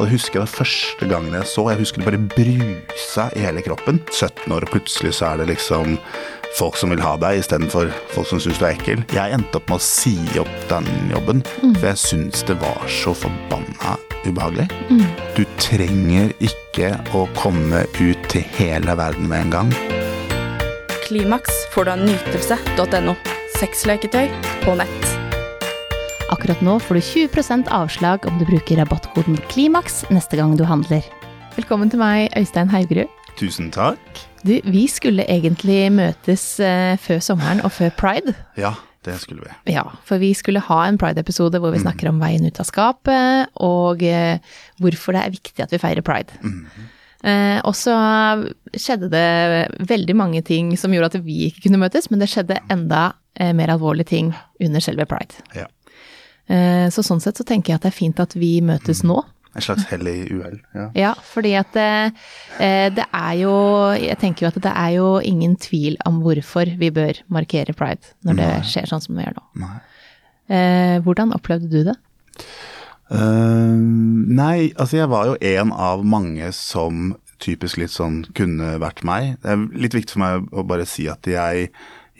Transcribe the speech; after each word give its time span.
Og 0.00 0.06
jeg 0.06 0.14
husker 0.14 0.40
det 0.40 0.48
første 0.48 1.06
gangen 1.08 1.34
jeg 1.36 1.48
så, 1.50 1.66
jeg 1.68 1.82
husker 1.82 2.00
det 2.00 2.06
bare 2.08 2.20
brusa 2.32 3.26
i 3.36 3.42
hele 3.44 3.60
kroppen. 3.64 3.98
17 4.08 4.54
år, 4.56 4.64
og 4.64 4.70
plutselig 4.72 5.10
så 5.18 5.26
er 5.28 5.42
det 5.42 5.50
liksom 5.50 5.98
folk 6.56 6.78
som 6.80 6.94
vil 6.94 7.02
ha 7.04 7.12
deg, 7.20 7.42
istedenfor 7.42 7.90
folk 8.14 8.30
som 8.30 8.40
syns 8.40 8.56
du 8.60 8.64
er 8.64 8.72
ekkel. 8.72 9.02
Jeg 9.12 9.36
endte 9.36 9.60
opp 9.60 9.68
med 9.68 9.76
å 9.76 9.84
si 9.84 10.14
opp 10.40 10.54
den 10.72 10.88
jobben, 11.12 11.44
for 11.76 11.90
jeg 11.90 12.00
syns 12.00 12.40
det 12.48 12.56
var 12.64 12.80
så 12.88 13.12
forbanna 13.12 13.98
ubehagelig. 14.24 14.70
Du 15.36 15.44
trenger 15.60 16.32
ikke 16.40 16.94
å 17.12 17.26
komme 17.36 17.84
ut 18.00 18.28
til 18.32 18.48
hele 18.56 18.96
verden 18.96 19.28
med 19.28 19.44
en 19.44 19.56
gang. 19.58 19.74
Klimaks 21.04 21.66
får 21.74 21.84
du 21.90 21.94
av 21.98 22.06
nytelse.no. 22.08 23.18
Sexleketøy 23.60 24.32
på 24.64 24.80
nett. 24.80 25.01
Akkurat 26.32 26.62
nå 26.64 26.78
får 26.80 26.96
du 26.96 27.00
20% 27.04 27.66
avslag 27.76 28.24
om 28.24 28.38
du 28.40 28.46
bruker 28.48 28.78
rabattkoden 28.80 29.36
KLIMAKS 29.50 30.06
neste 30.08 30.38
gang 30.38 30.54
du 30.56 30.62
handler. 30.64 31.04
Velkommen 31.58 31.90
til 31.92 32.00
meg, 32.00 32.30
Øystein 32.40 32.70
Haugerud. 32.72 33.10
Tusen 33.36 33.68
takk. 33.74 34.00
Du, 34.40 34.54
vi 34.64 34.86
skulle 34.88 35.26
egentlig 35.28 35.90
møtes 35.92 36.46
eh, 36.64 36.94
før 37.04 37.20
sommeren 37.20 37.60
og 37.66 37.74
før 37.76 37.92
pride. 38.00 38.32
Ja, 38.56 38.70
det 39.04 39.18
skulle 39.20 39.44
vi. 39.44 39.74
Ja, 39.74 39.84
for 40.08 40.22
vi 40.22 40.30
skulle 40.38 40.62
ha 40.64 40.78
en 40.86 40.96
pride-episode 41.02 41.60
hvor 41.60 41.76
vi 41.76 41.82
snakker 41.84 42.08
om 42.08 42.22
veien 42.22 42.48
ut 42.48 42.62
av 42.64 42.70
skapet, 42.70 43.52
og 43.60 44.00
eh, 44.00 44.40
hvorfor 44.80 45.18
det 45.18 45.26
er 45.26 45.36
viktig 45.36 45.66
at 45.66 45.76
vi 45.76 45.82
feirer 45.84 46.06
pride. 46.06 46.40
Eh, 47.28 47.60
og 47.60 47.76
så 47.76 47.98
skjedde 48.72 49.12
det 49.12 49.84
veldig 49.84 50.16
mange 50.16 50.40
ting 50.48 50.72
som 50.80 50.96
gjorde 50.96 51.12
at 51.12 51.28
vi 51.28 51.50
ikke 51.50 51.68
kunne 51.68 51.84
møtes, 51.84 52.08
men 52.08 52.24
det 52.24 52.32
skjedde 52.32 52.62
enda 52.72 53.10
eh, 53.36 53.52
mer 53.52 53.76
alvorlige 53.76 54.14
ting 54.16 54.32
under 54.64 54.80
selve 54.80 55.04
pride. 55.12 55.44
Ja. 55.60 55.68
Eh, 56.50 56.88
så 56.92 57.04
sånn 57.06 57.22
sett 57.22 57.38
så 57.38 57.46
tenker 57.46 57.72
jeg 57.72 57.80
at 57.80 57.86
det 57.86 57.92
er 57.92 58.00
fint 58.00 58.22
at 58.22 58.34
vi 58.38 58.56
møtes 58.64 59.04
nå. 59.06 59.20
En 59.52 59.64
slags 59.64 59.84
hellig 59.90 60.30
uhell. 60.32 60.58
Ja. 60.72 60.86
Ja, 60.96 61.12
fordi 61.28 61.52
at 61.60 61.76
eh, 61.76 62.12
eh, 62.56 62.86
det 62.94 63.04
er 63.04 63.34
jo 63.36 63.52
Jeg 64.00 64.16
tenker 64.22 64.46
jo 64.46 64.48
at 64.48 64.60
det 64.64 64.72
er 64.72 64.94
jo 64.96 65.08
ingen 65.20 65.58
tvil 65.60 65.98
om 66.08 66.22
hvorfor 66.24 66.72
vi 66.80 66.88
bør 66.94 67.20
markere 67.28 67.76
pride 67.76 68.14
når 68.24 68.38
det 68.40 68.52
skjer 68.70 68.88
sånn 68.88 69.04
som 69.04 69.18
vi 69.18 69.26
gjør 69.26 69.40
nå. 69.40 69.48
Nei. 69.64 69.78
Hvordan 71.04 71.30
opplevde 71.32 71.70
du 71.72 71.84
det? 71.86 71.94
Uh, 73.12 73.76
nei, 73.76 74.72
altså 74.80 74.98
jeg 74.98 75.10
var 75.12 75.28
jo 75.28 75.36
en 75.40 75.72
av 75.72 76.02
mange 76.04 76.48
som 76.56 77.14
typisk 77.42 77.80
litt 77.80 77.92
sånn 77.92 78.22
kunne 78.36 78.76
vært 78.82 79.02
meg. 79.06 79.36
Det 79.42 79.52
er 79.52 79.64
litt 79.76 79.96
viktig 79.96 80.16
for 80.16 80.22
meg 80.22 80.46
å 80.54 80.64
bare 80.66 80.86
si 80.88 81.08
at 81.10 81.26
jeg, 81.28 81.68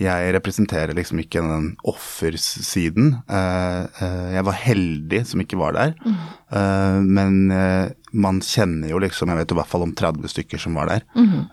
jeg 0.01 0.33
representerer 0.37 0.97
liksom 0.97 1.21
ikke 1.23 1.43
den 1.45 1.73
offersiden. 1.89 3.19
Eh, 3.29 3.83
eh, 4.03 4.29
jeg 4.37 4.47
var 4.49 4.61
heldig 4.63 5.23
som 5.29 5.43
ikke 5.45 5.61
var 5.61 5.77
der. 5.77 5.97
mm. 6.03 7.09
men 7.09 7.51
eh, 7.51 7.93
man 8.13 8.43
kjenner 8.45 8.91
jo 8.91 8.99
liksom, 9.01 9.31
jeg 9.33 9.41
vet 9.41 9.53
i 9.55 9.57
hvert 9.57 9.71
fall 9.71 9.87
om 9.87 9.95
30 9.97 10.29
stykker 10.29 10.61
som 10.61 10.77
var 10.77 10.91
der. 10.91 11.05
Mm. 11.17 11.49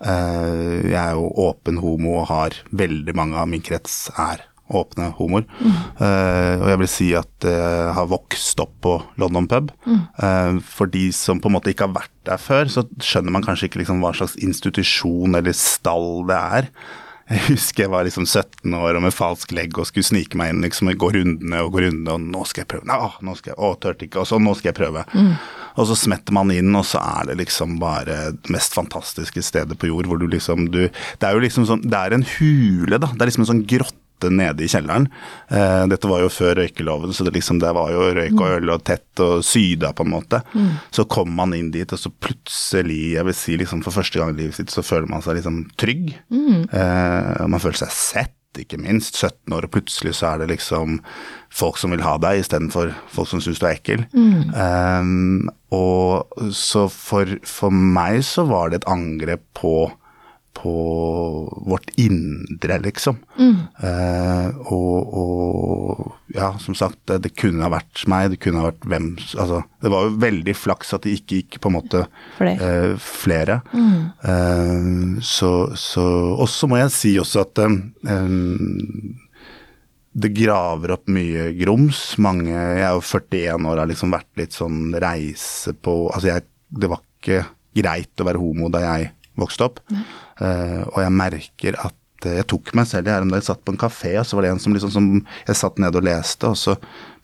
jeg 0.90 1.00
er 1.00 1.14
jo 1.16 1.30
åpen 1.40 1.80
homo 1.80 2.18
og 2.20 2.28
har 2.28 2.56
veldig 2.68 3.14
mange 3.16 3.38
av 3.40 3.48
min 3.48 3.64
krets 3.64 4.10
er 4.12 4.44
åpne 4.70 5.08
homoer. 5.16 5.46
Mm. 5.58 5.78
og 6.60 6.68
jeg 6.68 6.80
vil 6.82 6.90
si 6.92 7.08
at 7.18 7.46
jeg 7.48 7.94
har 7.96 8.10
vokst 8.12 8.60
opp 8.62 8.76
på 8.84 8.98
London 9.18 9.48
pub. 9.50 9.72
Eh, 9.88 10.60
for 10.60 10.90
de 10.90 11.08
som 11.16 11.40
på 11.40 11.48
en 11.48 11.56
måte 11.56 11.72
ikke 11.72 11.88
har 11.88 11.96
vært 11.96 12.16
der 12.28 12.40
før, 12.40 12.68
så 12.68 12.84
skjønner 13.00 13.34
man 13.34 13.46
kanskje 13.46 13.70
ikke 13.70 13.80
liksom 13.82 14.04
hva 14.04 14.12
slags 14.16 14.36
institusjon 14.40 15.38
eller 15.38 15.56
stall 15.56 16.26
det 16.28 16.40
er. 16.60 16.70
Jeg 17.30 17.44
husker 17.46 17.84
jeg 17.84 17.92
var 17.92 18.06
liksom 18.06 18.24
17 18.26 18.74
år 18.74 18.96
og 18.98 19.04
med 19.04 19.14
falsk 19.14 19.52
legg 19.54 19.76
og 19.78 19.86
skulle 19.86 20.06
snike 20.08 20.38
meg 20.38 20.50
inn 20.50 20.64
liksom, 20.64 20.90
gå 20.98 21.10
rundene 21.14 21.60
og 21.62 21.70
gå 21.76 21.84
rundene, 21.84 22.16
og 22.16 22.24
nå 22.26 22.42
skal 22.48 22.64
jeg 22.64 22.70
prøve. 22.72 22.88
Nå, 22.90 22.96
nå 23.22 23.34
skal 23.38 23.52
jeg, 23.52 23.58
å, 23.62 23.70
tørte 23.78 24.08
ikke, 24.08 24.24
og 24.24 24.26
så 24.26 24.40
nå 24.42 24.54
skal 24.58 24.72
jeg 24.72 24.78
prøve. 24.80 25.04
Og 25.78 25.86
så 25.86 25.96
smetter 25.98 26.34
man 26.34 26.50
inn, 26.50 26.74
og 26.74 26.82
så 26.90 26.98
er 26.98 27.30
det 27.30 27.38
liksom 27.44 27.78
bare 27.78 28.18
det 28.34 28.50
mest 28.50 28.74
fantastiske 28.74 29.44
stedet 29.46 29.78
på 29.78 29.92
jord 29.92 30.10
hvor 30.10 30.18
du 30.18 30.26
liksom 30.26 30.66
du 30.74 30.80
Det 30.88 31.26
er 31.26 31.36
jo 31.36 31.42
liksom 31.44 31.66
sånn 31.68 31.84
Det 31.86 31.96
er 31.96 32.16
en 32.16 32.26
hule, 32.26 32.98
da. 32.98 33.12
Det 33.14 33.22
er 33.22 33.30
liksom 33.30 33.46
en 33.46 33.52
sånn 33.54 33.66
grotte 33.70 34.09
nede 34.28 34.64
i 34.64 34.68
kjelleren. 34.68 35.06
Eh, 35.48 35.86
dette 35.88 36.08
var 36.10 36.20
jo 36.20 36.28
før 36.28 36.58
røykeloven, 36.60 37.14
så 37.16 37.24
det, 37.24 37.32
liksom, 37.38 37.60
det 37.62 37.70
var 37.76 37.88
jo 37.94 38.10
røyk 38.18 38.36
og 38.36 38.56
øl 38.58 38.74
og 38.74 38.84
tett 38.84 39.22
og 39.24 39.40
syda 39.46 39.94
på 39.96 40.04
en 40.04 40.12
måte. 40.12 40.42
Så 40.92 41.06
kom 41.08 41.32
man 41.38 41.54
inn 41.56 41.70
dit, 41.72 41.88
og 41.92 41.98
så 41.98 42.10
plutselig, 42.12 43.14
jeg 43.14 43.24
vil 43.30 43.34
si 43.34 43.56
liksom 43.56 43.80
for 43.86 43.96
første 43.96 44.18
gang 44.20 44.34
i 44.34 44.42
livet 44.42 44.58
sitt, 44.58 44.70
så 44.74 44.82
føler 44.84 45.08
man 45.08 45.22
seg 45.24 45.38
liksom 45.40 45.62
trygg. 45.80 46.12
Eh, 46.74 47.46
man 47.48 47.60
føler 47.62 47.80
seg 47.86 47.96
sett. 47.96 48.36
Ikke 48.58 48.80
minst 48.82 49.14
17 49.14 49.52
år, 49.54 49.62
og 49.68 49.70
plutselig 49.70 50.16
så 50.18 50.32
er 50.32 50.40
det 50.42 50.48
liksom 50.50 50.96
folk 51.54 51.76
som 51.78 51.92
vil 51.94 52.02
ha 52.02 52.16
deg, 52.18 52.40
istedenfor 52.42 52.90
folk 53.06 53.28
som 53.30 53.38
syns 53.40 53.60
du 53.62 53.66
er 53.68 53.76
ekkel. 53.76 54.02
Eh, 54.50 55.04
og 55.70 56.50
så 56.52 56.88
for, 56.90 57.36
for 57.46 57.70
meg 57.70 58.24
så 58.26 58.42
var 58.50 58.70
det 58.72 58.80
et 58.80 58.88
angrep 58.90 59.44
på 59.54 59.92
på 60.56 60.72
vårt 61.66 61.90
indre, 62.00 62.78
liksom. 62.82 63.16
Eh, 63.38 64.48
og, 64.72 65.14
og 65.22 66.34
ja, 66.34 66.50
som 66.58 66.74
sagt, 66.76 66.98
det, 67.06 67.32
kunne 67.38 67.64
ha 67.64 67.70
vært 67.72 68.02
meg, 68.10 68.32
det 68.32 68.40
kunne 68.42 68.60
ha 68.62 68.68
vært 68.70 68.84
hvem 68.90 69.08
Altså, 69.38 69.62
det 69.82 69.92
var 69.92 70.06
jo 70.08 70.18
veldig 70.22 70.54
flaks 70.58 70.92
at 70.96 71.06
det 71.06 71.14
ikke 71.20 71.38
gikk 71.40 71.58
på 71.62 71.70
en 71.70 71.76
måte 71.78 72.02
Flere. 72.36 72.68
eh, 72.68 72.94
flere. 73.00 73.60
Eh, 73.72 75.18
så, 75.24 75.52
så 75.78 76.04
Og 76.36 76.48
så 76.50 76.68
må 76.70 76.80
jeg 76.82 76.94
si 76.94 77.14
også 77.22 77.44
at 77.46 77.62
eh, 77.64 78.20
det 80.20 80.32
graver 80.34 80.96
opp 80.96 81.06
mye 81.14 81.52
grums. 81.58 82.18
Mange 82.18 82.50
Jeg 82.50 82.82
er 82.82 82.96
jo 82.98 83.04
41 83.06 83.70
år 83.70 83.84
har 83.84 83.90
liksom 83.90 84.10
vært 84.14 84.30
litt 84.42 84.56
sånn 84.56 84.90
reise 84.98 85.74
på 85.78 86.00
Altså, 86.10 86.34
jeg, 86.34 86.46
det 86.74 86.90
var 86.90 87.02
ikke 87.06 87.44
greit 87.80 88.18
å 88.20 88.26
være 88.26 88.40
homo 88.42 88.68
da 88.72 88.82
jeg 88.82 89.12
vokste 89.40 89.68
opp. 89.68 89.78
Eh, 89.92 90.00
og 90.40 91.00
jeg 91.02 91.14
merker 91.14 91.78
at 91.82 92.26
eh, 92.26 92.38
jeg 92.40 92.48
tok 92.52 92.72
meg 92.78 92.88
selv 92.90 93.08
i 93.08 93.14
her 93.14 93.24
om 93.24 93.32
dagen. 93.32 93.42
Jeg 93.42 93.50
satt 93.50 93.64
på 93.64 93.74
en 93.74 93.80
kafé, 93.80 94.14
og 94.20 94.28
så 94.28 94.38
var 94.38 94.46
det 94.46 94.54
en 94.54 94.62
som 94.62 94.76
liksom 94.76 94.94
som 94.94 95.10
Jeg 95.48 95.58
satt 95.58 95.80
ned 95.82 95.96
og 95.96 96.06
leste, 96.06 96.50
og 96.50 96.58
så 96.58 96.76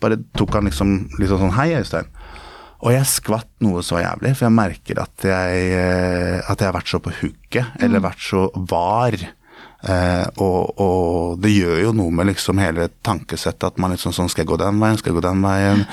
bare 0.02 0.20
tok 0.36 0.58
han 0.58 0.68
liksom 0.68 0.98
liksom 1.18 1.46
sånn 1.46 1.56
Hei, 1.58 1.70
Øystein. 1.78 2.10
Og 2.84 2.92
jeg 2.92 3.08
skvatt 3.08 3.48
noe 3.64 3.80
så 3.84 4.02
jævlig, 4.02 4.34
for 4.36 4.46
jeg 4.46 4.56
merker 4.58 5.00
at 5.00 5.24
jeg, 5.24 5.70
eh, 5.72 6.38
at 6.44 6.60
jeg 6.60 6.68
har 6.68 6.76
vært 6.76 6.92
så 6.92 7.00
på 7.00 7.14
hugget, 7.22 7.72
eller 7.82 8.04
vært 8.04 8.20
så 8.20 8.46
var. 8.68 9.16
Eh, 9.86 10.26
og, 10.42 10.80
og 10.82 11.40
det 11.40 11.52
gjør 11.54 11.80
jo 11.86 11.94
noe 11.96 12.12
med 12.12 12.28
liksom 12.30 12.60
hele 12.60 12.90
tankesettet, 13.06 13.64
at 13.70 13.80
man 13.80 13.92
liksom 13.92 14.14
sånn 14.16 14.30
Skal 14.32 14.42
jeg 14.42 14.50
gå 14.50 14.58
den 14.60 14.80
veien, 14.80 14.96
skal 15.00 15.12
jeg 15.12 15.18
gå 15.20 15.24
den 15.24 15.44
veien? 15.44 15.84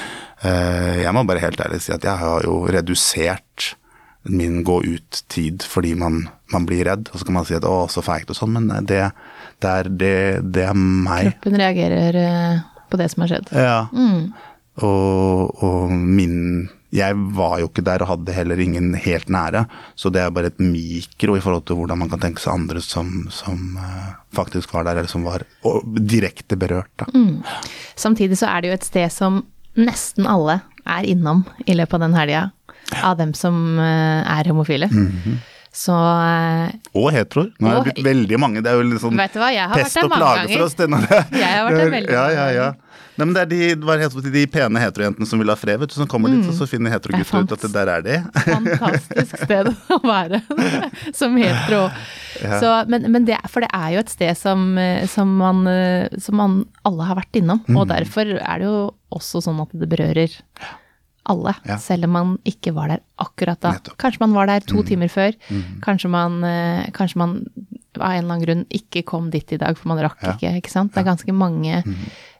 Eh, 0.44 1.04
jeg 1.04 1.16
må 1.16 1.24
bare 1.28 1.44
helt 1.44 1.64
ærlig 1.64 1.82
si 1.84 1.94
at 1.96 2.04
jeg 2.04 2.20
har 2.20 2.48
jo 2.48 2.64
redusert 2.72 3.74
min 4.24 4.62
gå 4.64 4.78
ut-tid 4.84 5.64
fordi 5.68 5.96
man, 6.00 6.30
man 6.54 6.68
blir 6.70 6.86
redd. 6.88 7.10
Og 7.12 7.20
så 7.20 7.28
kan 7.28 7.38
man 7.40 7.48
si 7.48 7.58
at 7.58 7.68
å, 7.68 7.88
så 7.92 8.04
feigt 8.06 8.32
og 8.32 8.38
sånn, 8.38 8.56
men 8.56 8.72
det, 8.88 9.02
det, 9.64 9.70
er, 9.70 9.90
det, 9.90 10.16
det 10.56 10.68
er 10.70 10.78
meg. 10.78 11.34
Kroppen 11.34 11.60
reagerer 11.60 12.20
eh, 12.22 12.64
på 12.92 13.00
det 13.02 13.10
som 13.12 13.26
har 13.26 13.34
skjedd. 13.34 13.52
Ja. 13.58 13.82
Og, 14.84 15.64
og 15.64 15.92
min 15.94 16.70
Jeg 16.94 17.18
var 17.38 17.60
jo 17.62 17.68
ikke 17.70 17.84
der 17.86 18.02
og 18.06 18.10
hadde 18.10 18.34
heller 18.34 18.60
ingen 18.62 18.92
helt 19.02 19.30
nære, 19.34 19.64
så 19.98 20.12
det 20.14 20.22
er 20.22 20.34
bare 20.34 20.52
et 20.52 20.60
mikro 20.62 21.34
i 21.38 21.42
forhold 21.42 21.66
til 21.66 21.80
hvordan 21.80 22.04
man 22.04 22.10
kan 22.12 22.22
tenke 22.22 22.42
seg 22.42 22.54
andre 22.54 22.84
som, 22.86 23.26
som 23.34 23.80
eh, 23.82 24.12
faktisk 24.38 24.76
var 24.76 24.86
der, 24.86 25.02
eller 25.02 25.10
som 25.10 25.26
var 25.26 25.46
direkte 25.98 26.58
berørt. 26.58 26.94
Da. 27.02 27.10
Samtidig 27.98 28.38
så 28.38 28.52
er 28.52 28.62
det 28.62 28.70
jo 28.70 28.78
et 28.78 28.86
sted 28.86 29.10
som 29.14 29.42
nesten 29.74 30.30
alle 30.30 30.60
er 30.86 31.08
innom 31.10 31.48
i 31.66 31.74
løpet 31.74 31.98
av 31.98 32.06
den 32.06 32.14
helga, 32.18 32.44
av 33.04 33.18
dem 33.18 33.34
som 33.38 33.80
eh, 33.80 34.38
er 34.40 34.50
homofile. 34.52 34.90
Så 35.74 35.94
eh, 35.98 36.74
Og 36.94 37.08
heteroer. 37.16 37.50
Nå 37.58 37.70
er 37.72 37.80
det 37.80 37.84
blitt 37.96 38.06
veldig 38.06 38.38
mange. 38.42 38.62
Det 38.62 38.70
er 38.70 38.78
jo 38.78 38.84
litt 38.92 39.02
sånn 39.02 39.18
pest 39.18 39.98
og 40.04 40.12
plage 40.14 40.50
for 40.52 40.66
oss. 40.68 40.76
Denne. 40.78 41.00
Jeg 41.34 41.48
har 41.50 41.66
vært 41.66 41.80
der 41.80 41.94
veldig 41.98 42.14
ja, 42.14 42.26
ja, 42.36 42.50
ja. 42.54 42.68
Nei, 43.14 43.28
men 43.30 43.34
det 43.36 43.42
er 43.44 43.50
de, 43.52 43.58
det, 43.78 44.30
de 44.34 44.42
pene 44.50 44.82
heterojentene 44.82 45.28
som 45.30 45.38
vil 45.38 45.52
ha 45.52 45.56
fred, 45.58 45.78
vet 45.78 45.92
du, 45.92 45.94
som 46.00 46.08
kommer 46.10 46.32
dit, 46.34 46.48
og 46.50 46.56
så 46.58 46.66
finner 46.66 46.90
heterogutter 46.96 47.44
ut 47.46 47.52
at 47.54 47.62
det 47.62 47.70
der 47.76 47.92
er 47.94 48.06
de. 48.08 48.16
fantastisk 48.42 49.36
sted 49.44 49.70
å 49.94 50.00
være 50.02 50.40
som 51.20 51.38
hetero. 51.38 51.84
Så, 52.42 52.72
men, 52.90 53.06
men 53.14 53.28
det, 53.30 53.38
for 53.54 53.62
det 53.62 53.70
er 53.78 53.92
jo 53.94 54.02
et 54.02 54.10
sted 54.16 54.34
som, 54.40 54.64
eh, 54.82 55.06
som, 55.14 55.30
man, 55.44 55.62
som 56.18 56.42
man 56.42 56.56
alle 56.90 57.10
har 57.12 57.20
vært 57.22 57.38
innom, 57.42 57.62
Mm. 57.70 57.78
og 57.84 57.86
derfor 57.94 58.34
er 58.34 58.64
det 58.64 58.66
jo 58.66 58.80
også 59.14 59.44
sånn 59.46 59.62
at 59.62 59.78
det 59.78 59.88
berører 59.94 60.34
alle, 61.26 61.54
Ja. 61.66 61.78
selv 61.78 62.04
om 62.06 62.12
man 62.12 62.38
ikke 62.46 62.74
var 62.76 62.88
der 62.90 63.00
akkurat 63.20 63.60
da. 63.62 63.72
Nettopp. 63.78 63.94
Mm. 63.96 64.02
Kanskje 64.04 64.20
man 64.20 64.34
var 64.34 64.46
der 64.48 64.60
to 64.68 64.84
timer 64.84 65.08
før, 65.08 65.32
kanskje, 65.82 66.10
man, 66.10 66.44
eh, 66.44 66.90
kanskje 66.92 67.16
man 67.22 67.46
av 68.00 68.10
en 68.10 68.24
eller 68.24 68.34
annen 68.34 68.42
grunn 68.46 68.66
ikke 68.74 69.04
kom 69.06 69.30
dit 69.30 69.52
i 69.54 69.58
dag, 69.62 69.78
for 69.78 69.88
man 69.92 70.00
rakk 70.02 70.18
Ja. 70.24 70.32
Mm. 70.34 70.38
ikke, 70.40 70.56
ikke 70.64 70.72
sant? 70.72 70.94
Det 70.94 70.98
er 71.04 71.10
ganske 71.12 71.32
mange 71.34 71.84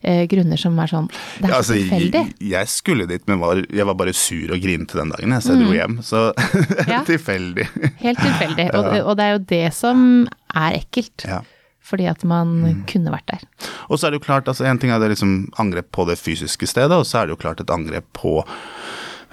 eh, 0.04 0.26
grunner 0.28 0.58
som 0.58 0.78
er 0.80 0.88
sånn, 0.88 1.08
det 1.40 1.46
er 1.46 1.50
Ja, 1.54 1.58
altså, 1.62 1.74
tilfeldig. 1.78 2.12
jeg, 2.40 2.50
jeg 2.50 2.68
skulle 2.68 3.08
dit, 3.08 3.28
men 3.28 3.40
var, 3.40 3.62
jeg 3.70 3.86
var 3.86 3.94
bare 3.96 4.14
sur 4.14 4.52
og 4.52 4.60
grinete 4.60 4.98
den 4.98 5.10
dagen, 5.14 5.30
jeg, 5.32 5.42
så 5.46 5.54
jeg 5.54 5.64
dro 5.64 5.74
hjem. 5.78 5.98
Så 6.04 6.34
Mm. 6.94 7.06
Tilfeldig. 7.06 7.68
Helt 8.02 8.20
tilfeldig. 8.20 8.66
Og, 8.74 8.86
og 9.08 9.18
det 9.18 9.24
er 9.26 9.32
jo 9.38 9.44
det 9.50 9.74
som 9.74 10.28
er 10.56 10.80
ekkelt. 10.82 11.24
Ja. 11.28 11.40
Fordi 11.84 12.06
at 12.08 12.24
man 12.24 12.62
Mm. 12.64 12.84
kunne 12.88 13.12
vært 13.12 13.28
der. 13.28 13.42
Og 13.90 14.00
så 14.00 14.08
er 14.08 14.12
det 14.12 14.22
jo 14.22 14.26
klart, 14.26 14.48
altså 14.48 14.66
en 14.66 14.80
ting 14.80 14.90
er 14.92 15.00
det 15.00 15.10
liksom 15.12 15.50
angrep 15.60 15.92
på 15.92 16.06
det 16.08 16.18
fysiske 16.18 16.66
stedet, 16.68 16.96
og 16.96 17.04
så 17.06 17.20
er 17.22 17.28
det 17.28 17.36
jo 17.36 17.42
klart 17.44 17.60
et 17.60 17.70
angrep 17.74 18.06
på 18.14 18.38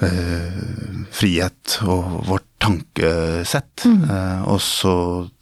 eh, 0.02 1.05
frihet 1.14 1.79
og 1.87 2.25
vårt 2.26 2.47
tankesett. 2.61 3.85
Eh, 3.87 4.43
og 4.49 4.61
så 4.61 4.94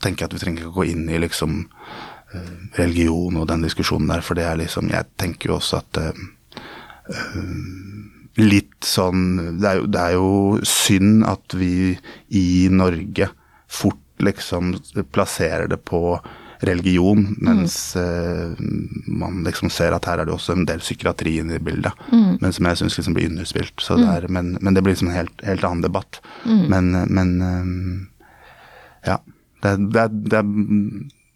tenker 0.02 0.24
jeg 0.24 0.28
at 0.30 0.34
vi 0.36 0.42
trenger 0.44 0.62
ikke 0.64 0.72
å 0.72 0.78
gå 0.80 0.86
inn 0.92 1.08
i 1.08 1.18
liksom 1.22 1.60
eh, 2.34 2.52
religion 2.78 3.36
og 3.40 3.48
den 3.48 3.62
diskusjonen 3.64 4.08
der, 4.12 4.20
for 4.20 4.34
det 4.38 4.44
er 4.44 4.56
liksom 4.60 4.90
Jeg 4.92 5.06
tenker 5.16 5.48
jo 5.52 5.56
også 5.60 5.78
at 5.80 6.00
eh, 6.02 6.12
eh, 7.14 8.42
litt 8.42 8.84
sånn 8.86 9.58
det 9.62 9.66
er, 9.70 9.80
jo, 9.80 9.86
det 9.90 10.02
er 10.02 10.12
jo 10.18 10.60
synd 10.68 11.24
at 11.26 11.54
vi 11.58 11.72
i 12.38 12.68
Norge 12.70 13.30
fort 13.68 13.98
liksom 14.22 14.74
plasserer 15.14 15.68
det 15.70 15.80
på 15.86 16.18
religion, 16.66 17.36
mens 17.44 17.96
eh, 17.96 18.54
man 19.06 19.44
liksom 19.46 19.70
ser 19.70 19.94
at 19.94 20.08
her 20.10 20.22
er 20.22 20.28
det 20.28 20.34
også 20.34 20.56
en 20.56 20.66
del 20.68 20.82
psykiatri 20.82 21.36
inne 21.42 21.58
i 21.58 21.62
bildet, 21.62 21.92
men 22.10 22.52
som 22.54 22.66
jeg 22.66 22.80
syns 22.82 22.98
liksom 22.98 23.14
blir 23.14 23.30
underspilt. 23.30 23.76
Så 23.82 23.96
det 24.00 24.08
er, 24.10 24.28
men, 24.32 24.56
men 24.60 24.74
det 24.74 24.82
blir 24.82 24.96
liksom 24.96 25.12
en 25.12 25.20
helt, 25.20 25.44
helt 25.46 25.66
annen 25.68 25.84
debatt. 25.86 26.20
Men, 26.44 26.90
men 27.06 27.36
eh, 27.42 27.66
ja. 29.12 29.20
Det, 29.58 29.72
det, 29.90 30.02
det, 30.30 30.40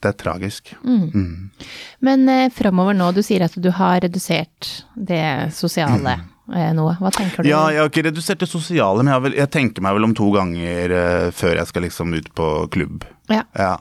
det 0.03 0.11
er 0.11 0.19
tragisk. 0.19 0.75
Mm. 0.85 1.51
Men 2.07 2.29
eh, 2.31 2.51
framover 2.55 2.95
nå, 2.95 3.09
du 3.15 3.23
sier 3.23 3.43
at 3.47 3.55
du 3.59 3.71
har 3.75 4.01
redusert 4.05 4.85
det 4.95 5.51
sosiale 5.55 6.17
eh, 6.55 6.71
noe. 6.77 6.97
Hva 7.03 7.11
tenker 7.15 7.43
du? 7.43 7.51
Ja, 7.51 7.65
jeg 7.75 7.83
har 7.83 7.91
ikke 7.91 8.07
redusert 8.09 8.43
det 8.43 8.51
sosiale, 8.51 9.03
men 9.03 9.11
jeg, 9.15 9.25
vel, 9.27 9.39
jeg 9.43 9.53
tenker 9.55 9.83
meg 9.83 9.99
vel 9.99 10.07
om 10.07 10.15
to 10.19 10.31
ganger 10.35 10.95
eh, 10.99 11.29
før 11.35 11.59
jeg 11.61 11.71
skal 11.71 11.87
liksom 11.87 12.15
ut 12.15 12.31
på 12.39 12.49
klubb. 12.75 13.07
Ja. 13.31 13.43
Ja. 13.59 13.77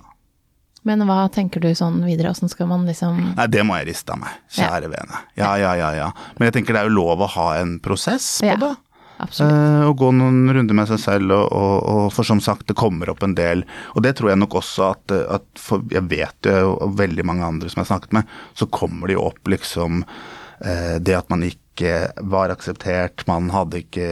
Men 0.83 1.03
hva 1.05 1.27
tenker 1.29 1.61
du 1.61 1.69
sånn 1.77 1.99
videre, 2.05 2.31
åssen 2.33 2.49
skal 2.49 2.65
man 2.71 2.87
liksom 2.89 3.35
Nei, 3.37 3.47
det 3.53 3.61
må 3.67 3.75
jeg 3.77 3.91
riste 3.91 4.15
av 4.15 4.21
meg. 4.23 4.37
Kjære 4.49 4.89
vene. 4.89 5.19
Ja, 5.37 5.51
ja, 5.61 5.75
ja, 5.77 5.91
ja. 5.93 6.07
Men 6.39 6.47
jeg 6.49 6.55
tenker 6.57 6.73
det 6.73 6.81
er 6.81 6.89
jo 6.89 6.95
lov 6.97 7.21
å 7.21 7.27
ha 7.35 7.49
en 7.59 7.75
prosess 7.83 8.39
på 8.41 8.47
Ja. 8.49 8.55
det. 8.57 8.71
Absolutt. 9.21 9.51
Eh, 9.53 9.83
og 9.85 9.97
gå 10.01 10.07
noen 10.17 10.49
runder 10.49 10.73
med 10.73 10.87
seg 10.89 10.97
selv, 11.03 11.29
og, 11.35 11.51
og, 11.53 11.75
og 11.91 12.05
for 12.15 12.25
som 12.25 12.39
sagt, 12.41 12.65
det 12.71 12.73
kommer 12.79 13.11
opp 13.13 13.21
en 13.21 13.35
del. 13.37 13.61
Og 13.93 14.01
det 14.01 14.15
tror 14.17 14.31
jeg 14.31 14.39
nok 14.41 14.55
også 14.57 14.87
at, 14.95 15.13
at 15.37 15.45
for 15.61 15.85
jeg 15.93 16.07
vet 16.09 16.49
jo, 16.49 16.71
og 16.81 16.95
veldig 16.97 17.25
mange 17.29 17.45
andre 17.45 17.69
som 17.69 17.83
jeg 17.83 17.85
har 17.85 17.91
snakket 17.99 18.17
med, 18.17 18.33
så 18.57 18.65
kommer 18.73 19.05
det 19.11 19.19
jo 19.19 19.27
opp 19.29 19.51
liksom 19.53 20.01
eh, 20.65 20.97
det 20.97 21.13
at 21.19 21.29
man 21.29 21.45
ikke 21.45 21.60
var 22.21 22.51
akseptert, 22.53 23.23
man 23.27 23.49
hadde 23.53 23.79
ikke 23.81 24.07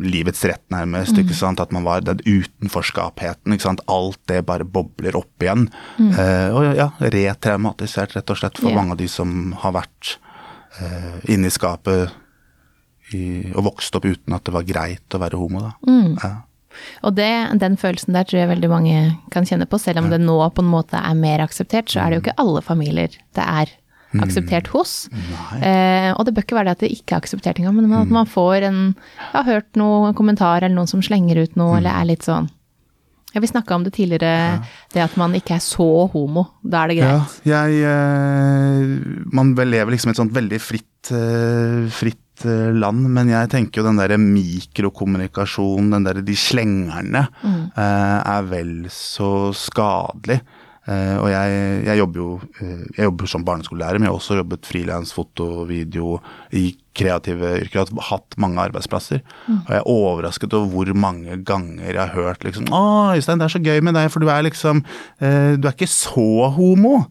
livets 0.00 0.42
rett 0.48 0.64
nærmest, 0.72 1.18
ikke 1.18 1.36
sant. 1.36 1.60
At 1.62 1.72
man 1.74 1.84
var 1.86 2.02
den 2.02 2.22
utenforskapheten, 2.24 3.54
ikke 3.54 3.68
sant. 3.68 3.82
Alt 3.92 4.18
det 4.30 4.40
bare 4.48 4.64
bobler 4.64 5.16
opp 5.20 5.44
igjen. 5.44 5.68
Eh, 6.00 6.48
og 6.50 6.72
ja, 6.78 6.88
retraumatisert 6.98 8.16
rett 8.16 8.32
og 8.32 8.40
slett 8.40 8.58
for 8.58 8.72
yeah. 8.72 8.78
mange 8.80 8.96
av 8.96 9.02
de 9.02 9.10
som 9.12 9.52
har 9.62 9.76
vært 9.76 10.16
eh, 10.80 11.34
inne 11.34 11.50
i 11.50 11.54
skapet 11.54 12.14
i, 13.12 13.52
og 13.52 13.68
vokst 13.68 13.94
opp 13.98 14.08
uten 14.08 14.34
at 14.34 14.46
det 14.48 14.56
var 14.56 14.66
greit 14.66 15.14
å 15.14 15.20
være 15.22 15.38
homo, 15.38 15.66
da. 15.68 15.74
Ja. 16.22 16.32
Og 17.04 17.12
det, 17.18 17.28
den 17.60 17.76
følelsen 17.76 18.16
der 18.16 18.24
tror 18.24 18.40
jeg 18.40 18.52
veldig 18.54 18.70
mange 18.72 19.00
kan 19.34 19.46
kjenne 19.48 19.68
på, 19.68 19.76
selv 19.80 20.00
om 20.00 20.08
det 20.12 20.22
nå 20.22 20.38
på 20.56 20.64
en 20.64 20.72
måte 20.72 20.96
er 20.96 21.18
mer 21.18 21.44
akseptert, 21.44 21.92
så 21.92 22.00
er 22.00 22.10
det 22.10 22.18
jo 22.18 22.24
ikke 22.26 22.40
alle 22.40 22.62
familier 22.64 23.12
det 23.36 23.44
er 23.44 23.74
akseptert 24.20 24.66
hos. 24.74 25.08
Eh, 25.62 26.10
og 26.12 26.24
det 26.26 26.34
bør 26.34 26.42
ikke 26.44 26.56
være 26.58 26.64
det 26.70 26.76
at 26.76 26.82
det 26.84 26.92
ikke 26.92 27.14
er 27.16 27.22
akseptert 27.22 27.58
engang, 27.58 27.76
men 27.80 27.92
at 28.02 28.10
man 28.12 28.26
får 28.26 28.62
en 28.68 28.80
Jeg 28.94 29.32
har 29.32 29.44
hørt 29.48 29.70
noen 29.80 30.14
kommentarer 30.14 30.66
eller 30.66 30.76
noen 30.76 30.90
som 30.90 31.00
slenger 31.02 31.40
ut 31.42 31.56
noe, 31.56 31.78
eller 31.78 31.90
er 31.94 32.04
litt 32.12 32.22
sånn 32.28 32.50
Ja, 33.32 33.40
vi 33.40 33.48
snakka 33.48 33.74
om 33.78 33.84
det 33.84 33.94
tidligere, 33.96 34.60
det 34.92 35.00
at 35.00 35.14
man 35.16 35.32
ikke 35.32 35.54
er 35.56 35.62
så 35.64 36.06
homo. 36.12 36.48
Da 36.62 36.82
er 36.84 36.88
det 36.92 36.96
Ja, 36.98 37.12
greit. 37.16 37.38
jeg 37.48 37.84
eh, 37.88 39.22
Man 39.32 39.54
lever 39.56 39.90
liksom 39.94 40.10
i 40.10 40.12
et 40.12 40.20
sånt 40.20 40.34
veldig 40.36 40.60
fritt, 40.60 41.10
eh, 41.16 41.88
fritt 41.88 42.44
eh, 42.44 42.72
land, 42.76 43.08
men 43.08 43.28
jeg 43.32 43.48
tenker 43.48 43.80
jo 43.80 43.86
den 43.88 43.96
derre 43.96 44.18
mikrokommunikasjonen, 44.20 45.90
den 45.96 46.04
derre 46.04 46.24
de 46.26 46.34
slengerne, 46.36 47.26
eh, 47.44 48.18
er 48.36 48.42
vel 48.50 48.74
så 48.92 49.52
skadelig. 49.56 50.40
Eh, 50.82 51.16
og 51.20 51.28
jeg, 51.30 51.58
jeg 51.86 51.98
jobber 52.00 52.18
jo 52.18 52.28
eh, 52.58 52.80
jeg 52.96 53.06
jobber 53.06 53.30
som 53.30 53.44
barneskolelærer, 53.46 54.00
men 54.00 54.08
jeg 54.08 54.14
har 54.14 54.18
også 54.18 54.38
jobbet 54.40 54.66
frilans, 54.66 55.12
foto, 55.14 55.46
video 55.68 56.16
i 56.58 56.72
kreative 56.98 57.54
yrker. 57.60 57.78
Jeg 57.78 57.94
har 57.94 58.08
hatt 58.10 58.36
mange 58.42 58.60
arbeidsplasser. 58.64 59.22
Og 59.46 59.70
jeg 59.70 59.78
er 59.78 59.88
overrasket 59.88 60.58
over 60.58 60.68
hvor 60.74 60.92
mange 60.98 61.38
ganger 61.46 61.94
jeg 61.94 62.02
har 62.02 62.12
hørt 62.16 62.44
liksom 62.44 62.66
Å, 62.74 62.82
Øystein, 63.14 63.40
det 63.40 63.46
er 63.46 63.54
så 63.54 63.62
gøy 63.62 63.80
med 63.86 63.96
deg, 63.96 64.10
for 64.12 64.22
du 64.22 64.30
er 64.32 64.44
liksom 64.48 64.84
eh, 65.22 65.54
Du 65.56 65.68
er 65.68 65.76
ikke 65.76 65.90
så 65.90 66.50
homo. 66.56 67.06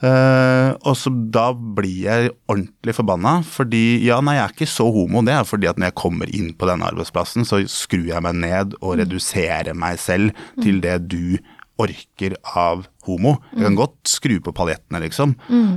Eh, 0.00 0.70
og 0.88 0.94
så 0.96 1.10
da 1.12 1.50
blir 1.52 2.06
jeg 2.06 2.32
ordentlig 2.48 2.94
forbanna, 2.96 3.40
fordi 3.44 4.00
ja, 4.06 4.22
nei, 4.24 4.38
jeg 4.38 4.46
er 4.46 4.54
ikke 4.54 4.72
så 4.72 4.86
homo. 4.94 5.20
Det 5.26 5.34
er 5.34 5.48
fordi 5.48 5.68
at 5.68 5.80
når 5.80 5.90
jeg 5.90 6.00
kommer 6.00 6.30
inn 6.36 6.52
på 6.56 6.70
denne 6.70 6.88
arbeidsplassen, 6.88 7.44
så 7.48 7.60
skrur 7.68 8.08
jeg 8.08 8.24
meg 8.24 8.38
ned 8.40 8.78
og 8.80 9.00
reduserer 9.02 9.74
meg 9.76 10.00
selv 10.00 10.32
til 10.62 10.80
det 10.84 11.00
du 11.10 11.36
orker 11.80 12.36
av 12.54 12.86
homo. 13.06 13.36
Jeg 13.54 13.64
kan 13.64 13.78
godt 13.78 14.10
skru 14.10 14.36
på 14.44 14.54
paljettene, 14.56 15.00
liksom, 15.06 15.34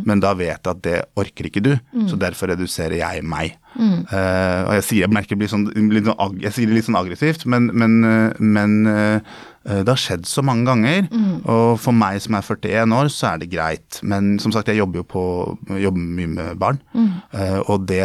men 0.07 0.23
da 0.23 0.33
vet 0.37 0.57
jeg 0.57 0.73
at 0.75 0.83
det 0.85 0.99
orker 1.19 1.49
ikke 1.49 1.63
du, 1.63 1.73
så 2.09 2.19
derfor 2.19 2.51
reduserer 2.53 2.99
jeg 2.99 3.23
meg. 3.25 3.57
Eh, 3.73 4.59
og 4.67 4.75
jeg 4.77 4.85
sier 4.85 5.05
jeg 5.07 5.13
merker 5.13 5.33
det 5.33 5.39
blir 5.41 5.49
sånn, 5.49 5.63
litt 5.89 6.05
sånn 6.05 6.35
jeg 6.43 6.53
sier 6.53 6.69
det 6.69 6.75
litt 6.77 6.85
sånn 6.85 6.99
aggressivt, 6.99 7.47
men, 7.49 7.71
men, 7.73 7.95
eh, 8.05 8.43
men 8.43 8.75
uh, 8.85 9.39
det 9.63 9.89
har 9.89 9.99
skjedd 9.99 10.27
så 10.29 10.43
mange 10.45 10.67
ganger. 10.67 11.07
Og 11.49 11.79
for 11.81 11.95
meg 11.95 12.19
som 12.23 12.37
er 12.37 12.45
41 12.45 12.93
år, 12.99 13.09
så 13.13 13.31
er 13.31 13.41
det 13.41 13.49
greit. 13.53 14.01
Men 14.03 14.35
som 14.43 14.53
sagt, 14.53 14.69
jeg 14.69 14.81
jobber 14.81 15.01
jo 15.01 15.07
på, 15.15 15.23
jobber 15.79 16.13
mye 16.19 16.33
med 16.35 16.61
barn. 16.61 16.83
uh, 17.33 17.59
og 17.65 17.87
det 17.89 18.03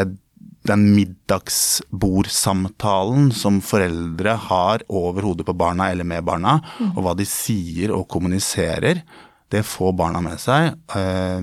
den 0.69 0.83
middagsbordsamtalen 0.95 3.33
som 3.35 3.61
foreldre 3.65 4.37
har 4.49 4.79
over 4.89 5.23
hodet 5.29 5.47
på 5.49 5.55
barna 5.59 5.91
eller 5.93 6.05
med 6.09 6.25
barna, 6.29 6.59
og 6.95 7.01
hva 7.05 7.15
de 7.19 7.27
sier 7.29 7.93
og 7.97 8.09
kommuniserer, 8.13 8.97
det 9.53 9.63
får 9.65 9.93
barna 9.97 10.21
med 10.25 10.39
seg. 10.43 10.63
Eh, 10.95 11.43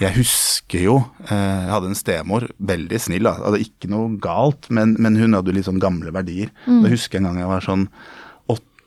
Jeg 0.00 0.14
husker 0.16 0.80
jo 0.80 0.94
eh, 1.28 1.60
Jeg 1.66 1.72
hadde 1.74 1.88
en 1.90 1.98
stemor, 1.98 2.46
veldig 2.56 3.00
snill, 3.04 3.26
da. 3.28 3.34
hadde 3.36 3.58
ikke 3.60 3.84
noe 3.92 4.14
galt, 4.22 4.70
men, 4.72 4.94
men 4.98 5.16
hun 5.20 5.34
hadde 5.36 5.60
sånn 5.66 5.82
gamle 5.82 6.08
verdier. 6.16 6.48
Da 6.64 6.88
husker 6.88 7.18
jeg 7.18 7.20
en 7.20 7.26
gang 7.28 7.38
jeg 7.42 7.50
var 7.50 7.60
sånn 7.66 7.84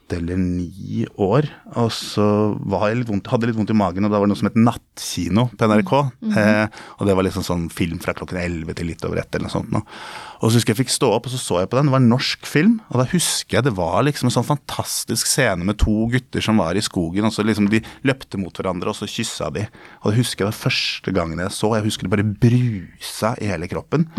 åtte 0.04 0.18
eller 0.18 0.38
ni 0.38 1.06
år, 1.18 1.48
og 1.76 1.92
så 1.92 2.58
var 2.60 2.90
jeg 2.90 3.00
litt 3.00 3.10
vondt, 3.10 3.28
hadde 3.32 3.48
litt 3.48 3.58
vondt 3.58 3.72
i 3.72 3.78
magen, 3.78 4.06
og 4.06 4.12
da 4.12 4.20
var 4.20 4.28
det 4.28 4.34
noe 4.34 4.40
som 4.40 4.50
het 4.50 4.60
Nattkino 4.60 5.50
på 5.56 5.68
NRK. 5.70 5.94
eh, 6.38 6.68
og 7.00 7.08
det 7.08 7.16
var 7.16 7.24
liksom 7.24 7.44
sånn 7.44 7.70
film 7.72 8.00
fra 8.00 8.14
klokken 8.14 8.38
11 8.38 8.74
til 8.76 8.88
litt 8.88 9.04
over 9.06 9.18
ett 9.22 9.34
eller 9.34 9.48
noe 9.48 9.54
sånt. 9.54 9.72
Nå. 9.72 9.82
Og 10.42 10.50
så 10.52 10.58
husker 10.58 10.74
jeg 10.74 10.78
jeg 10.78 10.88
fikk 10.88 10.94
stå 10.96 11.12
opp, 11.14 11.28
og 11.28 11.34
så 11.34 11.40
så 11.40 11.60
jeg 11.62 11.70
på 11.70 11.78
den. 11.78 11.86
Det 11.88 11.94
var 11.94 12.02
en 12.02 12.10
norsk 12.10 12.48
film, 12.50 12.80
og 12.90 13.00
da 13.00 13.06
husker 13.12 13.58
jeg 13.60 13.68
det 13.68 13.76
var 13.78 14.02
liksom 14.04 14.28
en 14.28 14.36
sånn 14.38 14.48
fantastisk 14.48 15.30
scene 15.30 15.68
med 15.68 15.78
to 15.82 16.08
gutter 16.12 16.42
som 16.42 16.58
var 16.58 16.76
i 16.76 16.84
skogen, 16.84 17.28
og 17.28 17.34
så 17.36 17.46
liksom 17.46 17.70
de 17.72 17.84
løpte 18.04 18.42
mot 18.42 18.54
hverandre, 18.54 18.90
og 18.90 18.98
så 18.98 19.10
kyssa 19.10 19.52
de. 19.54 19.68
Og 20.02 20.12
da 20.12 20.18
husker 20.18 20.46
jeg 20.46 20.52
det 20.52 20.64
første 20.64 21.14
gangen 21.16 21.40
jeg 21.40 21.54
så, 21.54 21.76
jeg 21.78 21.88
husker 21.88 22.08
det 22.10 22.16
bare 22.16 22.34
brusa 22.44 23.36
i 23.40 23.52
hele 23.54 23.70
kroppen. 23.72 24.10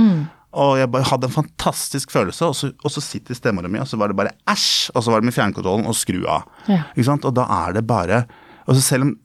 Og 0.54 0.78
jeg 0.78 0.90
bare 0.94 1.08
hadde 1.10 1.28
en 1.30 1.34
fantastisk 1.34 2.14
følelse, 2.14 2.46
og 2.46 2.56
så, 2.58 2.70
og 2.84 2.92
så 2.94 3.02
sitter 3.02 3.36
stemora 3.36 3.70
mi, 3.70 3.80
og 3.82 3.88
så 3.90 3.98
var 4.00 4.12
det 4.12 4.18
bare 4.18 4.34
æsj! 4.50 4.92
Og 4.94 5.04
så 5.04 5.12
var 5.12 5.22
det 5.22 5.30
med 5.30 5.36
fjernkontrollen 5.36 5.88
og 5.90 5.96
skru 5.98 6.20
av. 6.30 6.46
Ja. 6.70 6.84
Ikke 6.94 7.08
sant? 7.10 7.26
Og 7.26 7.34
da 7.36 7.48
er 7.64 7.78
det 7.78 7.86
bare 7.88 8.24
og 8.64 8.76
så 8.76 8.80
Selv 8.80 9.08
om 9.08 9.16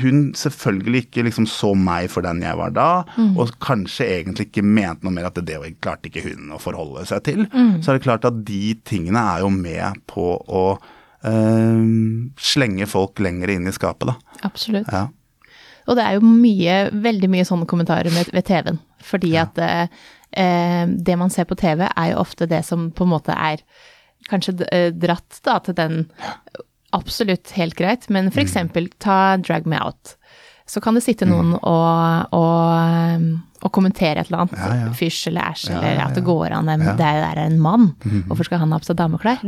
hun 0.00 0.30
selvfølgelig 0.36 1.02
ikke 1.02 1.22
liksom 1.26 1.44
så 1.48 1.74
meg 1.76 2.06
for 2.08 2.24
den 2.24 2.40
jeg 2.40 2.56
var 2.56 2.70
da, 2.72 2.86
og 3.36 3.50
kanskje 3.60 4.06
egentlig 4.08 4.46
ikke 4.48 4.64
mente 4.64 5.04
noe 5.04 5.12
mer 5.12 5.28
at 5.28 5.36
det, 5.36 5.44
det 5.52 5.74
klarte 5.84 6.08
ikke 6.08 6.22
hun 6.30 6.54
å 6.56 6.60
forholde 6.62 7.04
seg 7.10 7.20
til, 7.26 7.42
så 7.52 7.92
er 7.92 7.98
det 7.98 8.06
klart 8.06 8.24
at 8.24 8.38
de 8.48 8.72
tingene 8.88 9.20
er 9.34 9.42
jo 9.44 9.50
med 9.52 10.00
på 10.08 10.30
å 10.32 10.62
øh, 11.28 11.82
slenge 12.40 12.88
folk 12.88 13.20
lenger 13.20 13.52
inn 13.52 13.68
i 13.68 13.74
skapet, 13.76 14.14
da. 14.14 14.40
Absolutt. 14.48 14.88
Ja. 14.88 15.10
Og 15.90 15.98
det 15.98 16.06
er 16.06 16.16
jo 16.16 16.24
mye, 16.24 16.78
veldig 17.04 17.30
mye 17.32 17.46
sånne 17.46 17.68
kommentarer 17.68 18.14
med, 18.14 18.32
ved 18.32 18.46
TV-en. 18.48 18.80
Fordi 19.02 19.32
at 19.40 19.58
eh, 19.60 19.84
eh, 19.84 20.10
det 20.32 21.16
man 21.20 21.30
ser 21.30 21.44
på 21.44 21.56
TV, 21.60 21.84
er 21.88 22.12
jo 22.12 22.20
ofte 22.22 22.46
det 22.48 22.62
som 22.64 22.90
på 22.90 23.04
en 23.04 23.12
måte 23.12 23.34
er 23.36 23.60
kanskje 24.30 24.54
eh, 24.72 24.90
dratt 24.94 25.40
da 25.44 25.58
til 25.66 25.74
den 25.74 26.04
absolutt 26.92 27.50
helt 27.56 27.74
greit, 27.78 28.08
men 28.12 28.30
for 28.30 28.42
eksempel 28.44 28.90
ta 29.00 29.36
Drag 29.40 29.66
Me 29.66 29.78
Out. 29.80 30.16
Så 30.68 30.80
kan 30.80 30.94
det 30.94 31.02
sitte 31.04 31.26
noen 31.26 31.54
og, 31.58 32.34
og, 32.36 33.24
og 33.66 33.72
kommentere 33.74 34.22
et 34.22 34.28
eller 34.30 34.44
annet, 34.44 34.58
Ja, 34.60 34.74
ja. 34.86 34.90
fysj 34.96 35.26
eller 35.32 35.50
æsj, 35.50 35.64
Ja, 35.72 35.80
eller 35.80 36.02
at 36.06 36.14
det 36.14 36.22
ja. 36.22 36.28
går 36.28 36.54
an, 36.56 36.70
det 36.70 36.94
der 37.00 37.24
er 37.32 37.40
en 37.46 37.58
mann, 37.60 37.88
hvorfor 38.28 38.44
skal 38.48 38.62
han 38.62 38.72
ha 38.72 38.78
på 38.78 38.88
seg 38.88 38.96
dameklær? 39.00 39.42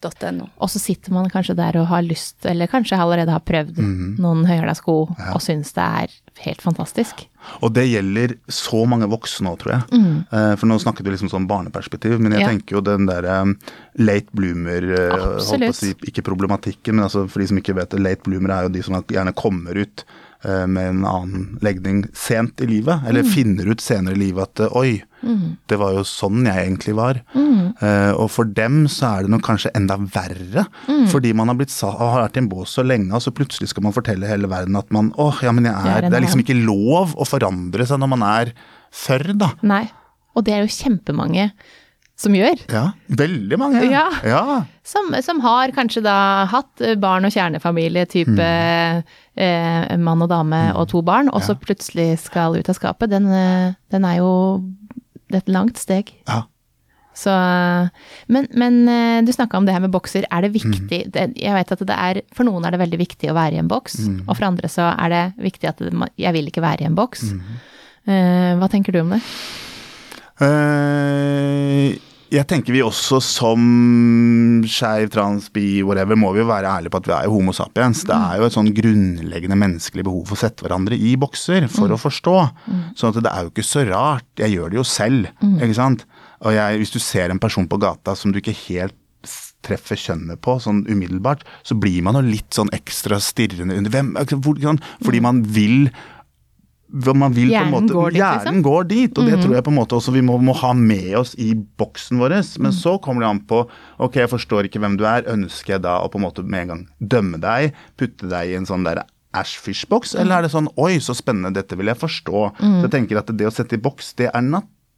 Nytelse.no. 0.00 0.48
Og 0.60 0.70
så 0.70 0.80
sitter 0.80 1.12
man 1.12 1.28
kanskje 1.30 1.54
der 1.58 1.76
og 1.80 1.86
har 1.90 2.02
lyst, 2.02 2.38
eller 2.48 2.66
kanskje 2.70 2.96
allerede 2.98 3.30
har 3.34 3.40
prøvd 3.44 3.76
noen 4.20 4.46
høyhæla-sko 4.48 4.94
og 5.34 5.40
syns 5.44 5.72
det 5.76 5.84
er 5.84 6.14
helt 6.40 6.62
fantastisk. 6.62 7.26
Og 7.64 7.72
det 7.74 7.86
gjelder 7.90 8.34
så 8.48 8.86
mange 8.88 9.08
voksne 9.10 9.50
òg, 9.52 9.58
tror 9.60 9.72
jeg. 9.74 9.82
Mm. 9.92 10.56
for 10.56 10.66
nå 10.68 10.78
snakket 10.80 11.04
du 11.04 11.10
liksom 11.12 11.28
sånn 11.32 11.46
barneperspektiv, 11.48 12.18
men 12.20 12.32
jeg 12.32 12.40
Mm. 12.40 12.42
Ja. 12.42 12.48
tenker 12.48 12.76
jo 12.76 12.80
den 12.80 13.06
derre 13.06 13.42
um, 13.42 13.56
late 13.98 14.30
bloomer 14.32 14.80
Absolutt. 15.12 15.50
holdt 15.50 15.64
på 15.66 15.68
å 15.68 15.74
si, 15.74 15.94
Ikke 16.08 16.22
problematikken, 16.24 16.94
men 16.94 17.04
altså 17.04 17.28
for 17.28 17.40
de 17.40 17.46
som 17.48 17.58
ikke 17.58 17.74
vet 17.76 17.90
det, 17.90 18.00
late 18.00 18.22
bloomer 18.24 18.50
er 18.50 18.62
jo 18.62 18.68
de 18.72 18.82
som 18.82 18.94
gjerne 19.04 19.34
kommer 19.34 19.76
ut 19.76 20.04
eh, 20.04 20.29
med 20.42 20.94
en 20.94 21.02
annen 21.04 21.58
legning 21.60 22.04
sent 22.16 22.62
i 22.64 22.68
livet, 22.70 23.02
eller 23.08 23.26
finner 23.28 23.68
ut 23.68 23.82
senere 23.84 24.16
i 24.16 24.22
livet 24.22 24.48
at 24.48 24.72
oi, 24.72 25.02
oi, 25.20 25.26
det 25.68 25.76
var 25.80 25.92
jo 25.98 26.04
sånn 26.06 26.46
jeg 26.48 26.62
egentlig 26.64 26.94
var. 26.96 27.20
Eh, 27.36 28.12
og 28.14 28.30
for 28.32 28.48
dem 28.56 28.86
så 28.90 29.10
er 29.10 29.26
det 29.26 29.32
nok 29.34 29.44
kanskje 29.46 29.72
enda 29.76 29.98
verre, 30.00 30.64
fordi 31.12 31.34
man 31.36 31.52
har, 31.52 31.58
blitt, 31.60 31.74
har 31.84 32.22
vært 32.22 32.38
i 32.38 32.42
en 32.44 32.48
bås 32.50 32.76
så 32.78 32.84
lenge, 32.86 33.12
og 33.16 33.24
så 33.24 33.34
plutselig 33.36 33.70
skal 33.72 33.84
man 33.86 33.96
fortelle 33.96 34.30
hele 34.30 34.50
verden 34.50 34.78
at 34.80 34.90
man 34.94 35.12
åh, 35.20 35.42
ja, 35.44 35.52
men 35.52 35.68
jeg 35.68 35.76
er 35.76 36.08
det 36.08 36.16
er 36.16 36.24
liksom 36.24 36.44
ikke 36.44 36.58
lov 36.62 37.14
å 37.20 37.28
forandre 37.28 37.86
seg 37.88 38.00
når 38.00 38.12
man 38.16 38.26
er 38.30 38.54
før, 38.90 39.30
da. 39.38 39.52
Nei. 39.66 39.84
Og 40.38 40.46
det 40.46 40.54
er 40.54 40.64
jo 40.64 40.72
kjempemange 40.72 41.50
som 42.20 42.34
gjør. 42.36 42.58
Ja, 42.68 42.90
veldig 43.16 43.58
mange. 43.60 43.80
Ja. 43.88 44.06
ja. 44.26 44.42
Som, 44.86 45.08
som 45.24 45.40
har 45.44 45.72
kanskje 45.76 46.02
da 46.04 46.46
hatt 46.52 46.82
eh, 46.84 46.96
barn 47.00 47.24
og 47.28 47.32
kjernefamilie, 47.32 48.04
type 48.10 48.48
eh, 49.40 49.96
mann 50.00 50.22
og 50.24 50.30
dame 50.32 50.60
og 50.76 50.88
to 50.92 51.02
barn, 51.06 51.30
og 51.32 51.42
så 51.46 51.56
plutselig 51.58 52.12
skal 52.26 52.58
ut 52.58 52.70
av 52.70 52.76
skapet. 52.78 53.10
Den, 53.12 53.28
eh, 53.32 53.74
den 53.92 54.06
er 54.06 54.20
jo 54.20 54.32
et 55.34 55.48
langt 55.48 55.80
steg. 55.80 56.14
ja. 56.28 56.44
Så, 57.20 57.32
men, 58.32 58.46
men 58.56 58.76
eh, 58.88 59.18
du 59.26 59.32
snakka 59.34 59.58
om 59.58 59.66
det 59.66 59.74
her 59.74 59.82
med 59.82 59.92
bokser. 59.92 60.24
Er 60.30 60.46
det 60.46 60.52
viktig 60.54 61.00
det, 61.12 61.24
Jeg 61.36 61.52
vet 61.52 61.72
at 61.74 61.82
det 61.84 61.96
er 61.96 62.20
For 62.32 62.46
noen 62.48 62.64
er 62.64 62.72
det 62.72 62.80
veldig 62.80 63.00
viktig 63.02 63.28
å 63.28 63.34
være 63.36 63.58
i 63.58 63.60
en 63.60 63.68
boks, 63.68 63.98
og 64.22 64.30
for 64.38 64.46
andre 64.46 64.70
så 64.72 64.92
er 64.94 65.12
det 65.12 65.24
viktig 65.50 65.68
at 65.68 65.82
det, 65.82 65.90
jeg 66.16 66.32
vil 66.38 66.48
ikke 66.48 66.64
være 66.64 66.86
i 66.86 66.88
en 66.88 66.96
boks. 66.96 67.26
Eh, 68.06 68.52
hva 68.56 68.70
tenker 68.72 68.94
du 68.94 69.02
om 69.02 69.10
det? 69.12 69.20
Eh, 70.40 71.19
jeg 72.30 72.46
tenker 72.46 72.74
vi 72.74 72.82
også 72.84 73.18
som 73.24 73.62
skeiv, 74.68 75.08
trans, 75.10 75.48
bi, 75.52 75.80
whatever, 75.86 76.18
må 76.18 76.30
vi 76.34 76.42
jo 76.42 76.48
være 76.50 76.70
ærlige 76.70 76.92
på 76.94 77.00
at 77.02 77.08
vi 77.08 77.14
er 77.16 77.26
jo 77.26 77.34
homo 77.34 77.54
sapiens. 77.56 78.04
Det 78.06 78.14
er 78.14 78.38
jo 78.38 78.46
et 78.46 78.54
sånn 78.54 78.70
grunnleggende 78.76 79.58
menneskelig 79.58 80.04
behov 80.06 80.30
for 80.30 80.38
å 80.38 80.42
sette 80.44 80.66
hverandre 80.66 80.98
i 80.98 81.16
bokser 81.20 81.66
for 81.72 81.90
å 81.90 81.98
forstå. 82.00 82.36
Sånn 82.98 83.10
at 83.10 83.22
det 83.26 83.32
er 83.32 83.46
jo 83.46 83.52
ikke 83.52 83.66
så 83.66 83.84
rart. 83.88 84.28
Jeg 84.38 84.54
gjør 84.54 84.70
det 84.70 84.78
jo 84.78 84.86
selv, 84.86 85.30
ikke 85.58 85.78
sant. 85.80 86.06
Og 86.46 86.54
jeg, 86.54 86.78
hvis 86.80 86.94
du 86.94 87.00
ser 87.02 87.34
en 87.34 87.42
person 87.42 87.66
på 87.68 87.80
gata 87.82 88.14
som 88.16 88.32
du 88.32 88.38
ikke 88.40 88.56
helt 88.68 88.96
treffer 89.66 89.98
kjønnet 90.00 90.40
på 90.40 90.54
sånn 90.62 90.84
umiddelbart, 90.88 91.42
så 91.66 91.76
blir 91.76 92.00
man 92.06 92.16
jo 92.16 92.24
litt 92.30 92.54
sånn 92.56 92.70
ekstra 92.72 93.18
stirrende 93.20 93.76
under 93.76 93.92
hvem, 93.92 94.14
sånn, 94.30 94.80
Fordi 95.04 95.20
man 95.20 95.42
vil 95.44 95.90
man 96.90 97.34
vil 97.36 97.50
på 97.50 97.54
en 97.54 97.68
Hjernen 97.68 97.74
måte, 97.74 97.94
går 97.94 98.10
dit, 98.10 98.18
liksom? 98.18 98.40
Hjernen 98.46 98.64
går 98.66 98.88
dit, 98.90 99.18
og 99.18 99.28
det 99.28 99.38
tror 99.42 99.54
jeg 99.54 99.66
på 99.66 99.72
en 99.72 99.78
måte 99.78 99.96
også 99.98 100.14
vi 100.14 100.24
må, 100.26 100.38
må 100.42 100.54
ha 100.58 100.72
med 100.76 101.14
oss 101.20 101.36
i 101.38 101.52
boksen 101.54 102.20
vår. 102.22 102.34
Men 102.64 102.74
så 102.74 102.96
kommer 103.02 103.24
det 103.24 103.30
an 103.30 103.42
på 103.50 103.62
ok, 104.02 104.18
jeg 104.24 104.32
forstår 104.32 104.68
ikke 104.68 104.82
hvem 104.82 104.98
du 105.00 105.06
er, 105.08 105.28
ønsker 105.30 105.76
jeg 105.76 105.84
da 105.86 106.00
å 106.02 106.10
på 106.10 106.20
en 106.20 106.26
måte 106.26 106.44
med 106.44 106.66
en 106.66 106.74
gang 106.74 106.84
dømme 106.98 107.40
deg, 107.42 107.78
putte 108.00 108.30
deg 108.30 108.50
i 108.50 108.58
en 108.58 108.68
sånn 108.68 108.86
der 108.86 109.04
Ashfish-boks, 109.36 110.16
eller 110.18 110.40
er 110.40 110.46
det 110.46 110.52
sånn 110.56 110.66
oi, 110.80 110.96
så 110.98 111.14
spennende, 111.14 111.54
dette 111.54 111.78
vil 111.78 111.92
jeg 111.92 112.00
forstå. 112.00 112.44
Så 112.58 112.84
jeg 112.88 112.94
tenker 112.96 113.20
at 113.20 113.30
det 113.30 113.46
å 113.46 113.54
sette 113.54 113.78
i 113.78 113.82
boks, 113.82 114.14
det 114.18 114.32
er 114.32 114.42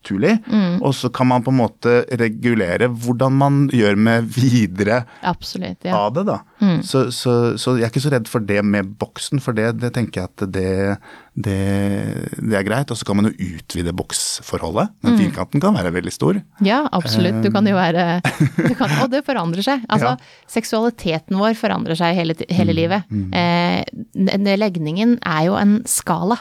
naturlig. 0.02 0.35
Og 0.82 0.94
så 0.94 1.09
kan 1.14 1.26
man 1.30 1.42
på 1.47 1.52
en 1.52 1.61
måte 1.61 1.92
regulere 2.18 2.88
hvordan 2.90 3.32
man 3.38 3.59
gjør 3.73 3.97
med 3.97 4.25
videre 4.35 5.04
Absolutt. 5.23 5.85
ja. 5.87 5.94
av 5.97 6.12
det, 6.16 6.25
da. 6.26 6.40
Så, 6.82 7.11
så, 7.14 7.56
så 7.59 7.76
jeg 7.78 7.87
er 7.87 7.90
ikke 7.92 8.02
så 8.02 8.12
redd 8.12 8.28
for 8.30 8.40
det 8.40 8.61
med 8.64 8.97
boksen, 8.99 9.40
for 9.42 9.52
det, 9.54 9.78
det 9.80 9.92
tenker 9.94 10.23
jeg 10.23 10.30
at 10.30 10.44
det, 10.52 10.99
det, 11.35 11.59
det 12.38 12.59
er 12.59 12.66
greit. 12.66 12.90
Og 12.90 12.99
så 12.99 13.06
kan 13.09 13.18
man 13.21 13.30
jo 13.30 13.54
utvide 13.56 13.94
boksforholdet. 13.94 14.92
Den 15.02 15.18
firkanten 15.21 15.62
kan 15.62 15.75
være 15.78 15.94
veldig 15.94 16.12
stor. 16.14 16.40
Ja, 16.64 16.82
absolutt. 16.92 17.42
Du 17.44 17.50
kan 17.54 17.66
jo 17.66 17.76
være 17.78 18.21
du 18.68 18.75
kan, 18.78 18.90
Og 19.02 19.11
det 19.14 19.25
forandrer 19.26 19.62
seg. 19.66 19.87
Altså, 19.88 20.14
Ja. 20.16 20.16
seksualiteten 20.50 21.38
vår 21.38 21.54
forandrer 21.59 21.97
seg 21.99 22.16
hele, 22.18 22.35
hele 22.50 22.75
livet. 22.76 23.06
Eh, 23.32 23.82
legningen 24.59 25.18
er 25.23 25.47
jo 25.49 25.54
en 25.59 25.78
skala. 25.88 26.38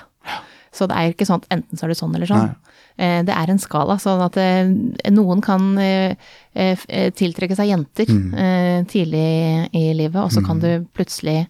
Så 0.71 0.87
det 0.87 0.95
er 0.95 1.11
ikke 1.11 1.27
sånn 1.27 1.41
at 1.43 1.49
enten 1.51 1.75
så 1.79 1.83
er 1.85 1.91
det 1.91 1.97
sånn 1.99 2.13
eller 2.15 2.29
sånn. 2.29 2.51
Eh, 2.53 2.70
det 2.97 3.33
er 3.33 3.51
en 3.51 3.61
skala, 3.61 3.97
sånn 4.01 4.21
at 4.25 4.37
eh, 4.41 4.71
noen 5.13 5.41
kan 5.43 5.71
eh, 5.81 6.15
eh, 6.53 6.87
eh, 6.87 7.11
tiltrekke 7.15 7.57
seg 7.57 7.71
jenter 7.71 8.09
mm. 8.11 8.87
tidlig 8.91 9.27
i 9.77 9.85
livet, 9.97 10.19
og 10.21 10.31
så 10.33 10.43
kan 10.45 10.61
du 10.61 10.85
plutselig, 10.95 11.45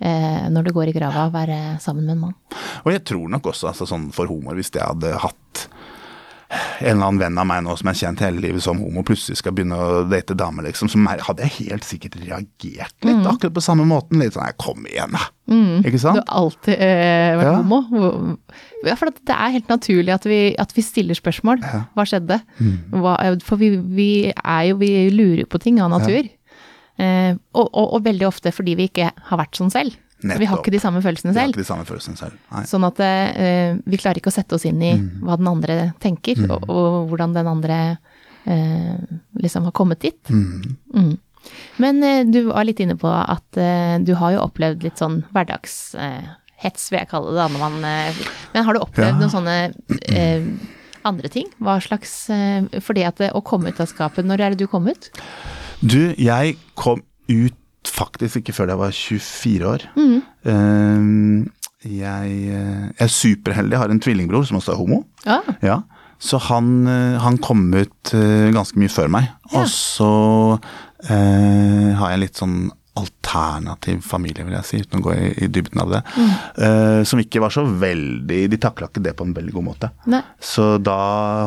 eh, 0.00 0.46
når 0.52 0.68
du 0.68 0.74
går 0.76 0.92
i 0.92 0.96
grava, 0.96 1.28
være 1.34 1.78
sammen 1.84 2.06
med 2.06 2.16
en 2.16 2.22
mann. 2.28 2.38
Og 2.84 2.94
jeg 2.94 3.04
tror 3.10 3.28
nok 3.34 3.50
også, 3.52 3.72
altså 3.72 3.88
sånn 3.90 4.08
for 4.14 4.30
humor, 4.30 4.56
hvis 4.58 4.72
jeg 4.74 4.84
hadde 4.84 5.16
hatt 5.24 5.66
en 6.48 6.86
eller 6.94 7.04
annen 7.04 7.18
venn 7.20 7.38
av 7.42 7.46
meg 7.48 7.60
nå 7.66 7.74
som 7.76 7.90
er 7.90 7.96
kjent 7.98 8.20
hele 8.24 8.40
livet 8.40 8.62
som 8.64 8.78
homo, 8.80 9.02
plutselig 9.04 9.36
skal 9.40 9.52
begynne 9.52 9.76
å 9.76 9.98
date 10.08 10.32
damer, 10.38 10.64
liksom, 10.68 10.88
så 10.88 11.00
hadde 11.26 11.44
jeg 11.44 11.68
helt 11.68 11.84
sikkert 11.84 12.16
reagert 12.22 13.04
litt, 13.04 13.26
akkurat 13.28 13.52
på 13.58 13.64
samme 13.64 13.84
måten. 13.88 14.22
Litt 14.22 14.32
sånn, 14.36 14.48
kom 14.60 14.86
igjen, 14.88 15.12
da. 15.12 15.26
Ikke 15.84 16.00
Du 16.00 16.08
har 16.08 16.24
alltid 16.40 16.74
eh, 16.74 17.36
vært 17.36 17.50
Ja. 17.50 17.56
homo. 17.60 18.38
Ja, 18.86 18.94
for 18.96 19.10
det 19.10 19.34
er 19.34 19.54
helt 19.58 19.68
naturlig 19.68 20.14
at 20.14 20.24
vi, 20.28 20.54
at 20.56 20.72
vi 20.76 20.82
stiller 20.86 21.14
spørsmål. 21.18 21.60
Hva 21.96 22.04
skjedde? 22.08 22.40
Mm. 22.60 22.76
Hva, 23.02 23.14
for 23.44 23.60
vi, 23.60 23.70
vi 23.76 24.10
er 24.32 24.64
jo 24.70 24.76
Vi 24.80 24.92
lurer 25.10 25.44
på 25.50 25.60
ting 25.60 25.80
av 25.84 25.90
natur. 25.90 26.28
Eh, 26.98 27.34
og, 27.54 27.68
og, 27.72 27.92
og 27.94 28.04
veldig 28.04 28.26
ofte 28.26 28.50
fordi 28.54 28.74
vi 28.78 28.88
ikke 28.88 29.12
har 29.28 29.38
vært 29.38 29.58
sånn 29.60 29.70
selv. 29.70 29.94
Vi 30.22 30.44
har 30.50 30.58
ikke 30.58 30.72
de 30.74 30.80
samme 30.82 31.00
følelsene 31.04 31.30
har 31.32 31.40
selv. 31.44 31.52
ikke 31.54 31.62
de 31.62 31.68
samme 31.68 31.84
følelsene 31.86 32.16
selv. 32.18 32.34
Nei. 32.50 32.64
Sånn 32.66 32.84
at 32.88 32.98
uh, 32.98 33.78
vi 33.86 33.96
klarer 34.00 34.18
ikke 34.18 34.32
å 34.32 34.34
sette 34.34 34.56
oss 34.56 34.64
inn 34.66 34.80
i 34.82 34.94
Mm. 34.98 35.20
hva 35.22 35.36
den 35.38 35.46
andre 35.46 35.76
tenker, 36.02 36.40
og, 36.50 36.64
og 36.68 37.08
hvordan 37.12 37.34
den 37.36 37.46
andre 37.46 37.98
uh, 38.48 38.98
liksom 39.38 39.64
har 39.68 39.72
kommet 39.72 40.00
dit. 40.00 40.18
Mm. 40.30 41.16
Men 41.78 42.02
uh, 42.02 42.24
du 42.26 42.40
var 42.50 42.66
litt 42.66 42.80
inne 42.82 42.96
på 42.98 43.08
at 43.08 43.60
du 44.04 44.14
har 44.18 44.32
jo 44.34 44.42
opplevd 44.42 44.82
litt 44.82 44.98
sånn 44.98 45.20
hverdagshets, 45.32 46.88
vil 46.90 46.98
jeg 46.98 47.08
kalle 47.12 47.30
det 47.30 47.38
da, 47.38 47.46
når 47.54 47.62
man 47.62 47.78
Men 48.54 48.64
har 48.66 48.74
du 48.74 48.80
opplevd 48.82 49.14
Ja. 49.14 49.18
noen 49.20 49.30
sånne 49.30 49.56
andre 51.06 51.28
ting? 51.32 51.46
Hva 51.62 51.78
slags 51.80 52.26
For 52.82 52.92
det 52.98 53.06
at 53.06 53.22
å 53.32 53.40
komme 53.46 53.70
ut 53.70 53.80
av 53.80 53.86
skapet, 53.88 54.26
når 54.26 54.40
er 54.40 54.50
det 54.50 54.58
du 54.64 54.66
kom 54.66 54.88
ut? 54.90 55.10
Du, 55.80 56.12
jeg 56.18 56.56
kom 56.74 57.02
ut 57.30 57.54
faktisk 57.86 58.40
ikke 58.40 58.56
før 58.56 58.72
jeg 58.72 58.80
var 58.80 58.96
24 58.96 59.68
år. 59.68 59.86
Mm. 59.96 60.18
Uh, 60.48 61.46
jeg, 61.86 62.32
eh, 62.50 62.88
jeg 62.98 63.04
er 63.04 63.12
superheldig, 63.12 63.76
jeg 63.76 63.82
har 63.82 63.92
en 63.92 64.02
tvillingbror 64.02 64.46
som 64.48 64.58
også 64.58 64.74
er 64.74 64.80
homo. 64.80 65.04
Ja. 65.26 65.38
Ja, 65.62 65.76
så 66.18 66.40
han, 66.48 66.86
eh, 66.90 67.18
han 67.22 67.38
kom 67.38 67.68
ut 67.70 68.14
eh, 68.14 68.50
ganske 68.54 68.80
mye 68.80 68.90
før 68.90 69.12
meg. 69.14 69.30
Ja. 69.52 69.62
Og 69.62 69.70
så 69.70 70.12
har 70.98 72.10
jeg 72.10 72.18
litt 72.24 72.38
sånn 72.40 72.72
alternativ 72.98 74.02
familie, 74.06 74.44
vil 74.46 74.56
jeg 74.58 74.68
si, 74.68 74.80
uten 74.84 75.00
å 75.00 75.06
gå 75.08 75.14
i, 75.16 75.30
i 75.44 75.50
dybden 75.52 75.82
av 75.84 75.94
det. 75.94 76.02
Mm. 76.18 76.30
Uh, 76.58 77.00
som 77.08 77.22
ikke 77.22 77.42
var 77.44 77.54
så 77.54 77.64
veldig 77.68 78.40
De 78.52 78.60
takla 78.60 78.88
ikke 78.90 79.02
det 79.04 79.14
på 79.18 79.26
en 79.26 79.34
veldig 79.36 79.54
god 79.56 79.66
måte. 79.68 79.90
Nei. 80.10 80.22
Så 80.42 80.70
da, 80.82 80.98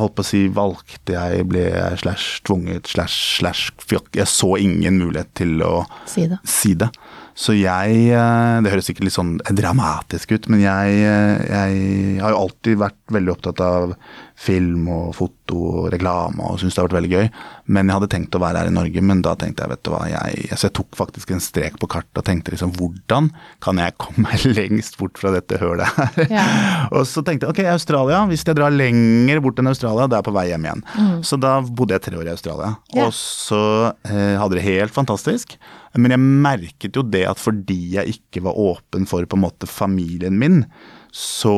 holdt 0.02 0.18
på 0.20 0.26
å 0.26 0.30
si, 0.32 0.46
valgte 0.54 1.16
jeg, 1.18 1.48
ble 1.52 1.66
jeg 1.70 2.02
slash 2.04 2.42
tvunget, 2.48 2.90
slash 2.92 3.40
slash 3.42 3.72
Jeg 4.16 4.28
så 4.30 4.56
ingen 4.62 5.00
mulighet 5.02 5.34
til 5.38 5.62
å 5.66 5.82
Si 6.10 6.28
det. 6.30 6.40
si 6.48 6.76
det. 6.80 6.90
Så 7.38 7.56
jeg 7.56 8.10
eh, 8.12 8.62
Det 8.62 8.72
høres 8.74 8.90
sikkert 8.90 9.08
litt 9.08 9.16
sånn 9.16 9.36
dramatisk 9.56 10.34
ut, 10.36 10.50
men 10.52 10.64
jeg, 10.64 10.98
eh, 11.08 11.44
jeg 11.48 12.20
har 12.22 12.36
jo 12.36 12.42
alltid 12.46 12.82
vært 12.82 13.00
veldig 13.16 13.34
opptatt 13.36 13.64
av 13.66 13.96
film 14.42 14.88
og 14.90 15.12
foto 15.18 15.58
og 15.82 15.88
reklame 15.94 16.42
og 16.48 16.60
syntes 16.60 16.76
det 16.76 16.82
har 16.82 16.88
vært 16.88 16.98
veldig 16.98 17.12
gøy. 17.12 17.28
Men 17.76 17.90
jeg 17.90 17.98
hadde 18.00 18.10
tenkt 18.14 18.38
å 18.38 18.42
være 18.42 18.62
her 18.64 18.72
i 18.72 18.76
Norge, 18.76 19.04
men 19.06 19.24
da 19.26 19.36
tenkte 19.40 19.66
jeg, 19.66 19.74
vet 19.74 19.84
du 19.86 19.92
hva, 19.94 20.02
jeg, 20.10 20.48
så 20.56 20.68
jeg 20.68 20.76
tok 20.80 20.98
faktisk 20.98 21.34
en 21.36 21.44
strek 21.44 21.78
på 21.82 21.90
kartet 21.92 22.22
og 22.22 22.28
tenkte 22.28 22.56
liksom 22.56 22.74
hvordan 22.80 23.30
kan 23.64 23.82
jeg 23.82 23.98
komme 24.02 24.26
meg 24.28 24.46
lengst 24.58 24.98
bort 25.02 25.22
fra 25.22 25.34
dette 25.36 25.60
hølet 25.62 25.92
her? 25.98 26.32
Ja. 26.32 26.46
og 26.96 27.06
så 27.10 27.24
tenkte 27.26 27.48
jeg 27.48 27.56
ok, 27.56 27.62
Australia, 27.76 28.24
hvis 28.32 28.46
jeg 28.48 28.58
drar 28.58 28.74
lenger 28.74 29.44
bort 29.44 29.62
enn 29.62 29.72
Australia, 29.72 30.08
da 30.08 30.18
er 30.18 30.24
jeg 30.24 30.30
på 30.32 30.38
vei 30.40 30.48
hjem 30.50 30.68
igjen. 30.68 30.86
Så 31.28 31.40
da 31.42 31.58
bodde 31.66 31.98
jeg 31.98 32.06
tre 32.08 32.18
år 32.20 32.32
i 32.32 32.34
Australia. 32.34 32.74
Ja. 32.96 33.06
Og 33.06 33.16
så 33.18 33.62
eh, 34.08 34.40
hadde 34.40 34.58
det 34.58 34.66
helt 34.66 34.96
fantastisk. 34.96 35.58
Men 36.00 36.16
jeg 36.16 36.24
merket 36.24 36.96
jo 36.96 37.04
det 37.04 37.26
at 37.28 37.40
fordi 37.42 37.98
jeg 37.98 38.18
ikke 38.18 38.46
var 38.46 38.60
åpen 38.60 39.08
for 39.10 39.28
på 39.28 39.38
en 39.38 39.44
måte 39.44 39.68
familien 39.70 40.38
min, 40.40 40.64
så 41.12 41.54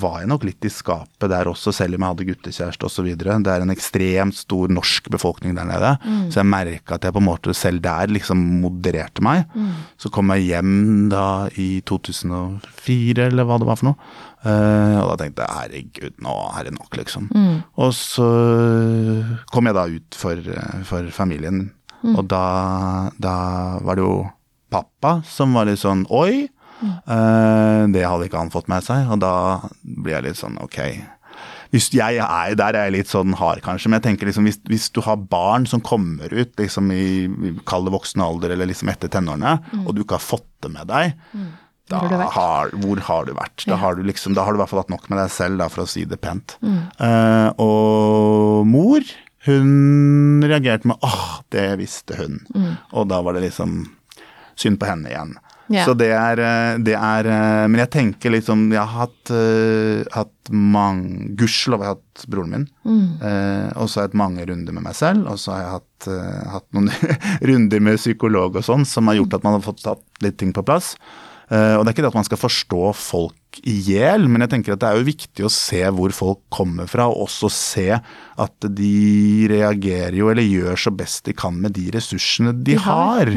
var 0.00 0.22
jeg 0.22 0.30
nok 0.30 0.44
litt 0.48 0.64
i 0.64 0.70
skapet 0.72 1.28
der 1.28 1.48
også, 1.50 1.72
selv 1.76 1.98
om 1.98 2.04
jeg 2.04 2.14
hadde 2.14 2.26
guttekjæreste 2.30 2.88
osv. 2.88 3.10
Det 3.20 3.52
er 3.52 3.64
en 3.64 3.72
ekstremt 3.74 4.36
stor 4.38 4.72
norsk 4.72 5.10
befolkning 5.12 5.52
der 5.58 5.68
nede. 5.68 5.90
Så 6.32 6.40
jeg 6.40 6.48
merka 6.48 6.96
at 6.96 7.04
jeg 7.04 7.12
på 7.12 7.20
en 7.20 7.28
måte 7.28 7.54
selv 7.56 7.82
der 7.84 8.08
liksom 8.08 8.40
modererte 8.62 9.24
meg. 9.24 9.44
Så 10.00 10.08
kom 10.14 10.32
jeg 10.32 10.48
hjem 10.48 11.10
da 11.12 11.50
i 11.60 11.82
2004, 11.84 13.28
eller 13.28 13.44
hva 13.44 13.60
det 13.60 13.68
var 13.68 13.80
for 13.80 13.92
noe. 13.92 14.14
Uh, 14.44 15.00
og 15.00 15.06
da 15.08 15.20
tenkte 15.22 15.44
jeg 15.44 15.56
herregud, 15.56 16.16
nå 16.24 16.34
er 16.52 16.66
det 16.66 16.74
nok, 16.76 16.96
liksom. 17.00 17.28
Og 17.80 17.94
så 17.96 18.28
kom 19.52 19.68
jeg 19.68 19.76
da 19.76 19.86
ut 19.88 20.18
for, 20.20 20.50
for 20.88 21.12
familien, 21.16 21.66
og 22.14 22.26
da, 22.28 22.44
da 23.16 23.36
var 23.84 23.96
det 23.96 24.04
jo 24.04 24.16
pappa 24.72 25.18
som 25.28 25.54
var 25.56 25.68
litt 25.68 25.80
sånn 25.80 26.04
oi. 26.12 26.48
Eh, 26.84 27.82
det 27.94 28.04
hadde 28.06 28.28
ikke 28.28 28.42
han 28.42 28.52
fått 28.54 28.70
med 28.72 28.86
seg, 28.86 29.10
og 29.10 29.20
da 29.24 29.34
blir 29.82 30.18
jeg 30.18 30.28
litt 30.28 30.40
sånn 30.40 30.60
ok. 30.62 30.78
Hvis 31.74 31.88
jeg 31.90 32.20
er 32.22 32.54
der 32.54 32.76
er 32.78 32.86
jeg 32.86 32.94
litt 32.94 33.10
sånn 33.10 33.34
hard, 33.40 33.64
kanskje, 33.64 33.90
men 33.90 33.98
jeg 33.98 34.06
tenker 34.10 34.30
liksom 34.30 34.46
hvis, 34.46 34.60
hvis 34.70 34.86
du 34.94 35.00
har 35.02 35.18
barn 35.18 35.66
som 35.66 35.82
kommer 35.82 36.30
ut 36.30 36.54
liksom 36.60 36.92
i 36.94 37.26
i 37.26 37.52
kall 37.66 37.90
voksen 37.90 38.22
alder 38.22 38.54
eller 38.54 38.70
liksom 38.70 38.92
etter 38.92 39.10
tenårene, 39.10 39.56
og 39.82 39.94
du 39.94 40.04
ikke 40.04 40.20
har 40.20 40.26
fått 40.28 40.48
det 40.62 40.70
med 40.76 40.86
deg, 40.92 41.18
da 41.92 41.98
Hvor 42.00 42.22
har 42.32 42.70
hvor 42.80 43.00
har 43.08 43.26
du 43.28 43.34
vært? 43.36 43.66
Da 43.68 43.76
har 43.76 43.98
du 43.98 44.02
liksom, 44.08 44.32
da 44.32 44.46
har 44.46 44.54
du 44.54 44.56
i 44.56 44.62
hvert 44.62 44.70
fall 44.70 44.80
hatt 44.80 44.92
nok 44.92 45.10
med 45.10 45.18
deg 45.20 45.32
selv, 45.34 45.58
da, 45.60 45.68
for 45.68 45.84
å 45.84 45.90
si 45.90 46.06
det 46.08 46.16
pent. 46.22 46.56
Mm. 46.64 46.78
Uh, 46.96 47.50
og 47.60 48.64
mor, 48.70 49.04
hun 49.44 50.40
reagerte 50.48 50.88
med 50.88 50.96
'åh, 51.04 51.42
det 51.52 51.66
visste 51.78 52.16
hun'. 52.16 52.40
Mm. 52.54 52.76
Og 52.92 53.08
da 53.08 53.20
var 53.20 53.36
det 53.36 53.44
liksom 53.50 53.90
synd 54.56 54.80
på 54.80 54.88
henne 54.88 55.10
igjen. 55.10 55.34
Ja. 55.72 55.86
Så 55.86 55.94
det 55.96 56.10
er, 56.12 56.40
eh, 56.44 56.78
det 56.84 56.92
er 56.92 57.24
eh, 57.24 57.66
Men 57.70 57.80
jeg 57.80 57.92
tenker 57.94 58.34
liksom 58.34 58.66
Jeg 58.72 58.82
har 58.82 59.06
hatt, 59.06 59.32
uh, 59.32 60.04
hatt 60.12 60.52
mange 60.52 61.30
Gudskjelov 61.38 61.80
har 61.80 61.88
jeg 61.88 61.96
hatt 61.96 62.24
broren 62.28 62.50
min. 62.52 62.64
Mm. 62.84 63.04
Uh, 63.22 63.68
og 63.80 63.88
så 63.88 63.98
har 63.98 64.04
jeg 64.04 64.10
hatt 64.10 64.18
mange 64.20 64.44
runder 64.50 64.76
med 64.76 64.84
meg 64.84 64.96
selv. 64.98 65.24
Og 65.32 65.40
så 65.40 65.54
har 65.54 65.62
jeg 65.62 65.74
hatt, 65.78 66.08
uh, 66.12 66.42
hatt 66.52 66.66
noen 66.76 66.90
runder 67.50 67.84
med 67.84 68.00
psykolog 68.00 68.58
og 68.60 68.66
sånn, 68.66 68.84
som 68.88 69.08
har 69.08 69.16
gjort 69.22 69.38
at 69.38 69.46
man 69.46 69.56
har 69.56 69.64
fått 69.64 69.80
tatt 69.86 70.04
litt 70.24 70.36
ting 70.40 70.52
på 70.54 70.66
plass. 70.66 70.94
Og 71.44 71.82
det 71.84 71.90
er 71.90 71.92
ikke 71.92 72.02
det 72.02 72.08
at 72.08 72.16
man 72.16 72.24
skal 72.26 72.38
forstå 72.40 72.84
folk 72.96 73.58
i 73.68 73.74
hjel, 73.84 74.24
men 74.32 74.42
jeg 74.42 74.50
tenker 74.54 74.74
at 74.74 74.80
det 74.80 74.88
er 74.88 74.96
jo 74.98 75.06
viktig 75.06 75.44
å 75.44 75.50
se 75.52 75.82
hvor 75.92 76.14
folk 76.16 76.40
kommer 76.52 76.88
fra, 76.90 77.04
og 77.12 77.26
også 77.26 77.50
se 77.52 77.84
at 77.92 78.68
de 78.80 79.44
reagerer 79.52 80.16
jo, 80.18 80.30
eller 80.32 80.48
gjør 80.48 80.80
så 80.86 80.94
best 80.96 81.28
de 81.28 81.36
kan 81.36 81.60
med 81.60 81.76
de 81.76 81.90
ressursene 81.94 82.56
de, 82.56 82.72
De 82.72 82.80
har. 82.80 83.28
har. 83.28 83.34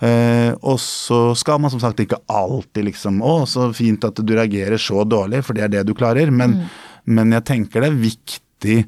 Eh, 0.00 0.52
og 0.64 0.78
så 0.80 1.34
skal 1.36 1.60
man 1.60 1.72
som 1.72 1.82
sagt 1.82 2.00
ikke 2.00 2.22
alltid 2.32 2.86
liksom 2.86 3.18
Å, 3.20 3.34
så 3.44 3.66
fint 3.76 4.04
at 4.08 4.16
du 4.16 4.32
reagerer 4.32 4.80
så 4.80 5.04
dårlig, 5.04 5.42
for 5.44 5.56
det 5.56 5.66
er 5.66 5.74
det 5.74 5.86
du 5.90 5.94
klarer. 5.96 6.32
Men, 6.32 6.56
men 7.04 7.36
jeg 7.36 7.46
tenker 7.50 7.84
det 7.84 7.90
er 7.92 8.02
viktig 8.06 8.78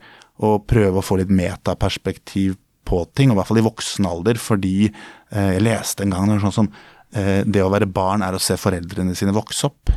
å 0.42 0.57
prøve 0.64 1.00
å 1.00 1.04
få 1.04 1.21
litt 1.21 1.33
metaperspektiv 1.33 2.57
på 2.88 3.04
ting, 3.14 3.31
og 3.31 3.37
i 3.37 3.40
hvert 3.40 3.50
fall 3.50 3.61
i 3.61 3.66
voksen 3.69 4.09
alder, 4.09 4.40
fordi 4.42 4.76
eh, 4.88 5.50
jeg 5.57 5.66
leste 5.69 6.07
en 6.07 6.16
gang 6.16 6.26
noe 6.28 6.40
sånt 6.42 6.57
som 6.57 6.71
eh, 7.14 7.42
det 7.47 7.62
å 7.62 7.71
være 7.73 7.87
barn 7.92 8.25
er 8.26 8.35
å 8.35 8.40
se 8.42 8.57
foreldrene 8.59 9.14
sine 9.19 9.35
vokse 9.37 9.69
opp. 9.69 9.92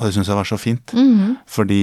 Og 0.00 0.06
det 0.06 0.14
syns 0.16 0.30
jeg 0.32 0.38
var 0.38 0.48
så 0.48 0.56
fint. 0.56 0.92
Fordi 1.52 1.80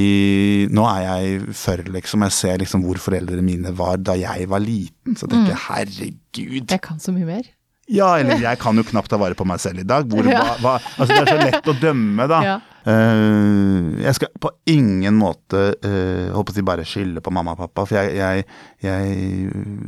nå 0.73 0.87
er 0.89 1.03
jeg 1.05 1.51
før, 1.53 1.83
liksom. 1.93 2.23
Jeg 2.25 2.33
ser 2.33 2.55
liksom 2.63 2.81
hvor 2.87 2.97
foreldrene 2.97 3.45
mine 3.45 3.69
var 3.77 3.99
da 4.01 4.15
jeg 4.17 4.47
var 4.49 4.63
liten. 4.63 5.13
Så 5.13 5.29
tenker 5.29 5.53
jeg 5.53 5.61
herregud. 5.67 6.63
Jeg 6.73 6.81
kan 6.81 6.97
så 7.03 7.13
mye 7.13 7.27
mer. 7.29 7.51
Ja, 7.87 8.09
eller 8.19 8.41
jeg 8.43 8.59
kan 8.59 8.75
jo 8.75 8.83
knapt 8.87 9.11
ta 9.11 9.19
vare 9.19 9.37
på 9.37 9.45
meg 9.47 9.61
selv 9.63 9.83
i 9.83 9.87
dag. 9.87 10.09
Hvor, 10.11 10.27
Ja. 10.33 10.41
hva, 10.43 10.57
hva, 10.63 10.95
altså 10.97 11.13
det 11.13 11.21
er 11.21 11.31
så 11.31 11.37
lett 11.45 11.71
å 11.71 11.77
dømme, 11.81 12.27
da. 12.31 12.41
Ja. 12.45 12.57
Uh, 12.87 13.97
jeg 13.99 14.15
skal 14.15 14.29
på 14.39 14.51
ingen 14.71 15.17
måte 15.19 15.63
uh, 15.75 16.29
håper 16.31 16.53
de 16.53 16.55
å 16.55 16.57
si 16.61 16.67
bare 16.69 16.85
skylde 16.87 17.23
på 17.23 17.33
mamma 17.35 17.57
og 17.57 17.65
pappa, 17.65 17.83
for 17.89 17.99
jeg, 17.99 18.15
jeg, 18.15 18.45
jeg 18.85 19.81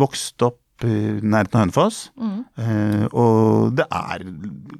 vokste 0.00 0.48
opp 0.48 0.62
nærheten 0.84 1.56
av 1.56 1.62
Hønefoss. 1.62 1.98
Eh, 2.60 3.06
og 3.16 3.72
det 3.78 3.86
er 3.88 4.24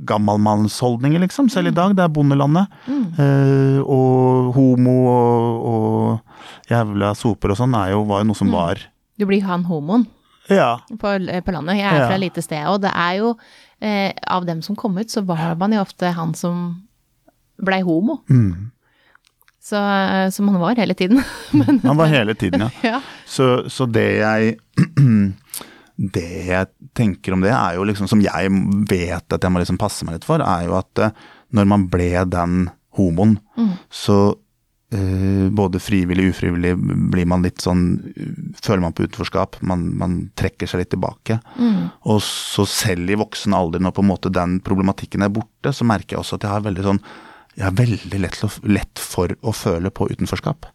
gammalmannsholdninger, 0.09 1.23
liksom, 1.25 1.49
selv 1.49 1.69
i 1.71 1.77
dag. 1.77 1.95
Det 1.97 2.05
er 2.05 2.13
bondelandet. 2.13 2.69
Eh, 2.89 3.81
og 3.81 4.53
homo 4.57 4.97
og, 5.09 5.71
og 5.71 6.71
jævla 6.71 7.15
soper 7.17 7.55
og 7.55 7.61
sånn 7.61 7.73
var 7.73 7.95
jo 7.95 8.05
noe 8.29 8.37
som 8.37 8.53
var 8.53 8.83
Du 9.17 9.25
blir 9.25 9.45
han 9.47 9.65
homoen 9.65 10.07
Ja. 10.49 10.79
på, 10.89 11.13
på 11.45 11.53
landet. 11.53 11.77
Jeg 11.81 11.87
er 11.91 11.99
Ja. 12.01 12.07
fra 12.09 12.15
et 12.15 12.21
lite 12.21 12.43
sted, 12.43 12.67
og 12.71 12.81
det 12.83 12.93
er 12.95 13.17
jo 13.19 13.35
eh, 13.81 14.13
Av 14.29 14.47
dem 14.47 14.63
som 14.63 14.77
kom 14.77 14.97
ut, 14.99 15.11
så 15.11 15.21
var 15.27 15.57
man 15.59 15.73
jo 15.73 15.81
ofte 15.83 16.13
han 16.17 16.35
som 16.35 16.83
blei 17.63 17.81
homo. 17.83 18.21
Mm. 18.31 18.71
Så, 19.67 19.77
eh, 19.77 20.29
som 20.31 20.49
han 20.49 20.61
var 20.61 20.77
hele 20.79 20.95
tiden. 20.95 21.23
Men 21.53 21.81
Han 21.83 21.97
var 21.97 22.07
hele 22.07 22.35
tiden, 22.35 22.61
ja. 22.61 22.71
ja. 22.93 23.01
Så, 23.27 23.69
så 23.69 23.87
det 23.91 24.07
jeg 24.21 24.57
Det 25.97 26.47
jeg 26.47 26.67
tenker 26.95 27.33
om 27.33 27.41
det, 27.41 27.51
er 27.57 27.75
jo 27.79 27.85
liksom 27.89 28.09
Som 28.11 28.21
jeg 28.21 28.51
vet 28.91 29.33
at 29.33 29.43
jeg 29.43 29.53
må 29.53 29.63
liksom 29.63 29.79
passe 29.81 30.05
meg 30.05 30.19
litt 30.19 30.27
for, 30.29 30.43
er 30.45 30.67
jo 30.69 30.77
at 30.77 30.99
eh, 31.01 31.11
når 31.57 31.65
man 31.71 31.87
ble 31.89 32.11
den 32.29 32.67
homoen, 32.99 33.37
så 33.93 34.17
eh, 34.33 34.35
både 35.57 35.81
frivillig 35.83 36.29
og 36.29 36.35
ufrivillig 36.37 36.71
blir 37.11 37.27
man 37.27 37.43
litt 37.43 37.59
sånn 37.65 37.81
Føler 38.63 38.85
man 38.85 38.95
på 38.95 39.03
utenforskap. 39.03 39.57
Man, 39.67 39.89
man 39.99 40.13
trekker 40.39 40.71
seg 40.71 40.85
litt 40.85 40.93
tilbake. 40.95 41.41
Og 42.07 42.21
så 42.23 42.63
selv 42.71 43.11
i 43.11 43.19
voksen 43.19 43.55
alder, 43.57 43.83
når 43.83 43.97
på 43.97 44.05
en 44.05 44.11
måte 44.13 44.31
den 44.31 44.61
problematikken 44.63 45.27
er 45.27 45.33
borte, 45.35 45.73
så 45.75 45.87
merker 45.89 46.15
jeg 46.15 46.23
også 46.23 46.39
at 46.39 46.47
jeg 46.47 46.55
har 46.55 46.69
veldig 46.69 46.87
sånn 46.87 47.03
jeg 47.57 47.65
har 47.65 47.77
veldig 47.79 48.19
lett, 48.21 48.43
lett 48.69 49.01
for 49.01 49.33
å 49.41 49.53
føle 49.57 49.91
på 49.91 50.11
utenforskap. 50.13 50.69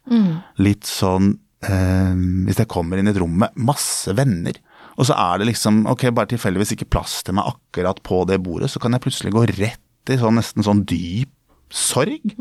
Litt 0.66 0.88
sånn 0.88 1.36
eh, 1.62 2.14
Hvis 2.48 2.58
jeg 2.58 2.70
kommer 2.72 2.98
inn 2.98 3.06
i 3.06 3.12
et 3.14 3.20
rom 3.22 3.36
med 3.44 3.54
masse 3.54 4.10
venner, 4.18 4.58
og 4.98 5.06
så 5.08 5.16
er 5.16 5.40
det 5.40 5.48
liksom 5.52 5.84
ok, 5.88 6.08
bare 6.12 6.32
tilfeldigvis 6.34 6.74
ikke 6.74 6.90
plass 6.92 7.20
til 7.24 7.38
meg 7.38 7.48
akkurat 7.54 8.02
på 8.04 8.24
det 8.28 8.40
bordet, 8.44 8.68
så 8.72 8.82
kan 8.82 8.92
jeg 8.92 9.04
plutselig 9.06 9.32
gå 9.32 9.46
rett 9.54 10.10
i 10.10 10.18
sånn 10.18 10.36
nesten 10.36 10.66
sånn 10.66 10.82
dyp 10.90 11.30
sorg. 11.72 12.34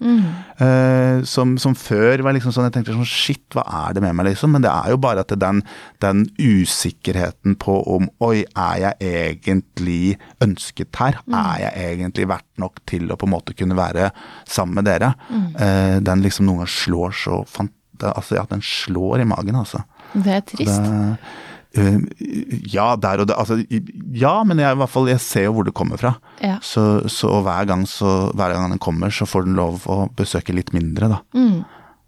Eh, 0.61 1.21
som, 1.27 1.53
som 1.61 1.75
før 1.77 2.21
var 2.25 2.35
liksom 2.35 2.51
sånn 2.53 2.67
Jeg 2.67 2.75
tenkte 2.75 2.95
sånn 2.97 3.07
shit, 3.07 3.43
hva 3.55 3.63
er 3.87 3.95
det 3.95 4.03
med 4.03 4.17
meg, 4.17 4.27
liksom? 4.27 4.51
Men 4.55 4.65
det 4.65 4.71
er 4.71 4.91
jo 4.93 4.99
bare 5.01 5.23
at 5.23 5.31
den, 5.39 5.61
den 6.03 6.25
usikkerheten 6.37 7.55
på 7.61 7.77
om 7.95 8.09
oi, 8.23 8.43
er 8.51 8.81
jeg 8.83 9.11
egentlig 9.11 10.17
ønsket 10.43 10.99
her? 10.99 11.21
Er 11.31 11.63
jeg 11.65 11.93
egentlig 11.95 12.27
verdt 12.31 12.49
nok 12.61 12.83
til 12.89 13.07
å 13.11 13.17
på 13.19 13.29
en 13.29 13.35
måte 13.37 13.55
kunne 13.57 13.77
være 13.79 14.11
sammen 14.49 14.81
med 14.81 14.89
dere? 14.91 15.13
Eh, 15.31 15.97
den 16.03 16.25
liksom 16.25 16.49
noen 16.49 16.63
ganger 16.63 16.75
slår 16.79 17.15
så 17.23 17.43
fant... 17.49 17.73
Altså, 18.01 18.33
ja, 18.39 18.47
den 18.49 18.63
slår 18.65 19.21
i 19.21 19.29
magen, 19.29 19.59
altså. 19.59 19.83
Det 20.15 20.31
er 20.33 20.41
trist. 20.41 20.81
Det, 20.81 21.17
ja, 21.71 22.95
der 22.99 23.23
og 23.23 23.29
der. 23.29 23.37
Altså, 23.39 23.61
ja, 24.11 24.33
men 24.43 24.59
jeg, 24.59 24.75
i 24.75 24.79
hvert 24.81 24.91
fall, 24.91 25.07
jeg 25.07 25.23
ser 25.23 25.47
jo 25.47 25.53
hvor 25.55 25.67
det 25.67 25.75
kommer 25.77 26.01
fra. 26.01 26.15
Ja. 26.43 26.57
Så, 26.65 27.07
så 27.11 27.37
hver, 27.45 27.67
gang 27.69 27.85
så 27.87 28.31
hver 28.35 28.55
gang 28.55 28.73
den 28.73 28.81
kommer, 28.83 29.13
så 29.13 29.27
får 29.29 29.47
den 29.47 29.55
lov 29.59 29.87
å 29.87 30.03
besøke 30.17 30.55
litt 30.55 30.73
mindre, 30.75 31.13
da. 31.13 31.21
Mm. 31.37 31.61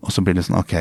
Og 0.03 0.11
så 0.11 0.23
blir 0.25 0.35
det 0.35 0.43
sånn, 0.49 0.59
ok, 0.59 0.75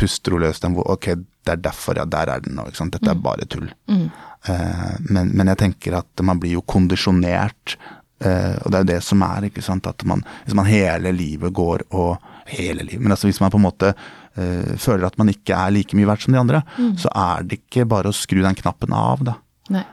puster 0.00 0.36
hun 0.36 0.44
løs 0.44 0.60
den 0.60 0.76
Ok, 0.80 1.12
det 1.46 1.54
er 1.54 1.62
derfor, 1.64 1.96
ja, 1.96 2.04
der 2.08 2.34
er 2.34 2.44
den 2.44 2.58
nå. 2.58 2.66
Dette 2.68 3.08
er 3.08 3.24
bare 3.24 3.48
tull. 3.48 3.70
Eh, 3.88 4.92
men, 5.08 5.32
men 5.36 5.52
jeg 5.52 5.62
tenker 5.64 5.96
at 6.00 6.24
man 6.24 6.40
blir 6.40 6.58
jo 6.58 6.64
kondisjonert, 6.68 7.78
eh, 8.24 8.56
og 8.60 8.70
det 8.70 8.78
er 8.78 8.84
jo 8.84 8.90
det 8.92 9.00
som 9.06 9.22
er, 9.26 9.48
ikke 9.50 9.64
sant. 9.64 9.86
At 9.90 10.04
man, 10.08 10.24
hvis 10.44 10.56
man 10.58 10.68
hele 10.70 11.12
livet 11.16 11.54
går 11.56 11.88
og 11.90 12.18
Hele 12.50 12.82
livet, 12.82 12.98
men 13.04 13.12
altså 13.14 13.28
hvis 13.28 13.38
man 13.38 13.52
på 13.52 13.60
en 13.60 13.62
måte 13.62 13.92
eh, 14.34 14.72
føler 14.80 15.04
at 15.06 15.18
man 15.20 15.28
ikke 15.30 15.54
er 15.54 15.70
like 15.70 15.94
mye 15.94 16.08
verdt 16.08 16.24
som 16.24 16.34
de 16.34 16.40
andre, 16.40 16.62
så 16.98 17.12
er 17.14 17.44
det 17.46 17.60
ikke 17.60 17.84
bare 17.86 18.10
å 18.10 18.16
skru 18.16 18.40
den 18.42 18.56
knappen 18.58 18.90
av, 18.96 19.22
da. 19.22 19.36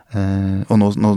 Eh, 0.09 0.63
og 0.71 0.79
nå, 0.81 0.87
nå 0.97 1.11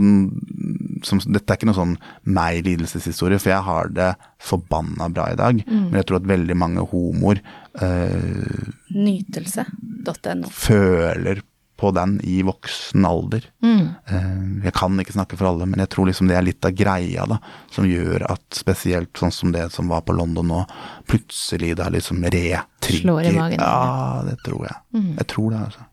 som, 1.07 1.21
Dette 1.25 1.49
er 1.49 1.57
ikke 1.57 1.69
noe 1.71 1.77
sånn 1.79 1.95
meg-lidelseshistorie, 2.29 3.39
for 3.41 3.53
jeg 3.55 3.65
har 3.65 3.89
det 3.95 4.11
forbanna 4.43 5.07
bra 5.09 5.31
i 5.33 5.39
dag. 5.39 5.63
Men 5.89 5.97
jeg 5.97 6.09
tror 6.11 6.19
at 6.21 6.29
veldig 6.29 6.57
mange 6.61 6.85
homoer 6.91 7.41
eh, 7.81 8.69
Nytelse.no. 8.93 10.51
føler 10.53 11.41
på 11.81 11.91
den 11.95 12.19
i 12.27 12.41
voksen 12.45 13.05
alder. 13.07 13.47
Mm. 13.65 14.61
jeg 14.63 14.73
kan 14.77 14.99
ikke 15.01 15.15
snakke 15.15 15.37
for 15.39 15.49
alle, 15.49 15.65
men 15.69 15.81
jeg 15.81 15.91
tror 15.93 16.09
liksom 16.09 16.29
det 16.29 16.37
er 16.37 16.45
litt 16.45 16.65
av 16.67 16.75
greia 16.77 17.25
da, 17.29 17.39
som 17.73 17.87
gjør 17.89 18.25
at 18.29 18.43
spesielt 18.57 19.17
sånn 19.17 19.33
som 19.33 19.53
det 19.55 19.67
som 19.73 19.89
var 19.91 20.05
på 20.05 20.15
London 20.17 20.51
nå, 20.51 20.63
plutselig 21.09 21.73
er 21.77 21.93
liksom 21.93 22.21
retrigger. 22.25 23.05
Slår 23.05 23.29
i 23.31 23.35
magen. 23.37 23.63
Ja, 23.63 24.21
det 24.27 24.37
tror 24.45 24.67
jeg. 24.67 25.05
Jeg 25.17 25.29
tror 25.33 25.53
det, 25.53 25.63
altså. 25.69 25.87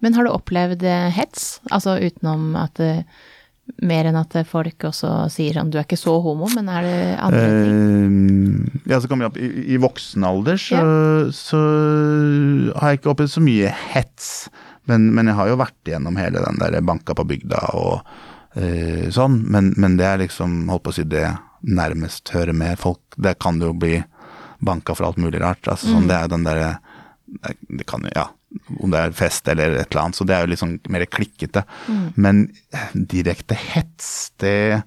Men 0.00 0.16
har 0.16 0.24
du 0.24 0.32
opplevd 0.32 0.82
eh, 0.88 1.10
hets? 1.12 1.60
Altså 1.70 1.98
utenom 2.00 2.54
at 2.58 2.80
det, 2.80 2.94
Mer 3.86 4.08
enn 4.08 4.18
at 4.18 4.34
folk 4.48 4.88
også 4.88 5.28
sier 5.32 5.54
sånn 5.54 5.70
Du 5.70 5.78
er 5.78 5.84
ikke 5.86 5.98
så 6.00 6.16
homo, 6.24 6.48
men 6.56 6.68
er 6.72 6.86
det 6.86 6.96
andre 7.22 7.42
ting? 7.46 7.76
Uh, 8.66 8.80
ja, 8.90 8.98
så 8.98 9.06
kommer 9.06 9.28
jeg 9.28 9.32
opp 9.32 9.38
i, 9.38 9.50
i 9.76 9.78
voksen 9.80 10.26
alder, 10.26 10.58
så, 10.58 10.80
så 11.34 11.60
har 12.80 12.90
jeg 12.90 13.00
ikke 13.00 13.12
opplevd 13.12 13.34
så 13.36 13.44
mye 13.44 13.70
hets. 13.92 14.32
Men, 14.90 15.08
men 15.16 15.30
jeg 15.30 15.38
har 15.38 15.50
jo 15.50 15.60
vært 15.60 15.88
igjennom 15.88 16.18
hele 16.20 16.42
den 16.44 16.60
der 16.60 16.80
banka 16.84 17.16
på 17.16 17.26
bygda 17.30 17.62
og 17.78 18.00
uh, 18.58 19.06
sånn. 19.14 19.40
Men, 19.50 19.72
men 19.80 19.96
det 20.00 20.08
er 20.08 20.22
liksom, 20.24 20.62
holdt 20.70 20.86
på 20.88 20.94
å 20.94 20.98
si, 20.98 21.06
det 21.08 21.28
nærmest 21.66 22.32
hører 22.34 22.56
med. 22.56 22.78
Folk, 22.80 23.02
det 23.20 23.38
kan 23.42 23.60
jo 23.62 23.72
bli 23.76 23.98
banka 24.60 24.96
for 24.96 25.08
alt 25.08 25.20
mulig 25.20 25.40
rart. 25.42 25.62
Altså 25.68 25.94
sånn, 25.94 26.08
det 26.10 26.18
er 26.18 26.32
den 26.32 26.46
derre 26.46 26.74
det 27.68 27.86
kan 27.86 28.02
jo, 28.04 28.10
ja, 28.14 28.26
om 28.80 28.90
det 28.92 29.00
er 29.00 29.16
fest 29.16 29.48
eller 29.48 29.76
et 29.78 29.90
eller 29.90 30.02
annet, 30.02 30.18
så 30.18 30.26
det 30.26 30.34
er 30.36 30.44
jo 30.44 30.52
liksom 30.52 30.72
mer 30.90 31.06
klikkete. 31.06 31.62
Men 32.18 32.48
eh, 32.74 32.88
direkte 32.94 33.58
hets, 33.58 34.32
det 34.42 34.82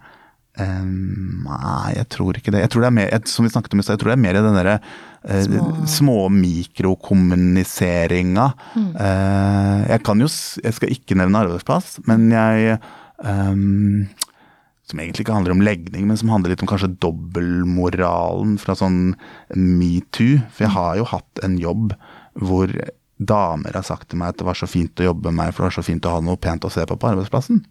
eh, 0.60 0.84
Nei, 0.84 1.94
jeg 1.98 2.08
tror 2.14 2.38
ikke 2.40 2.54
det. 2.54 2.64
Jeg 2.66 2.74
tror 2.74 2.86
det 2.86 2.90
er 2.90 2.98
mer, 3.00 3.10
jeg, 3.12 3.28
som 3.32 3.46
vi 3.48 3.52
snakket 3.54 3.76
om 3.76 3.82
i 3.82 3.86
sted, 3.86 3.96
jeg 3.98 4.04
tror 4.04 4.14
det 4.14 4.18
er 4.18 4.26
mer 4.26 4.40
i 4.40 4.44
den 4.46 4.58
derre 4.60 4.76
uh, 4.80 5.86
Små- 5.90 6.32
mikrokommuniseringa. 6.34 8.48
Uh, 8.76 9.80
jeg 9.90 10.04
kan 10.06 10.22
jo 10.24 10.30
Jeg 10.64 10.78
skal 10.78 10.94
ikke 10.94 11.18
nevne 11.20 11.42
arbeidsplass, 11.46 11.98
men 12.10 12.30
jeg 12.34 12.78
um, 13.24 14.04
som 14.84 15.00
egentlig 15.00 15.24
ikke 15.24 15.36
handler 15.36 15.56
om 15.56 15.64
legning, 15.64 16.08
men 16.10 16.20
som 16.20 16.32
handler 16.34 16.54
litt 16.54 16.64
om 16.64 16.70
kanskje 16.70 16.92
dobbeltmoralen 17.02 18.58
fra 18.62 18.76
sånn 18.76 19.14
metoo. 19.56 20.42
For 20.52 20.66
jeg 20.68 20.74
har 20.76 20.98
jo 21.00 21.08
hatt 21.08 21.44
en 21.46 21.56
jobb 21.62 21.96
hvor 22.36 22.74
damer 23.24 23.78
har 23.78 23.86
sagt 23.88 24.10
til 24.12 24.20
meg 24.20 24.34
at 24.34 24.42
det 24.42 24.48
var 24.48 24.58
så 24.60 24.68
fint 24.68 25.00
å 25.00 25.06
jobbe 25.08 25.32
med 25.32 25.40
meg, 25.40 25.54
for 25.54 25.64
det 25.64 25.70
var 25.72 25.78
så 25.78 25.86
fint 25.88 26.08
å 26.10 26.18
ha 26.18 26.24
noe 26.26 26.40
pent 26.42 26.68
å 26.68 26.72
se 26.74 26.84
på 26.90 26.98
på 27.00 27.10
arbeidsplassen. 27.14 27.62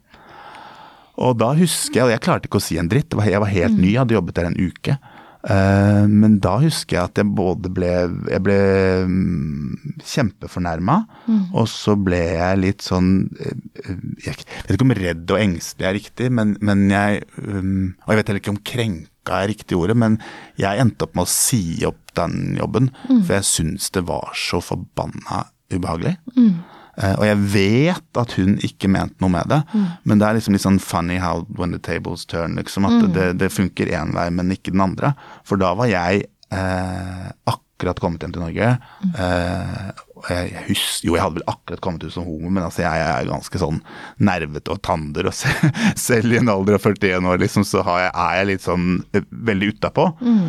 Og 1.20 1.34
da 1.40 1.50
husker 1.58 2.00
jeg, 2.00 2.06
og 2.06 2.14
jeg 2.14 2.24
klarte 2.24 2.48
ikke 2.48 2.60
å 2.60 2.64
si 2.64 2.78
en 2.80 2.88
dritt, 2.88 3.12
jeg 3.12 3.42
var 3.42 3.52
helt 3.52 3.76
ny, 3.76 3.90
jeg 3.92 4.00
hadde 4.00 4.16
jobbet 4.16 4.38
der 4.38 4.48
en 4.48 4.60
uke. 4.60 4.96
Uh, 5.42 6.06
men 6.06 6.36
da 6.38 6.52
husker 6.62 6.94
jeg 6.94 7.02
at 7.08 7.18
jeg 7.18 7.26
både 7.34 7.66
ble 7.74 7.88
Jeg 8.30 8.42
ble 8.46 8.58
um, 9.02 9.72
kjempefornærma, 10.06 11.00
mm. 11.26 11.40
og 11.58 11.66
så 11.66 11.96
ble 11.98 12.20
jeg 12.20 12.60
litt 12.60 12.84
sånn 12.86 13.08
uh, 13.26 13.96
Jeg 14.22 14.36
vet 14.36 14.70
ikke 14.76 14.86
om 14.86 14.94
redd 14.94 15.34
og 15.34 15.42
engstelig 15.42 15.88
er 15.88 15.96
riktig, 15.98 16.28
men, 16.38 16.54
men 16.62 16.84
jeg 16.94 17.24
um, 17.42 17.90
Og 18.04 18.12
jeg 18.12 18.20
vet 18.20 18.30
heller 18.30 18.42
ikke 18.44 18.54
om 18.54 18.62
krenka 18.70 19.40
er 19.40 19.50
riktig 19.50 19.80
ordet, 19.80 19.98
men 19.98 20.20
jeg 20.62 20.78
endte 20.84 21.08
opp 21.08 21.18
med 21.18 21.26
å 21.26 21.34
si 21.34 21.64
opp 21.90 22.14
den 22.18 22.54
jobben. 22.60 22.92
Mm. 23.08 23.24
For 23.24 23.34
jeg 23.40 23.48
syns 23.48 23.90
det 23.98 24.06
var 24.06 24.30
så 24.38 24.62
forbanna 24.62 25.48
ubehagelig. 25.74 26.16
Mm. 26.36 26.54
Uh, 26.92 27.14
og 27.16 27.24
jeg 27.24 27.40
vet 27.54 28.20
at 28.20 28.34
hun 28.36 28.58
ikke 28.60 28.90
mente 28.92 29.22
noe 29.24 29.32
med 29.32 29.48
det, 29.48 29.62
mm. 29.72 29.88
men 30.04 30.20
det 30.20 30.26
er 30.28 30.36
liksom 30.36 30.56
litt 30.56 30.64
sånn 30.66 30.82
funny 30.82 31.16
how 31.22 31.46
when 31.56 31.72
the 31.72 31.80
tables 31.80 32.26
turn, 32.28 32.58
liksom. 32.60 32.84
At 32.88 32.98
mm. 32.98 33.10
det, 33.16 33.28
det, 33.40 33.52
funker 33.54 33.88
én 33.96 34.12
vei, 34.16 34.28
men 34.34 34.52
ikke 34.52 34.74
den 34.74 34.84
andre. 34.84 35.14
For 35.48 35.60
da 35.60 35.72
var 35.78 35.88
jeg 35.88 36.26
eh, 36.52 37.30
akkurat 37.48 38.00
kommet 38.02 38.24
hjem 38.24 38.34
til 38.36 38.44
Norge. 38.44 38.68
Mm. 39.00 39.16
Eh, 39.24 40.04
jeg, 40.28 40.66
husker, 40.68 41.08
jo, 41.08 41.16
jeg 41.16 41.24
hadde 41.24 41.40
vel 41.40 41.48
akkurat 41.54 41.82
kommet 41.82 42.04
ut 42.04 42.14
som 42.14 42.28
homo, 42.28 42.52
men 42.52 42.66
altså 42.66 42.84
jeg, 42.84 43.08
er 43.08 43.32
ganske 43.32 43.64
sånn 43.64 43.80
nervete 44.22 44.76
og 44.76 44.84
tander. 44.84 45.32
Og 45.32 45.36
selv 46.08 46.36
i 46.36 46.42
en 46.42 46.52
alder 46.52 46.76
av 46.76 46.92
41 46.92 47.32
år, 47.32 47.40
liksom, 47.42 47.66
så 47.68 47.82
jeg, 47.88 48.12
er 48.12 48.38
jeg 48.42 48.52
litt 48.52 48.68
sånn 48.68 48.88
veldig 49.16 49.72
utapå. 49.78 50.10
Mm. 50.20 50.46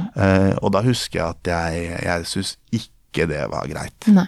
og 0.59 0.75
da 0.75 0.83
husker 0.85 1.21
jeg 1.21 1.25
at 1.29 1.53
jeg, 1.55 1.91
jeg 2.03 2.31
syns 2.35 2.57
ikke 2.75 3.31
det 3.31 3.45
var 3.47 3.71
greit. 3.71 4.11
Nei. 4.11 4.27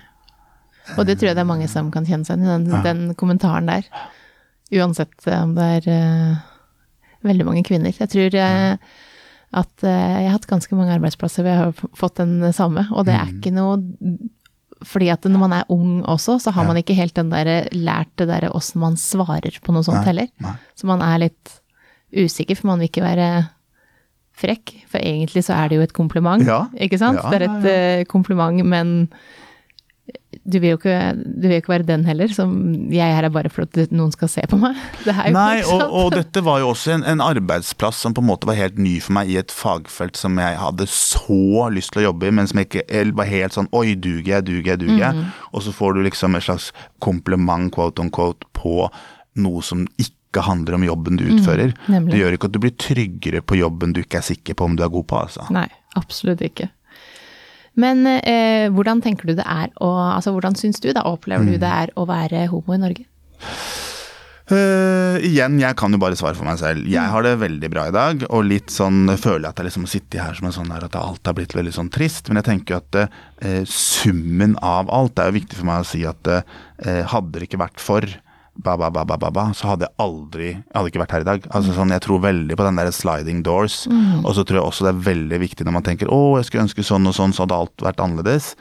Og 0.94 1.08
det 1.08 1.18
tror 1.18 1.32
jeg 1.32 1.38
det 1.38 1.44
er 1.44 1.50
mange 1.50 1.70
som 1.72 1.90
kan 1.94 2.06
kjenne 2.08 2.28
seg 2.28 2.44
igjen 2.44 2.68
i, 2.68 2.72
den, 2.72 2.86
den, 2.86 3.02
kommentaren 3.18 3.70
der. 3.70 3.88
Uansett 4.76 5.28
om 5.34 5.56
det 5.58 5.66
er 5.80 5.90
uh, 5.90 6.46
veldig 7.26 7.48
mange 7.48 7.66
kvinner. 7.68 7.96
Jeg 7.96 8.12
tror 8.12 8.38
uh, 8.38 9.02
at 9.56 9.86
uh, 9.86 9.90
jeg 9.90 10.30
har 10.30 10.36
hatt 10.36 10.50
ganske 10.50 10.78
mange 10.78 10.96
arbeidsplasser 10.98 11.46
hvor 11.46 11.52
jeg 11.52 11.64
har 11.64 11.98
fått 11.98 12.22
den 12.22 12.40
samme, 12.56 12.88
og 12.94 13.08
det 13.10 13.18
er 13.18 13.30
mm. 13.30 13.38
ikke 13.38 13.56
noe 13.56 13.78
fordi 14.86 15.08
at 15.10 15.24
når 15.26 15.42
man 15.42 15.54
er 15.56 15.70
ung 15.72 16.02
også, 16.12 16.38
så 16.44 16.52
har 16.54 16.66
man 16.68 16.78
ikke 16.78 16.98
helt 16.98 17.16
den 17.18 17.32
der, 17.32 17.70
lært 17.74 18.12
det 18.20 18.28
derre 18.30 18.52
åssen 18.54 18.82
man 18.84 18.98
svarer 19.00 19.56
på 19.64 19.74
noe 19.74 19.86
sånt 19.88 20.02
nei, 20.04 20.10
heller. 20.10 20.28
Nei. 20.44 20.52
Så 20.78 20.90
man 20.90 21.02
er 21.02 21.22
litt 21.24 21.54
usikker, 22.16 22.60
for 22.60 22.70
man 22.70 22.84
vil 22.84 22.92
ikke 22.92 23.06
være 23.06 23.30
frekk. 24.36 24.76
For 24.92 25.00
egentlig 25.00 25.46
så 25.48 25.56
er 25.58 25.72
det 25.72 25.80
jo 25.80 25.86
et 25.88 25.96
kompliment, 25.96 26.44
ja. 26.46 26.66
ikke 26.76 27.00
sant? 27.02 27.22
Ja, 27.24 27.32
det 27.32 27.48
er 27.48 28.04
et 28.04 28.12
kompliment, 28.12 28.62
men 28.68 28.94
du 30.46 30.60
vil 30.60 30.76
jo 30.76 30.78
ikke, 30.78 30.98
du 31.18 31.48
vil 31.48 31.58
ikke 31.58 31.72
være 31.72 31.88
den 31.88 32.04
heller, 32.06 32.30
som 32.34 32.52
jeg 32.94 33.16
her 33.18 33.26
er 33.26 33.34
bare 33.34 33.50
for 33.50 33.66
at 33.66 33.94
noen 33.96 34.12
skal 34.14 34.30
se 34.30 34.44
på 34.50 34.60
meg. 34.62 34.78
Nei, 35.34 35.64
og, 35.64 35.82
og, 35.88 36.12
dette 36.14 36.44
var 36.46 36.60
jo 36.62 36.70
også 36.74 36.94
en, 36.94 37.06
en, 37.16 37.24
arbeidsplass 37.26 38.04
som 38.06 38.14
på 38.14 38.22
en 38.22 38.30
måte 38.30 38.50
var 38.50 38.60
helt 38.60 38.78
ny 38.78 39.00
for 39.02 39.18
meg, 39.18 39.32
i 39.32 39.40
et 39.42 39.54
fagfelt 39.54 40.20
som 40.20 40.38
jeg 40.42 40.60
hadde 40.62 40.86
så 40.92 41.70
lyst 41.74 41.96
til 41.96 42.04
å 42.04 42.08
jobbe 42.12 42.30
i, 42.30 42.36
men 42.38 42.52
som 42.52 42.62
jeg 42.62 42.70
ikke 42.70 43.06
var 43.18 43.32
helt 43.32 43.58
sånn 43.58 43.72
Oi, 43.76 43.96
duger 43.98 44.36
jeg, 44.36 44.48
duger 44.52 44.76
jeg, 44.76 44.84
duger 44.84 45.02
jeg? 45.02 45.18
Mm. 45.18 45.34
Og 45.58 45.66
så 45.66 45.74
får 45.76 45.98
du 45.98 46.04
liksom 46.06 46.38
et 46.38 46.46
slags 46.46 46.70
kompliment, 47.04 47.72
quote 47.74 48.06
on 48.06 48.14
quote, 48.14 48.46
på 48.56 48.86
noe 49.42 49.66
som 49.66 49.84
ikke 49.98 50.46
handler 50.46 50.78
om 50.78 50.86
jobben 50.86 51.18
du 51.18 51.26
utfører. 51.32 51.74
Mm, 51.90 52.12
det 52.12 52.22
gjør 52.22 52.38
ikke 52.38 52.52
at 52.52 52.56
du 52.56 52.62
blir 52.62 52.78
tryggere 52.80 53.42
på 53.42 53.58
jobben 53.58 53.96
du 53.96 54.04
ikke 54.04 54.22
er 54.22 54.30
sikker 54.30 54.58
på 54.58 54.70
om 54.70 54.78
du 54.78 54.86
er 54.86 54.94
god 54.94 55.10
på, 55.10 55.22
altså. 55.26 55.50
Nei, 55.56 55.68
absolutt 55.98 56.44
ikke. 56.46 56.70
Men 57.82 58.06
eh, 58.08 58.68
hvordan 58.72 59.02
tenker 59.04 59.28
du 59.28 59.36
det 59.38 59.46
er 59.46 59.74
å 59.84 59.90
Altså 60.16 60.32
hvordan 60.32 60.56
syns 60.56 60.80
du 60.84 60.92
da, 60.96 61.04
opplever 61.08 61.44
mm. 61.44 61.52
du 61.52 61.60
det 61.62 61.72
er 61.84 61.92
å 62.00 62.06
være 62.08 62.46
homo 62.52 62.76
i 62.76 62.82
Norge? 62.82 63.08
Uh, 64.46 65.18
igjen, 65.26 65.56
jeg 65.58 65.74
kan 65.80 65.90
jo 65.90 65.98
bare 65.98 66.18
svare 66.18 66.38
for 66.38 66.46
meg 66.46 66.60
selv. 66.62 66.86
Jeg 66.86 67.02
mm. 67.02 67.12
har 67.16 67.26
det 67.26 67.32
veldig 67.42 67.70
bra 67.74 67.88
i 67.90 67.94
dag, 67.96 68.26
og 68.30 68.46
litt 68.46 68.70
sånn 68.70 69.10
føler 69.18 69.48
jeg 69.48 69.50
at 69.50 69.62
jeg 69.62 69.68
liksom 69.72 69.88
sitter 69.90 70.22
her 70.22 70.38
som 70.38 70.50
en 70.50 70.54
sånn 70.54 70.70
der 70.70 70.86
at 70.86 70.98
alt 71.00 71.26
har 71.26 71.38
blitt 71.38 71.56
veldig 71.58 71.74
sånn 71.74 71.90
trist. 71.94 72.30
Men 72.30 72.40
jeg 72.42 72.50
tenker 72.52 72.76
jo 72.76 72.82
at 72.84 73.00
uh, 73.02 73.64
summen 73.66 74.54
av 74.62 74.92
alt 74.94 75.16
Det 75.16 75.26
er 75.26 75.32
jo 75.32 75.40
viktig 75.40 75.58
for 75.58 75.70
meg 75.72 75.82
å 75.82 75.90
si 75.90 76.04
at 76.06 76.30
uh, 76.30 76.44
hadde 77.10 77.40
det 77.40 77.50
ikke 77.50 77.64
vært 77.64 77.82
for 77.82 78.06
ba, 78.56 78.78
ba, 78.78 78.90
ba, 78.92 79.04
ba, 79.06 79.30
ba, 79.32 79.46
så 79.54 79.74
hadde 79.74 79.88
jeg 79.88 79.96
aldri 80.00 80.48
Jeg 80.48 80.74
hadde 80.74 80.92
ikke 80.92 81.02
vært 81.04 81.16
her 81.16 81.26
i 81.26 81.28
dag. 81.28 81.46
Altså 81.52 81.76
sånn, 81.76 81.94
Jeg 81.96 82.06
tror 82.06 82.24
veldig 82.24 82.56
på 82.58 82.68
den 82.68 82.80
der 82.80 82.92
sliding 82.96 83.44
doors. 83.44 83.84
Mm. 83.92 84.24
Og 84.24 84.36
så 84.38 84.46
tror 84.48 84.62
jeg 84.62 84.66
også 84.70 84.88
det 84.88 84.94
er 84.94 85.06
veldig 85.12 85.40
viktig 85.44 85.68
når 85.68 85.78
man 85.78 85.86
tenker 85.86 86.12
å, 86.12 86.38
jeg 86.40 86.50
skulle 86.50 86.66
ønske 86.70 86.86
sånn 86.86 87.08
og 87.10 87.16
sånn, 87.18 87.36
så 87.36 87.46
hadde 87.46 87.60
alt 87.60 87.86
vært 87.86 88.04
annerledes. 88.04 88.54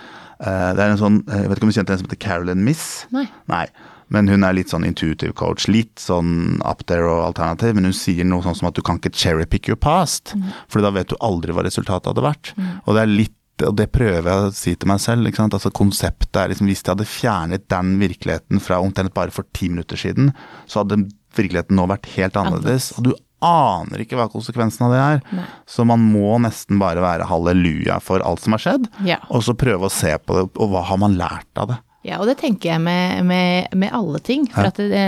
Uh, 0.42 0.74
det 0.74 0.83
er 0.83 0.92
en 0.92 1.00
sånn, 1.00 1.20
Jeg 1.30 1.48
vet 1.48 1.59
ikke 1.59 1.68
om 1.68 1.72
du 1.72 1.76
kjente 1.78 1.94
en 1.94 2.00
som 2.02 2.09
heter 2.09 2.22
Carolyn 2.24 2.64
Miss? 2.66 2.87
Nei. 3.14 3.28
Nei. 3.50 3.66
Men 4.12 4.28
hun 4.28 4.44
er 4.46 4.57
litt 4.57 4.70
sånn 4.70 4.85
intuitive 4.87 5.35
coach. 5.38 5.68
Litt 5.70 6.02
sånn 6.02 6.61
up 6.66 6.85
there 6.90 7.09
og 7.09 7.22
alternativ. 7.30 7.74
Men 7.78 7.88
hun 7.88 7.96
sier 7.96 8.26
noe 8.28 8.44
sånn 8.44 8.59
som 8.59 8.68
at 8.68 8.76
du 8.76 8.83
kan 8.85 9.00
ikke 9.00 9.14
cherry 9.14 9.46
pick 9.48 9.70
your 9.70 9.80
past. 9.80 10.35
Mm. 10.37 10.50
For 10.68 10.85
da 10.85 10.92
vet 10.94 11.11
du 11.11 11.16
aldri 11.24 11.54
hva 11.54 11.64
resultatet 11.66 12.12
hadde 12.12 12.26
vært. 12.26 12.52
Mm. 12.59 12.68
Og 12.85 12.98
det 12.98 13.04
er 13.04 13.14
litt 13.14 13.38
og 13.62 13.74
det 13.78 13.86
prøver 13.94 14.26
jeg 14.26 14.46
å 14.48 14.54
si 14.54 14.72
til 14.74 14.90
meg 14.90 15.02
selv. 15.02 15.28
Altså 15.44 15.70
Konseptet 15.74 16.40
er 16.40 16.50
liksom 16.50 16.66
Hvis 16.70 16.82
jeg 16.82 16.90
hadde 16.90 17.06
fjernet 17.06 17.68
den 17.70 17.94
virkeligheten 18.00 18.62
fra 18.62 18.80
omtrent 18.82 19.14
bare 19.14 19.34
for 19.34 19.46
ti 19.54 19.70
minutter 19.70 20.00
siden, 20.00 20.32
så 20.66 20.82
hadde 20.82 21.04
virkeligheten 21.38 21.78
nå 21.78 21.86
vært 21.90 22.10
helt 22.16 22.36
annerledes. 22.40 22.92
Og 22.98 23.08
du 23.08 23.14
aner 23.44 24.02
ikke 24.02 24.18
hva 24.18 24.28
konsekvensen 24.32 24.86
av 24.86 24.94
det 24.94 25.00
er. 25.04 25.24
Nei. 25.38 25.48
Så 25.68 25.86
man 25.86 26.02
må 26.02 26.36
nesten 26.42 26.80
bare 26.82 27.02
være 27.04 27.28
halleluja 27.28 28.00
for 28.02 28.24
alt 28.24 28.44
som 28.44 28.56
har 28.56 28.62
skjedd, 28.64 28.86
ja. 29.06 29.20
og 29.28 29.44
så 29.44 29.56
prøve 29.58 29.90
å 29.90 29.92
se 29.92 30.14
på 30.18 30.38
det, 30.38 30.46
og 30.56 30.72
hva 30.72 30.84
har 30.88 31.02
man 31.02 31.18
lært 31.20 31.60
av 31.60 31.74
det. 31.74 31.82
Ja, 32.04 32.18
og 32.20 32.28
det 32.28 32.36
tenker 32.42 32.74
jeg 32.74 32.82
med, 32.84 33.22
med, 33.24 33.70
med 33.80 33.92
alle 33.96 34.20
ting. 34.20 34.44
For 34.52 34.66
ja. 34.66 34.72
at 34.74 34.80
det, 34.92 35.04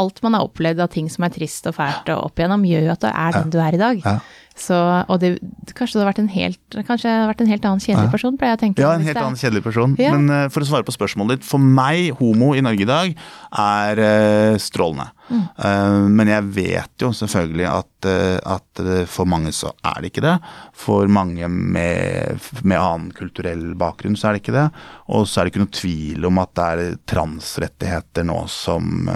alt 0.00 0.22
man 0.24 0.38
har 0.38 0.46
opplevd 0.46 0.80
av 0.80 0.88
ting 0.94 1.10
som 1.12 1.26
er 1.26 1.34
trist 1.34 1.66
og 1.68 1.76
fælt 1.76 2.08
og 2.14 2.30
opp 2.30 2.40
igjennom, 2.40 2.64
gjør 2.64 2.86
jo 2.86 2.94
at 2.94 3.02
du 3.04 3.08
er 3.10 3.36
den 3.36 3.52
du 3.52 3.58
er 3.60 3.76
i 3.76 3.80
dag. 3.82 4.00
Ja. 4.00 4.14
Så, 4.58 4.76
og 5.08 5.20
det, 5.22 5.36
kanskje 5.76 5.96
det 5.96 6.02
har 6.02 6.10
vært 6.10 6.20
en 6.20 6.30
helt, 6.32 6.76
kanskje 6.86 7.12
vært 7.30 7.40
en 7.42 7.50
helt 7.50 7.64
annen 7.68 7.82
kjedelig 7.82 8.12
person, 8.12 8.36
pleier 8.38 8.52
jeg 8.52 8.58
å 8.58 8.62
tenke. 8.62 8.84
Ja, 8.84 8.92
en 8.96 9.06
helt 9.06 9.20
annen 9.20 9.38
kjedelig 9.40 9.64
person. 9.64 9.94
Ja. 10.00 10.12
Men 10.16 10.28
uh, 10.28 10.50
for 10.52 10.64
å 10.64 10.68
svare 10.68 10.86
på 10.86 10.94
spørsmålet 10.94 11.40
ditt. 11.40 11.48
For 11.48 11.62
meg, 11.62 12.12
homo 12.18 12.52
i 12.56 12.64
Norge 12.64 12.84
i 12.84 12.88
dag, 12.88 13.14
er 13.62 14.02
uh, 14.02 14.60
strålende. 14.60 15.08
Mm. 15.32 15.44
Uh, 15.56 16.08
men 16.18 16.32
jeg 16.34 16.48
vet 16.58 17.06
jo 17.06 17.12
selvfølgelig 17.16 17.68
at, 17.70 18.08
at, 18.52 18.82
for 19.08 19.30
mange 19.30 19.54
så 19.56 19.72
er 19.88 20.02
det 20.02 20.12
ikke 20.12 20.26
det. 20.26 20.36
For 20.76 21.08
mange 21.08 21.48
med, 21.48 22.50
med, 22.60 22.76
annen 22.76 23.08
kulturell 23.16 23.72
bakgrunn 23.78 24.18
så 24.18 24.28
er 24.28 24.36
det 24.36 24.44
ikke 24.44 24.58
det. 24.58 24.68
Og 25.16 25.24
så 25.30 25.40
er 25.40 25.48
det 25.48 25.54
ikke 25.54 25.64
noe 25.64 25.80
tvil 25.80 26.28
om 26.28 26.42
at 26.42 26.54
det 26.58 26.68
er 26.68 27.00
transrettigheter 27.14 28.28
nå 28.28 28.42
som 28.52 29.06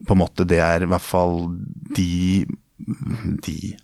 på 0.00 0.14
en 0.14 0.20
måte 0.20 0.46
det 0.48 0.60
er 0.64 0.84
i 0.84 0.88
hvert 0.88 1.04
fall 1.04 1.42
de 1.96 2.46
de 3.46 3.74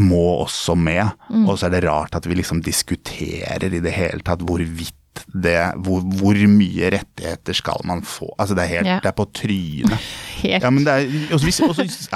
må 0.00 0.24
også 0.44 0.76
med. 0.78 1.14
Mm. 1.30 1.48
Og 1.48 1.58
så 1.58 1.68
er 1.68 1.76
det 1.76 1.86
rart 1.86 2.16
at 2.18 2.28
vi 2.28 2.38
liksom 2.38 2.62
diskuterer 2.64 3.66
i 3.70 3.82
det 3.82 3.94
hele 3.94 4.24
tatt 4.24 4.44
hvorvidt 4.44 5.00
det 5.30 5.58
hvor, 5.84 6.02
hvor, 6.18 6.38
mye 6.50 6.88
rettigheter 6.94 7.56
skal 7.56 7.82
man 7.86 8.02
få? 8.06 8.28
Altså 8.38 8.56
det 8.56 8.64
er 8.64 8.72
helt 8.72 8.88
yeah. 8.88 9.02
Det 9.02 9.10
er 9.10 9.16
på 9.18 9.26
trynet. 9.34 10.06
helt. 10.42 10.64
Ja, 10.64 10.70
men 10.70 10.86
det 10.86 10.94
er, 10.94 11.34
og 11.34 11.40
så 11.40 11.66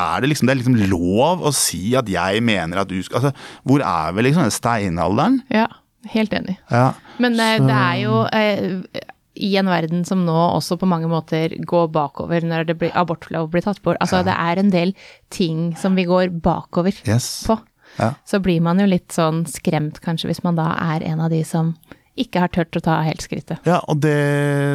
er 0.03 0.21
det 0.25 0.33
liksom 0.33 0.49
det 0.49 0.55
er 0.55 0.61
liksom 0.63 0.81
lov 0.91 1.45
å 1.47 1.53
si 1.55 1.95
at 1.99 2.11
jeg 2.11 2.43
mener 2.45 2.83
at 2.83 2.91
du 2.91 2.99
skal 3.03 3.19
Altså, 3.19 3.33
hvor 3.67 3.83
er 3.83 4.15
vi 4.15 4.27
liksom? 4.29 4.51
Steinalderen? 4.55 5.41
Ja, 5.51 5.67
helt 6.13 6.35
enig. 6.35 6.59
Ja, 6.71 6.93
men 7.19 7.39
eh, 7.39 7.57
så, 7.59 7.67
det 7.67 7.79
er 7.79 7.97
jo 8.03 8.21
eh, 8.31 9.07
i 9.39 9.55
en 9.61 9.71
verden 9.71 10.05
som 10.09 10.25
nå 10.27 10.37
også 10.37 10.79
på 10.81 10.89
mange 10.91 11.09
måter 11.11 11.55
går 11.69 11.89
bakover 11.95 12.45
når 12.47 12.69
det 12.69 12.79
blir, 12.81 12.93
abortlov 12.99 13.51
blir 13.53 13.65
tatt 13.65 13.81
bort. 13.85 14.01
Altså 14.03 14.23
ja. 14.23 14.29
det 14.29 14.37
er 14.37 14.63
en 14.63 14.73
del 14.75 14.95
ting 15.35 15.73
som 15.79 15.99
vi 15.99 16.09
går 16.09 16.33
bakover 16.45 16.97
yes. 17.07 17.47
på. 17.47 17.59
Ja. 17.99 18.13
Så 18.29 18.43
blir 18.45 18.61
man 18.65 18.81
jo 18.83 18.89
litt 18.89 19.15
sånn 19.15 19.45
skremt 19.49 20.03
kanskje 20.05 20.33
hvis 20.33 20.45
man 20.45 20.59
da 20.59 20.73
er 20.95 21.07
en 21.07 21.23
av 21.25 21.33
de 21.33 21.41
som 21.47 21.75
ikke 22.19 22.43
har 22.43 22.51
turt 22.51 22.75
å 22.75 22.83
ta 22.83 22.99
helt 23.07 23.23
skrittet. 23.23 23.63
Ja, 23.69 23.79
og 23.87 24.01
det, 24.03 24.19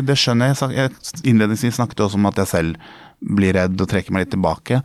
det 0.08 0.16
skjønner 0.20 0.54
jeg. 0.54 0.78
jeg 0.78 1.24
innledningsvis 1.34 1.76
snakket 1.80 2.06
også 2.06 2.20
om 2.20 2.30
at 2.30 2.40
jeg 2.40 2.52
selv 2.54 2.94
blir 3.24 3.56
redd 3.56 3.80
og 3.80 3.90
trekker 3.90 4.14
meg 4.14 4.26
litt 4.26 4.34
tilbake. 4.36 4.80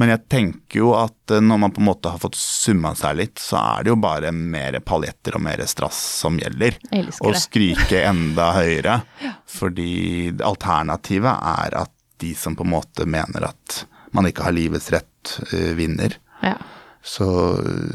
Men 0.00 0.12
jeg 0.14 0.24
tenker 0.32 0.80
jo 0.80 0.92
at 0.98 1.34
eh, 1.34 1.42
når 1.44 1.60
man 1.62 1.74
på 1.74 1.82
en 1.82 1.88
måte 1.88 2.12
har 2.12 2.22
fått 2.22 2.38
summa 2.38 2.94
seg 2.98 3.18
litt, 3.20 3.42
så 3.42 3.60
er 3.60 3.84
det 3.84 3.94
jo 3.94 3.98
bare 4.02 4.32
mer 4.34 4.78
paljetter 4.84 5.38
og 5.38 5.44
mer 5.46 5.62
strass 5.70 6.00
som 6.20 6.38
gjelder. 6.40 6.78
Og 7.22 7.38
skrike 7.38 8.04
enda 8.08 8.50
høyere. 8.58 9.00
ja. 9.24 9.34
Fordi 9.50 10.34
alternativet 10.42 11.50
er 11.54 11.80
at 11.84 11.94
de 12.22 12.34
som 12.38 12.56
på 12.56 12.66
en 12.66 12.74
måte 12.74 13.06
mener 13.10 13.50
at 13.50 13.84
man 14.14 14.28
ikke 14.28 14.46
har 14.46 14.54
livets 14.54 14.92
rett, 14.94 15.32
uh, 15.50 15.72
vinner. 15.74 16.14
Ja. 16.44 16.54
Så, 17.04 17.26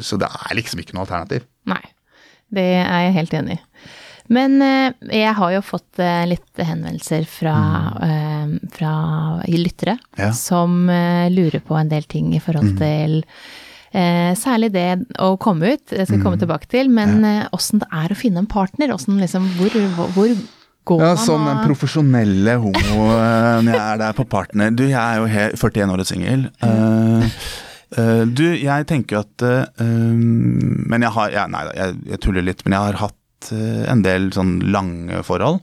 så 0.03 0.19
det 0.19 0.27
er 0.27 0.57
liksom 0.57 0.81
ikke 0.83 0.97
noe 0.97 1.05
alternativ. 1.05 1.47
Nei, 1.71 1.81
det 2.53 2.65
er 2.81 3.05
jeg 3.05 3.15
helt 3.15 3.35
enig 3.39 3.55
i. 3.55 3.61
Men 4.33 4.59
eh, 4.61 4.91
jeg 5.21 5.33
har 5.39 5.55
jo 5.55 5.61
fått 5.65 6.01
eh, 6.01 6.25
litt 6.29 6.61
henvendelser 6.61 7.25
fra, 7.29 7.55
mm. 7.97 8.03
eh, 8.09 8.69
fra 8.75 8.93
lyttere 9.49 9.97
ja. 10.19 10.29
som 10.37 10.85
lurer 11.33 11.63
på 11.65 11.77
en 11.79 11.89
del 11.89 12.05
ting 12.09 12.35
i 12.37 12.43
forhold 12.43 12.75
mm. 12.75 12.77
til 12.83 13.23
særlig 14.37 14.67
det 14.69 14.99
å 15.17 15.31
komme 15.41 15.71
ut, 15.73 15.81
det 15.89 16.03
skal 16.03 16.19
jeg 16.19 16.21
komme 16.21 16.37
mm. 16.37 16.41
tilbake 16.43 16.67
til, 16.69 16.91
men 16.93 17.23
åssen 17.49 17.79
ja. 17.81 17.87
det 17.87 18.03
er 18.03 18.13
å 18.13 18.17
finne 18.19 18.43
en 18.43 18.49
partner. 18.51 18.91
Liksom, 18.93 19.47
hvor, 19.57 19.77
hvor, 20.13 20.35
går 20.89 21.01
Ja, 21.01 21.13
man 21.15 21.23
som 21.23 21.45
den 21.47 21.61
profesjonelle 21.65 22.55
homoen 22.61 23.69
jeg 23.69 23.79
er 23.79 23.97
der 24.01 24.13
på 24.17 24.25
partner. 24.29 24.69
Du, 24.73 24.85
jeg 24.89 24.99
er 24.99 25.17
jo 25.21 25.25
41 25.57 25.93
år 25.93 26.03
og 26.03 26.09
singel. 26.09 26.45
Eh, 26.65 27.39
eh, 27.97 28.23
du, 28.29 28.45
jeg 28.57 28.87
tenker 28.89 29.17
jo 29.17 29.23
at 29.25 29.45
eh, 29.49 29.89
Men 29.89 31.05
jeg 31.05 31.13
har 31.17 31.33
ja, 31.33 31.47
Nei 31.51 31.65
da, 31.67 31.75
jeg, 31.77 31.97
jeg 32.13 32.21
tuller 32.25 32.45
litt. 32.45 32.61
Men 32.65 32.77
jeg 32.77 32.87
har 32.87 33.01
hatt 33.03 33.17
eh, 33.17 33.18
en 33.51 34.03
del 34.05 34.29
sånn 34.35 34.57
lange 34.73 35.21
forhold. 35.25 35.61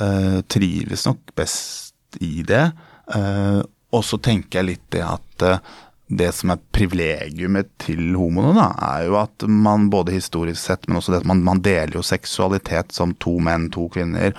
Eh, 0.00 0.38
trives 0.52 1.06
nok 1.08 1.34
best 1.36 2.20
i 2.22 2.44
det. 2.46 2.68
Uh, 3.06 3.62
og 3.94 4.02
så 4.02 4.18
tenker 4.18 4.58
jeg 4.60 4.66
litt 4.66 4.86
det 4.90 5.02
at 5.06 5.44
uh, 5.46 5.74
det 6.06 6.28
som 6.34 6.52
er 6.54 6.62
privilegiumet 6.74 7.72
til 7.82 8.14
homoene, 8.14 8.52
da, 8.54 8.66
er 8.94 9.06
jo 9.08 9.16
at 9.18 9.46
man 9.50 9.88
både 9.90 10.14
historisk 10.14 10.60
sett, 10.60 10.86
men 10.86 11.00
også 11.00 11.14
det 11.14 11.22
at 11.24 11.30
man, 11.30 11.42
man 11.46 11.62
deler 11.64 11.98
jo 11.98 12.04
seksualitet 12.06 12.94
som 12.94 13.14
to 13.22 13.36
menn, 13.42 13.66
to 13.74 13.88
kvinner. 13.94 14.36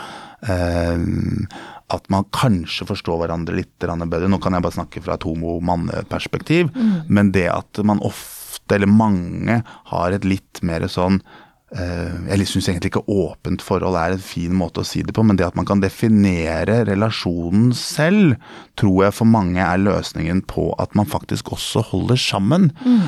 Eh, 0.47 0.95
at 1.95 2.07
man 2.11 2.27
kanskje 2.35 2.87
forstår 2.87 3.19
hverandre 3.19 3.57
litt 3.59 3.73
bedre. 3.83 4.29
Nå 4.31 4.39
kan 4.43 4.55
jeg 4.55 4.63
bare 4.63 4.77
snakke 4.77 5.03
fra 5.03 5.17
et 5.17 5.27
homo-manneperspektiv, 5.27 6.71
men 7.07 7.33
det 7.35 7.49
at 7.51 7.83
man 7.87 8.03
ofte, 8.03 8.75
eller 8.75 8.91
mange, 8.91 9.61
har 9.91 10.15
et 10.15 10.27
litt 10.27 10.63
mer 10.67 10.87
sånn 10.91 11.19
Eh, 11.19 11.46
jeg 11.75 12.47
syns 12.47 12.69
egentlig 12.69 12.93
ikke 12.93 13.11
åpent 13.11 13.63
forhold 13.65 13.97
er 13.99 14.15
en 14.15 14.23
fin 14.23 14.53
måte 14.55 14.79
å 14.79 14.87
si 14.87 15.01
det 15.03 15.11
på, 15.15 15.25
men 15.27 15.35
det 15.35 15.49
at 15.49 15.57
man 15.59 15.67
kan 15.67 15.81
definere 15.83 16.85
relasjonen 16.87 17.73
selv, 17.75 18.37
tror 18.79 19.07
jeg 19.07 19.17
for 19.17 19.27
mange 19.27 19.59
er 19.59 19.81
løsningen 19.81 20.45
på 20.47 20.69
at 20.79 20.95
man 20.95 21.09
faktisk 21.11 21.51
også 21.57 21.83
holder 21.89 22.21
sammen. 22.23 22.71
Mm. 22.85 23.03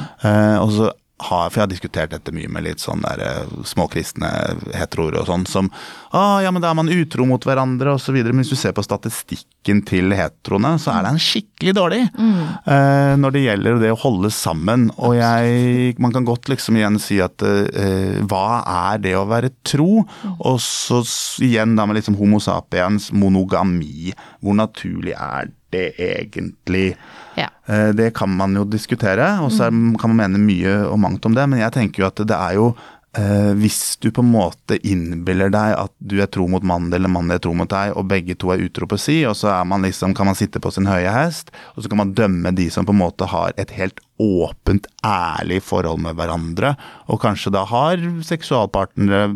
og 0.60 0.74
så 0.76 0.92
har, 1.20 1.50
for 1.50 1.60
jeg 1.60 1.66
har 1.66 1.72
diskutert 1.72 2.14
dette 2.14 2.34
mye 2.36 2.50
med 2.52 2.66
litt 2.66 2.84
sånn 2.84 3.04
der 3.04 3.22
eh, 3.26 3.54
småkristne 3.68 4.30
heteroer 4.78 5.20
og 5.22 5.28
sånn, 5.30 5.46
som 5.50 5.70
ah, 6.16 6.40
ja, 6.44 6.52
men 6.54 6.64
da 6.64 6.72
er 6.72 6.80
man 6.80 6.92
utro 6.92 7.28
mot 7.30 7.44
hverandre 7.46 7.94
og 7.96 8.02
så 8.04 8.14
videre. 8.16 8.34
Men 8.34 8.46
hvis 8.46 8.54
du 8.56 8.60
ser 8.60 8.76
på 8.78 8.86
statistikken 8.86 9.84
til 9.88 10.16
heteroene, 10.16 10.76
så 10.82 10.94
er 10.96 11.08
den 11.10 11.20
skikkelig 11.22 11.76
dårlig 11.78 12.02
eh, 12.08 13.14
når 13.20 13.36
det 13.36 13.46
gjelder 13.46 13.84
det 13.84 13.94
å 13.94 14.00
holde 14.06 14.32
sammen. 14.34 14.90
Og 14.98 15.18
jeg 15.20 15.96
Man 16.00 16.14
kan 16.16 16.26
godt 16.28 16.48
liksom 16.52 16.78
igjen 16.80 17.00
si 17.02 17.20
at 17.24 17.44
eh, 17.46 18.20
hva 18.30 18.64
er 18.64 19.04
det 19.04 19.16
å 19.20 19.28
være 19.30 19.52
tro? 19.68 20.06
Og 20.40 20.60
så 20.64 21.02
igjen 21.44 21.76
da 21.78 21.86
med 21.86 22.00
liksom 22.00 22.18
homo 22.20 22.40
sapiens, 22.44 23.12
monogami. 23.12 24.14
Hvor 24.40 24.56
naturlig 24.58 25.16
er 25.18 25.50
det 25.50 25.59
egentlig? 25.78 26.96
Ja. 27.38 27.50
Eh, 27.68 27.90
Det 27.94 28.14
kan 28.14 28.30
man 28.30 28.54
jo 28.56 28.64
diskutere, 28.66 29.40
og 29.42 29.52
så 29.52 29.66
er- 29.68 29.98
kan 30.00 30.16
man 30.16 30.32
mene 30.32 30.40
mye 30.46 30.88
og 30.92 31.00
mangt 31.00 31.26
om 31.26 31.34
det, 31.36 31.48
men 31.50 31.60
jeg 31.60 31.72
tenker 31.72 32.00
jo 32.04 32.08
at 32.08 32.16
det 32.16 32.32
er 32.36 32.54
jo 32.56 32.76
eh, 33.18 33.54
Hvis 33.56 33.98
du 34.00 34.12
på 34.12 34.22
en 34.22 34.32
måte 34.32 34.78
innbiller 34.86 35.50
deg 35.50 35.74
at 35.76 35.92
du 36.00 36.22
er 36.22 36.28
tro 36.28 36.48
mot 36.48 36.62
mannen 36.62 36.94
eller 36.94 37.10
mannen 37.10 37.32
er 37.32 37.40
tro 37.40 37.56
mot 37.56 37.68
deg, 37.68 37.98
og 37.98 38.08
begge 38.08 38.36
to 38.38 38.52
er 38.52 38.60
utro 38.62 38.86
på 38.86 39.00
si, 39.00 39.26
og 39.26 39.34
så 39.36 39.50
er 39.50 39.66
man 39.66 39.82
liksom, 39.82 40.14
kan 40.14 40.28
man 40.28 40.36
sitte 40.36 40.60
på 40.62 40.72
sin 40.72 40.86
høye 40.86 41.10
hest, 41.12 41.50
og 41.76 41.82
så 41.84 41.90
kan 41.90 41.98
man 41.98 42.14
dømme 42.14 42.54
de 42.54 42.70
som 42.70 42.86
på 42.86 42.92
en 42.94 43.00
måte 43.02 43.26
har 43.28 43.52
et 43.58 43.72
helt 43.72 44.00
åpent, 44.20 44.86
ærlig 45.04 45.60
forhold 45.64 46.00
med 46.00 46.16
hverandre, 46.18 46.76
og 47.10 47.20
kanskje 47.20 47.52
da 47.52 47.66
har 47.66 47.98
seksualpartnere 48.22 49.36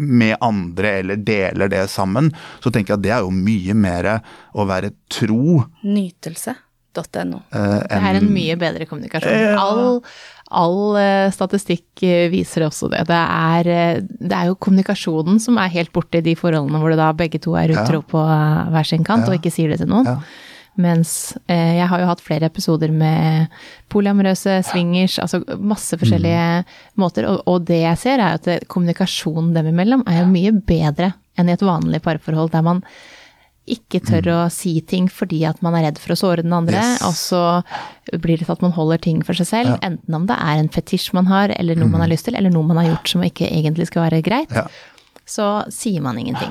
med 0.00 0.36
andre 0.40 0.96
eller 1.02 1.20
deler 1.20 1.70
det 1.70 1.84
sammen, 1.92 2.32
så 2.64 2.72
tenker 2.72 2.94
jeg 2.94 3.00
at 3.00 3.04
det 3.04 3.14
er 3.18 3.24
jo 3.26 3.30
mye 3.34 3.76
mer 3.76 4.10
å 4.56 4.66
være 4.68 4.94
tro 5.12 5.60
Nytelse.no. 5.84 7.44
Uh, 7.54 7.78
Det 7.84 8.00
er 8.00 8.18
en 8.18 8.30
mye 8.32 8.56
bedre 8.60 8.88
kommunikasjon. 8.88 9.58
All, 9.60 10.00
all 10.50 10.98
eh, 10.98 11.28
statistikk 11.34 12.02
eh, 12.02 12.26
viser 12.32 12.64
også 12.66 12.88
det. 12.90 13.04
Det 13.08 13.20
er, 13.22 13.70
eh, 13.70 14.02
det 14.02 14.34
er 14.34 14.50
jo 14.50 14.58
kommunikasjonen 14.58 15.38
som 15.42 15.58
er 15.62 15.70
helt 15.76 15.92
borte 15.94 16.18
i 16.18 16.26
de 16.26 16.34
forholdene 16.38 16.80
hvor 16.82 16.90
det 16.90 16.98
da 16.98 17.12
begge 17.14 17.38
to 17.42 17.54
er 17.60 17.70
utro 17.76 18.02
på 18.02 18.22
eh, 18.24 18.70
hver 18.74 18.88
sin 18.88 19.06
kant 19.06 19.28
og 19.28 19.36
ikke 19.38 19.52
sier 19.54 19.70
det 19.70 19.78
til 19.84 19.92
noen. 19.92 20.10
Ja. 20.10 20.18
Mens 20.80 21.36
eh, 21.46 21.76
jeg 21.78 21.86
har 21.90 22.00
jo 22.02 22.08
hatt 22.08 22.22
flere 22.24 22.48
episoder 22.48 22.92
med 22.94 23.48
polyamorøse 23.92 24.58
swingers, 24.70 25.18
altså 25.22 25.42
masse 25.58 25.98
forskjellige 26.00 26.64
måter. 27.00 27.26
Og, 27.28 27.42
og 27.50 27.64
det 27.68 27.82
jeg 27.82 27.98
ser, 28.00 28.22
er 28.22 28.38
at 28.40 28.68
kommunikasjonen 28.70 29.52
dem 29.56 29.68
imellom 29.72 30.04
er 30.08 30.22
jo 30.22 30.28
mye 30.32 30.52
bedre 30.66 31.12
enn 31.38 31.48
i 31.50 31.54
et 31.56 31.64
vanlig 31.64 32.00
parforhold, 32.04 32.50
der 32.54 32.64
man 32.66 32.82
ikke 33.70 34.00
tør 34.02 34.26
å 34.32 34.38
si 34.50 34.72
ting 34.88 35.04
fordi 35.12 35.42
at 35.46 35.60
man 35.62 35.76
er 35.78 35.84
redd 35.86 35.98
for 36.02 36.14
å 36.14 36.18
såre 36.18 36.42
den 36.42 36.54
andre, 36.56 36.80
Yes. 36.80 37.02
og 37.06 37.14
så 37.14 37.42
blir 38.18 38.40
det 38.40 38.46
til 38.48 38.54
at 38.56 38.62
man 38.64 38.72
holder 38.74 38.98
ting 39.04 39.20
for 39.22 39.36
seg 39.38 39.46
selv, 39.46 39.76
enten 39.86 40.16
om 40.16 40.24
det 40.26 40.34
er 40.42 40.58
en 40.58 40.70
fetisj 40.72 41.12
man 41.14 41.28
har, 41.30 41.52
eller 41.54 41.78
noe 41.78 41.92
man 41.92 42.02
har 42.02 42.10
lyst 42.10 42.26
til, 42.26 42.34
eller 42.34 42.50
noe 42.50 42.66
man 42.66 42.80
har 42.80 42.88
gjort 42.88 43.12
som 43.12 43.22
ikke 43.22 43.46
egentlig 43.46 43.86
skal 43.92 44.08
være 44.08 44.22
greit, 44.26 44.50
Ja. 44.56 44.64
så 45.28 45.46
sier 45.70 46.02
man 46.02 46.18
ingenting. 46.18 46.50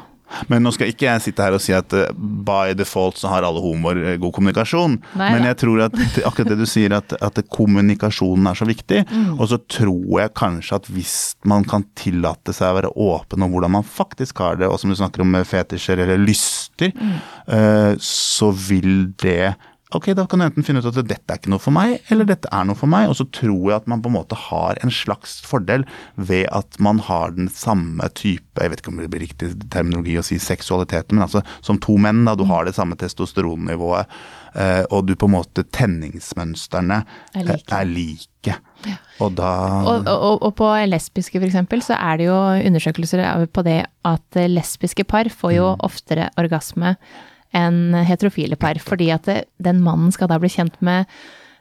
Men 0.51 0.63
nå 0.65 0.71
skal 0.75 0.91
ikke 0.91 1.07
jeg 1.07 1.23
sitte 1.25 1.45
her 1.45 1.55
og 1.57 1.61
si 1.63 1.73
at 1.73 1.93
eh, 1.97 2.11
by 2.15 2.73
default 2.77 3.17
så 3.17 3.31
har 3.31 3.45
alle 3.47 3.61
homoer 3.63 4.01
eh, 4.03 4.17
god 4.21 4.33
kommunikasjon. 4.35 4.97
Nei 5.19 5.29
Men 5.35 5.47
jeg 5.49 5.57
tror 5.63 5.85
at 5.87 5.95
akkurat 6.27 6.51
det 6.53 6.59
du 6.61 6.65
sier, 6.69 6.93
at, 6.97 7.15
at 7.21 7.41
kommunikasjonen 7.49 8.49
er 8.51 8.59
så 8.59 8.67
viktig. 8.69 9.03
Mm. 9.09 9.31
Og 9.39 9.49
så 9.51 9.59
tror 9.71 10.19
jeg 10.21 10.35
kanskje 10.37 10.79
at 10.79 10.89
hvis 10.93 11.15
man 11.49 11.65
kan 11.69 11.85
tillate 11.99 12.53
seg 12.55 12.69
å 12.71 12.77
være 12.79 12.93
åpen 12.95 13.45
om 13.45 13.53
hvordan 13.55 13.75
man 13.79 13.87
faktisk 13.87 14.41
har 14.43 14.59
det, 14.61 14.69
og 14.69 14.79
som 14.81 14.91
du 14.93 14.97
snakker 14.99 15.25
om 15.25 15.39
fetisjer 15.45 16.05
eller 16.05 16.21
lyster, 16.21 16.93
Mm. 16.99 17.15
eh, 17.51 17.95
så 17.99 18.51
vil 18.55 19.09
det 19.19 19.55
Ok, 19.89 20.12
da 20.13 20.28
kan 20.30 20.38
du 20.38 20.45
enten 20.45 20.65
finne 20.65 20.84
ut 20.84 20.88
at 20.91 20.99
dette 21.02 21.34
er 21.34 21.39
ikke 21.39 21.49
noe 21.49 21.62
for 21.62 21.73
meg, 21.73 21.95
eller 22.13 22.28
dette 22.30 22.49
er 22.54 22.65
noe 22.69 22.78
for 22.78 22.89
meg. 22.91 23.08
Og 23.10 23.15
så 23.17 23.25
tror 23.34 23.71
jeg 23.71 23.80
at 23.80 23.88
man 23.89 24.04
på 24.06 24.12
en 24.12 24.19
måte 24.19 24.38
har 24.38 24.78
en 24.86 24.91
slags 24.93 25.39
fordel 25.41 25.82
ved 26.13 26.45
at 26.54 26.78
man 26.78 26.99
har 27.08 27.34
den 27.34 27.49
samme 27.49 28.06
type 28.13 28.45
Jeg 28.60 28.69
vet 28.69 28.84
ikke 28.84 28.91
om 28.91 28.99
det 28.99 29.08
blir 29.10 29.23
riktig 29.23 29.49
terminologi 29.73 30.17
å 30.19 30.25
si 30.25 30.38
seksualiteten, 30.41 31.17
men 31.17 31.25
altså 31.25 31.41
som 31.65 31.80
to 31.82 31.95
menn, 31.97 32.21
da. 32.28 32.36
Du 32.38 32.43
har 32.45 32.67
det 32.67 32.75
samme 32.78 32.97
testosteronnivået, 33.02 34.13
eh, 34.62 34.84
og 34.93 35.08
du 35.08 35.15
på 35.17 35.30
en 35.30 35.38
måte 35.39 35.65
Tenningsmønstrene 35.65 36.99
Er 37.34 37.41
eh, 37.41 37.49
like. 37.49 37.80
er 37.80 37.89
like. 37.89 38.58
Og 39.23 39.34
da 39.39 39.49
Og, 39.89 40.06
og, 40.06 40.45
og 40.52 40.54
på 40.60 40.69
lesbiske 40.91 41.41
eksempel, 41.49 41.82
så 41.82 41.97
er 41.97 42.21
det 42.21 42.30
jo 42.30 42.38
undersøkelser 42.38 43.25
på 43.49 43.65
det 43.65 43.80
at 44.06 44.41
lesbiske 44.54 45.08
par 45.10 45.34
får 45.34 45.58
jo 45.58 45.73
oftere 45.89 46.30
orgasme 46.38 46.93
enn 47.55 47.93
heterofile 48.05 48.55
par, 48.59 48.77
fordi 48.83 49.12
at 49.15 49.23
det, 49.29 49.43
den 49.57 49.79
mannen 49.81 50.12
skal 50.13 50.27
da 50.29 50.38
bli 50.39 50.49
kjent 50.53 50.75
med 50.85 51.05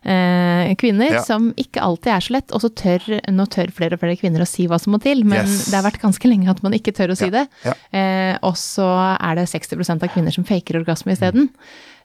eh, 0.04 0.74
kvinner, 0.78 1.10
Ja. 1.16 1.22
som 1.26 1.50
ikke 1.58 1.80
alltid 1.82 2.12
er 2.12 2.20
så 2.20 2.32
lett, 2.36 2.52
og 2.54 2.60
så 2.62 2.68
tør, 2.70 3.06
nå 3.34 3.46
tør 3.50 3.72
flere 3.74 3.96
og 3.96 4.00
flere 4.02 4.16
kvinner 4.20 4.44
å 4.44 4.48
si 4.48 4.66
hva 4.70 4.78
som 4.80 4.92
må 4.94 5.00
til, 5.02 5.24
men 5.24 5.46
Yes. 5.46 5.64
det 5.70 5.74
har 5.74 5.86
vært 5.90 6.00
ganske 6.02 6.28
lenge 6.28 6.48
at 6.50 6.62
man 6.62 6.72
ikke 6.76 6.92
tør 6.94 7.14
å 7.14 7.16
si 7.18 7.30
Ja, 7.30 7.30
det. 7.40 7.74
Eh, 7.92 8.38
og 8.42 8.54
så 8.60 8.86
er 9.18 9.34
det 9.40 9.48
60% 9.48 10.02
av 10.04 10.08
kvinner 10.12 10.30
som 10.32 10.44
faker 10.44 10.78
orgasme 10.80 11.12
isteden, 11.16 11.48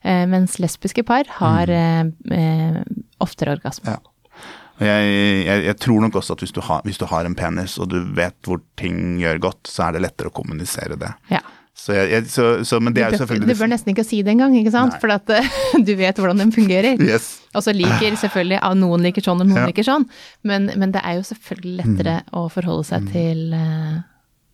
eh, 0.03 0.25
mens 0.25 0.57
lesbiske 0.59 1.03
par 1.05 1.23
har 1.37 1.69
eh, 1.69 2.03
eh, 2.31 2.81
oftere 3.21 3.57
orgasme. 3.59 3.93
Ja. 3.93 3.99
Jeg, 4.81 5.45
jeg, 5.45 5.63
jeg 5.67 5.77
tror 5.77 6.01
nok 6.01 6.15
også 6.17 6.33
at 6.33 6.39
hvis 6.41 6.51
du, 6.51 6.59
har, 6.65 6.81
hvis 6.83 6.97
du 6.97 7.05
har 7.05 7.25
en 7.29 7.35
penis 7.37 7.75
og 7.79 7.91
du 7.93 7.99
vet 8.17 8.33
hvor 8.43 8.57
ting 8.75 9.19
gjør 9.21 9.37
godt, 9.39 9.67
så 9.69 9.85
er 9.87 9.93
det 9.93 10.01
lettere 10.07 10.31
å 10.31 10.33
kommunisere 10.33 10.97
det. 10.99 11.11
Ja. 11.29 11.39
Så 11.75 11.95
jeg, 11.97 12.27
så, 12.29 12.43
så, 12.63 12.77
men 12.79 12.93
det 12.93 13.01
er 13.01 13.11
jo 13.15 13.17
selvfølgelig 13.23 13.55
Du 13.55 13.59
bør 13.63 13.69
nesten 13.71 13.91
ikke 13.95 14.03
si 14.05 14.19
det 14.23 14.31
engang, 14.35 14.53
ikke 14.59 14.71
sant? 14.71 14.93
Nei. 14.93 14.99
For 15.01 15.11
at 15.15 15.29
eh, 15.33 15.47
du 15.87 15.95
vet 15.99 16.19
hvordan 16.21 16.43
den 16.43 16.51
fungerer. 16.53 17.01
Yes. 17.01 17.41
Og 17.57 17.65
så 17.65 17.73
liker 17.75 18.15
selvfølgelig, 18.21 18.59
ja, 18.61 18.69
noen 18.77 19.01
liker 19.03 19.25
sånn 19.25 19.41
og 19.41 19.49
noen 19.49 19.63
Ja. 19.63 19.67
liker 19.71 19.85
sånn, 19.87 20.05
men, 20.47 20.69
men 20.77 20.93
det 20.93 21.01
er 21.03 21.17
jo 21.17 21.25
selvfølgelig 21.27 21.75
lettere 21.81 22.15
å 22.31 22.45
forholde 22.53 22.85
seg 22.87 23.09
til 23.13 23.53
eh, 23.57 23.97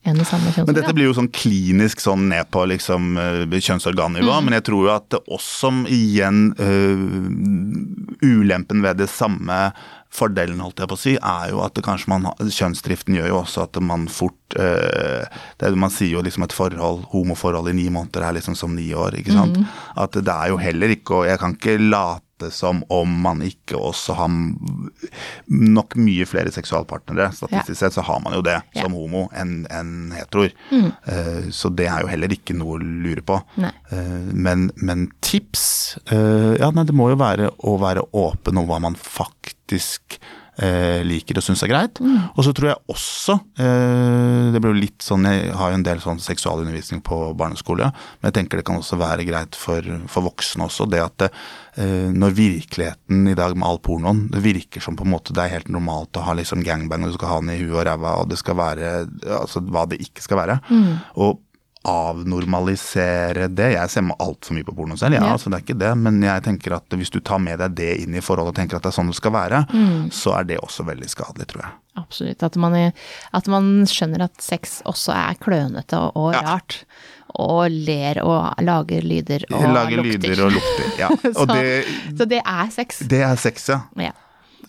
en 0.07 0.19
og 0.19 0.25
samme 0.25 0.51
Mm. 0.55 0.65
Men 0.65 0.75
dette 0.75 0.93
blir 0.95 1.09
jo 1.09 1.13
sånn 1.17 1.31
klinisk 1.31 1.99
sånn 1.99 2.29
ned 2.31 2.47
på 2.51 2.63
liksom 2.71 3.17
eh, 3.19 3.59
kjønnsorgannivå, 3.59 4.31
Mm. 4.39 4.45
men 4.45 4.53
jeg 4.53 4.63
tror 4.69 4.85
jo 4.87 4.93
at 4.95 5.09
det 5.09 5.19
også 5.27 5.71
igjen 5.91 6.53
eh, 6.57 8.25
Ulempen 8.25 8.81
ved 8.81 8.97
det 8.97 9.09
samme 9.11 9.71
fordelen, 10.09 10.59
holdt 10.63 10.79
jeg 10.81 10.89
på 10.89 10.97
å 10.97 10.99
si, 10.99 11.11
er 11.21 11.51
jo 11.51 11.59
at 11.61 11.77
kanskje 11.85 12.09
man 12.09 12.25
Kjønnsdriften 12.39 13.15
gjør 13.19 13.27
jo 13.29 13.41
også 13.43 13.67
at 13.67 13.77
man 13.81 14.07
fort 14.09 14.55
øh, 14.57 15.25
det, 15.59 15.73
Man 15.77 15.93
sier 15.93 16.15
jo 16.17 16.23
liksom 16.25 16.43
et 16.47 16.55
forhold, 16.55 17.05
homoforhold 17.13 17.69
i 17.69 17.75
ni 17.77 17.89
måneder 17.93 18.25
er 18.25 18.33
liksom 18.39 18.55
som 18.57 18.73
ni 18.75 18.89
år, 18.93 19.19
ikke 19.19 19.35
sant. 19.35 19.57
Mm. 19.59 19.67
At 19.97 20.17
det 20.17 20.33
er 20.33 20.49
jo 20.49 20.57
heller 20.57 20.89
ikke 20.95 21.19
Og 21.21 21.27
jeg 21.29 21.39
kan 21.39 21.53
ikke 21.55 21.77
late 21.77 22.23
som 22.51 22.83
om 22.89 23.11
man 23.21 23.41
ikke 23.43 23.75
også 23.75 24.15
har 24.15 24.29
nok 25.49 25.95
mye 25.99 26.25
flere 26.29 26.51
seksualpartnere. 26.53 27.29
Statistisk 27.35 27.79
sett 27.81 27.93
så 27.97 28.03
har 28.07 28.19
man 28.23 28.33
jo 28.37 28.41
det 28.45 28.61
Ja. 28.75 28.83
som 28.83 28.93
homo 28.93 29.27
enn 29.35 29.65
en 29.69 30.11
heteroer. 30.15 30.53
Eh, 30.71 31.49
Så 31.51 31.69
det 31.75 31.87
er 31.87 32.01
jo 32.01 32.07
heller 32.07 32.27
ikke 32.29 32.55
noe 32.55 32.77
å 32.77 32.81
lure 32.81 33.21
på. 33.21 33.41
Eh, 33.59 34.33
Men, 34.33 34.71
men 34.77 35.11
tips 35.21 35.97
uh, 36.11 36.55
Ja, 36.59 36.71
nei, 36.71 36.83
det 36.85 36.93
må 36.95 37.09
jo 37.09 37.15
være 37.19 37.49
å 37.65 37.77
være 37.79 38.03
åpen 38.13 38.57
om 38.57 38.67
hva 38.67 38.79
man 38.81 38.95
faktisk 38.95 40.19
eh, 40.61 41.01
liker 41.07 41.39
og 41.39 41.45
syns 41.45 41.63
er 41.65 41.71
greit. 41.71 42.01
Og 42.35 42.43
så 42.45 42.53
tror 42.55 42.71
jeg 42.71 42.93
også 42.93 43.35
eh, 43.59 44.49
Det 44.53 44.61
blir 44.61 44.73
jo 44.73 44.81
litt 44.81 45.05
sånn 45.05 45.27
Jeg 45.29 45.55
har 45.57 45.71
jo 45.71 45.79
en 45.79 45.85
del 45.85 46.01
sånn 46.03 46.21
seksualundervisning 46.23 47.01
på 47.05 47.19
barneskole, 47.39 47.89
men 47.91 48.29
jeg 48.29 48.37
tenker 48.39 48.59
det 48.59 48.67
kan 48.67 48.79
også 48.79 48.99
være 48.99 49.27
greit 49.27 49.57
for, 49.59 49.85
for 50.11 50.29
voksne 50.29 50.67
også. 50.67 50.87
Det 50.89 51.01
at 51.03 51.27
eh, 51.29 52.09
når 52.13 52.37
virkeligheten 52.37 53.27
i 53.31 53.37
dag 53.39 53.57
med 53.57 53.67
all 53.69 53.81
pornoen 53.83 54.25
Det 54.33 54.43
virker 54.43 54.83
som 54.83 54.97
på 54.99 55.07
en 55.07 55.13
måte 55.15 55.35
det 55.35 55.45
er 55.45 55.57
helt 55.57 55.73
normalt 55.73 56.17
å 56.19 56.25
ha 56.27 56.37
liksom 56.37 56.63
gangbang, 56.65 57.05
og 57.05 57.13
du 57.13 57.19
skal 57.19 57.33
ha 57.33 57.43
den 57.43 57.53
i 57.55 57.59
huet 57.61 57.75
og 57.75 57.85
ræva, 57.87 58.15
og 58.23 58.31
det 58.31 58.39
skal 58.41 58.57
være 58.59 58.95
altså 59.39 59.61
hva 59.65 59.85
det 59.89 60.01
ikke 60.03 60.23
skal 60.25 60.43
være. 60.43 60.59
Og 61.19 61.39
avnormalisere 61.87 63.47
det. 63.55 63.69
Jeg 63.75 63.89
ser 63.93 64.09
altfor 64.19 64.55
mye 64.57 64.65
på 64.67 64.75
porno 64.75 64.97
selv, 64.99 65.15
ja, 65.15 65.23
Ja. 65.25 65.33
altså 65.33 65.49
det 65.49 65.59
er 65.59 65.63
ikke 65.65 65.79
det. 65.79 65.91
Men 65.97 66.21
jeg 66.21 66.43
tenker 66.43 66.75
at 66.75 66.89
hvis 66.89 67.09
du 67.11 67.19
tar 67.19 67.39
med 67.39 67.59
deg 67.59 67.75
det 67.75 67.91
inn 68.03 68.15
i 68.15 68.19
forholdet 68.21 68.49
og 68.53 68.55
tenker 68.55 68.75
at 68.77 68.83
det 68.83 68.89
er 68.93 68.97
sånn 69.01 69.07
det 69.07 69.15
skal 69.15 69.31
være, 69.31 69.65
Mm. 69.69 70.09
så 70.11 70.37
er 70.39 70.43
det 70.43 70.57
også 70.59 70.83
veldig 70.85 71.09
skadelig, 71.09 71.47
tror 71.47 71.61
jeg. 71.63 71.71
Absolutt. 71.97 72.43
At 72.43 72.55
man, 72.55 72.93
at 73.33 73.47
man 73.47 73.85
skjønner 73.85 74.21
at 74.23 74.41
sex 74.41 74.81
også 74.85 75.11
er 75.13 75.35
klønete 75.35 75.93
og, 75.97 76.11
og 76.15 76.33
Ja. 76.33 76.41
rart. 76.41 76.83
Og 77.35 77.69
ler 77.69 78.23
og 78.23 78.55
lager 78.59 79.01
lyder 79.01 79.43
og 79.53 79.61
lager 79.73 79.97
lukter. 80.01 80.29
lyder 80.29 80.45
og 80.45 80.51
lukter. 80.51 80.97
Ja. 80.97 81.07
Så- 81.33 81.45
det, 81.45 81.85
Så 82.17 82.25
det 82.27 82.41
er 82.45 82.69
sex. 82.71 82.99
det 82.99 83.21
er 83.21 83.35
sex, 83.35 83.69
ja. 83.69 83.81
Ja. 83.97 84.11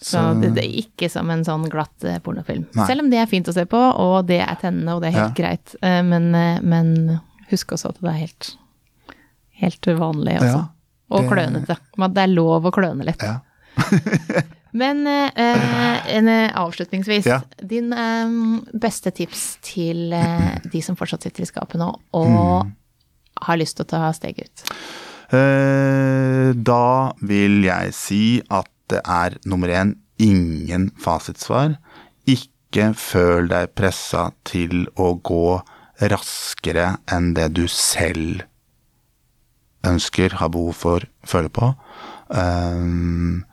Så 0.00 0.16
Så- 0.16 0.40
det, 0.40 0.54
det 0.56 0.64
er 0.64 0.78
ikke 0.82 1.10
som 1.10 1.28
en 1.30 1.44
sånn 1.44 1.68
glatt 1.68 2.04
eh, 2.04 2.18
pornofilm. 2.24 2.66
Nei. 2.74 2.86
Selv 2.86 3.00
om 3.04 3.10
det 3.10 3.18
er 3.20 3.26
fint 3.26 3.46
å 3.48 3.52
se 3.52 3.66
på, 3.66 3.76
og 3.76 4.26
det 4.26 4.40
er 4.40 4.56
tennende, 4.62 4.94
og 4.96 5.02
det 5.02 5.10
er 5.14 5.18
helt 5.20 5.34
greit. 5.36 5.74
Eh, 5.82 6.02
Men, 6.02 6.34
eh, 6.34 6.60
men 6.62 7.20
husk 7.50 7.72
også 7.76 7.90
at 7.90 8.00
det 8.00 8.08
er 8.08 8.20
helt, 8.26 8.56
helt 9.60 9.82
vanlig 9.98 10.38
også. 10.40 10.56
Ja, 10.56 10.68
og 11.10 11.20
det- 11.22 11.30
klønete. 11.30 11.76
At 12.00 12.14
det 12.14 12.22
er 12.22 12.32
lov 12.34 12.64
å 12.64 12.72
kløne 12.72 13.04
litt. 13.04 13.20
ja. 13.22 13.40
Men 14.72 15.04
eh, 15.06 15.30
en, 16.16 16.28
avslutningsvis, 16.54 17.26
Ja. 17.26 17.40
din 17.60 17.92
eh, 17.92 18.60
beste 18.78 19.10
tips 19.10 19.58
til 19.66 20.12
eh, 20.12 20.58
de 20.70 20.80
som 20.80 20.94
fortsatt 20.96 21.22
sitter 21.26 21.42
i 21.42 21.46
skapet 21.50 21.74
nå, 21.80 21.88
og 22.14 22.64
Mm. 22.66 22.72
har 23.42 23.56
lyst 23.56 23.76
til 23.76 23.84
å 23.84 23.88
ta 23.88 24.12
steget 24.12 24.46
ut? 24.46 24.70
Eh, 25.32 26.52
Da 26.54 27.12
vil 27.22 27.62
jeg 27.64 27.92
si 27.94 28.42
at 28.50 28.68
det 28.90 29.02
er 29.04 29.38
nummer 29.48 29.70
én 29.72 29.94
ingen 30.20 30.90
fasitsvar. 31.00 31.76
Ikke 32.28 32.92
føl 32.94 33.48
deg 33.50 33.74
pressa 33.78 34.30
til 34.46 34.86
å 35.00 35.14
gå 35.16 35.60
raskere 36.10 36.96
enn 37.12 37.34
det 37.36 37.50
du 37.58 37.66
selv 37.68 38.44
ønsker, 39.86 40.36
har 40.40 40.52
behov 40.52 40.76
for, 40.76 41.06
føler 41.24 41.52
på. 41.52 41.72
Um, 42.28 43.44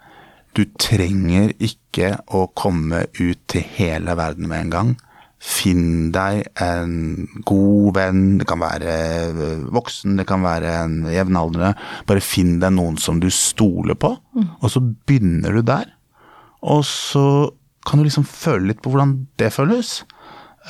du 0.58 0.66
trenger 0.80 1.54
ikke 1.64 2.18
å 2.34 2.48
komme 2.58 3.06
ut 3.20 3.42
til 3.50 3.64
hele 3.78 4.16
verden 4.18 4.50
med 4.50 4.66
en 4.66 4.74
gang. 4.74 4.96
Finn 5.38 6.10
deg 6.14 6.48
en 6.64 7.28
god 7.46 7.92
venn, 7.94 8.22
det 8.40 8.48
kan 8.50 8.62
være 8.62 8.96
øh, 9.30 9.68
voksen, 9.76 10.16
det 10.18 10.26
kan 10.30 10.42
være 10.42 10.72
en 10.82 10.96
jevnaldrende. 11.14 11.76
Bare 12.10 12.24
finn 12.26 12.58
deg 12.64 12.74
noen 12.74 12.98
som 13.02 13.22
du 13.22 13.30
stoler 13.34 13.98
på, 14.00 14.16
og 14.58 14.74
så 14.74 14.82
begynner 14.82 15.60
du 15.60 15.62
der. 15.68 15.94
Og 16.66 16.82
så 16.90 17.26
kan 17.88 18.02
du 18.02 18.08
liksom 18.08 18.26
føle 18.28 18.72
litt 18.72 18.82
på 18.82 18.92
hvordan 18.92 19.14
det 19.38 19.54
føles. 19.54 20.00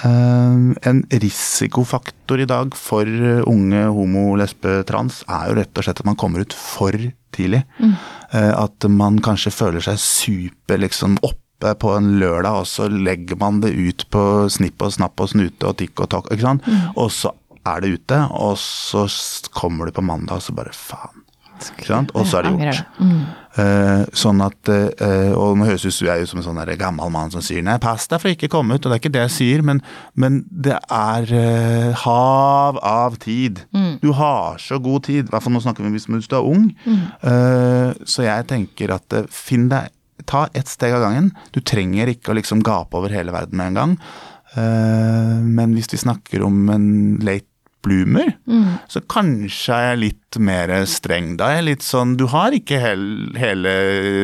Eh, 0.03 0.59
en 0.91 1.01
risikofaktor 1.09 2.43
i 2.43 2.49
dag 2.49 2.75
for 2.77 3.07
eh, 3.07 3.41
unge 3.47 3.87
homo, 3.95 4.27
lesbe, 4.37 4.81
trans 4.89 5.23
er 5.31 5.47
jo 5.47 5.57
rett 5.61 5.79
og 5.79 5.87
slett 5.87 6.03
at 6.03 6.11
man 6.11 6.19
kommer 6.19 6.43
ut 6.43 6.53
for 6.53 6.93
tidlig. 7.37 7.63
Mm. 7.79 7.93
at 8.35 8.83
man 8.91 9.19
kanskje 9.23 9.53
føler 9.53 9.83
seg 9.83 9.99
super 10.01 10.79
liksom 10.81 11.15
oppe 11.23 11.46
på 11.57 11.91
en 11.95 12.13
lørdag, 12.21 12.61
og 12.61 12.67
så 12.69 12.87
legger 12.91 13.39
man 13.41 13.61
det 13.63 13.73
ut 13.73 14.05
på 14.13 14.23
snipp 14.53 14.83
og 14.85 14.93
snapp 14.93 15.23
og 15.23 15.31
snute 15.33 15.69
og 15.69 15.77
tikk 15.79 16.03
og 16.05 16.11
takk, 16.13 16.31
ikke 16.33 16.45
sant. 16.45 16.67
Og 16.95 17.11
så 17.13 17.33
er 17.67 17.83
det 17.83 17.95
ute, 17.97 18.19
og 18.31 18.57
så 18.61 19.07
kommer 19.55 19.87
du 19.87 19.95
på 19.97 20.05
mandag, 20.05 20.39
og 20.39 20.45
så 20.45 20.55
bare 20.55 20.75
faen. 20.75 21.23
Ikke 21.57 21.87
sant? 21.89 22.11
Og 22.13 22.27
så 22.29 22.39
er 22.39 22.47
det 22.47 22.53
gjort. 22.53 22.97
Mm. 23.01 23.21
Uh, 23.57 24.03
sånn 24.13 24.41
at, 24.45 24.69
uh, 24.69 25.31
og 25.33 25.55
nå 25.57 25.65
høres 25.65 25.87
ut 25.87 25.95
som 25.95 26.05
jeg 26.05 26.21
er 26.21 26.29
som 26.29 26.37
en 26.37 26.45
sånn 26.45 26.59
gammel 26.77 27.09
mann 27.09 27.31
som 27.33 27.41
sier 27.41 27.63
nei, 27.65 27.79
pass 27.81 28.05
deg 28.11 28.21
for 28.21 28.29
å 28.29 28.35
ikke 28.35 28.51
komme 28.53 28.77
ut, 28.77 28.83
og 28.85 28.91
det 28.91 28.97
er 28.99 29.01
ikke 29.01 29.13
det 29.15 29.23
jeg 29.23 29.33
sier, 29.33 29.63
men, 29.65 29.81
men 30.13 30.43
det 30.51 30.77
er 30.77 31.31
uh, 31.33 32.03
hav 32.03 32.77
av 32.85 33.17
tid. 33.23 33.63
Du 34.03 34.11
har 34.13 34.61
så 34.61 34.77
god 34.83 35.07
tid, 35.09 35.25
i 35.25 35.33
hvert 35.33 35.43
fall 35.43 35.55
nå 35.55 35.63
snakker 35.65 35.87
vi 35.87 35.97
hvis 35.97 36.29
du 36.29 36.37
er 36.37 36.45
ung. 36.45 36.69
Eh, 36.85 37.89
så 38.05 38.25
jeg 38.25 38.45
tenker 38.49 38.91
at 38.93 39.15
finn 39.33 39.67
deg, 39.71 39.89
ta 40.25 40.47
ett 40.53 40.67
steg 40.67 40.93
av 40.97 41.01
gangen. 41.05 41.31
Du 41.51 41.61
trenger 41.61 42.07
ikke 42.11 42.33
å 42.33 42.37
liksom 42.39 42.63
gape 42.65 42.97
over 42.97 43.13
hele 43.13 43.35
verden 43.35 43.57
med 43.57 43.67
en 43.73 43.79
gang. 43.81 43.97
Eh, 44.57 45.37
men 45.43 45.75
hvis 45.77 45.91
vi 45.93 46.01
snakker 46.01 46.43
om 46.47 46.69
en 46.73 46.89
late 47.25 47.45
bloomer, 47.87 48.33
så 48.91 48.99
kanskje 49.07 49.75
er 49.75 49.85
jeg 49.91 49.99
litt 50.01 50.37
mer 50.43 50.71
streng. 50.89 51.35
Da 51.39 51.51
er 51.51 51.59
jeg 51.61 51.67
litt 51.69 51.85
sånn 51.85 52.15
Du 52.19 52.25
har 52.33 52.51
ikke 52.51 52.79
hel, 52.81 53.03
hele 53.37 53.71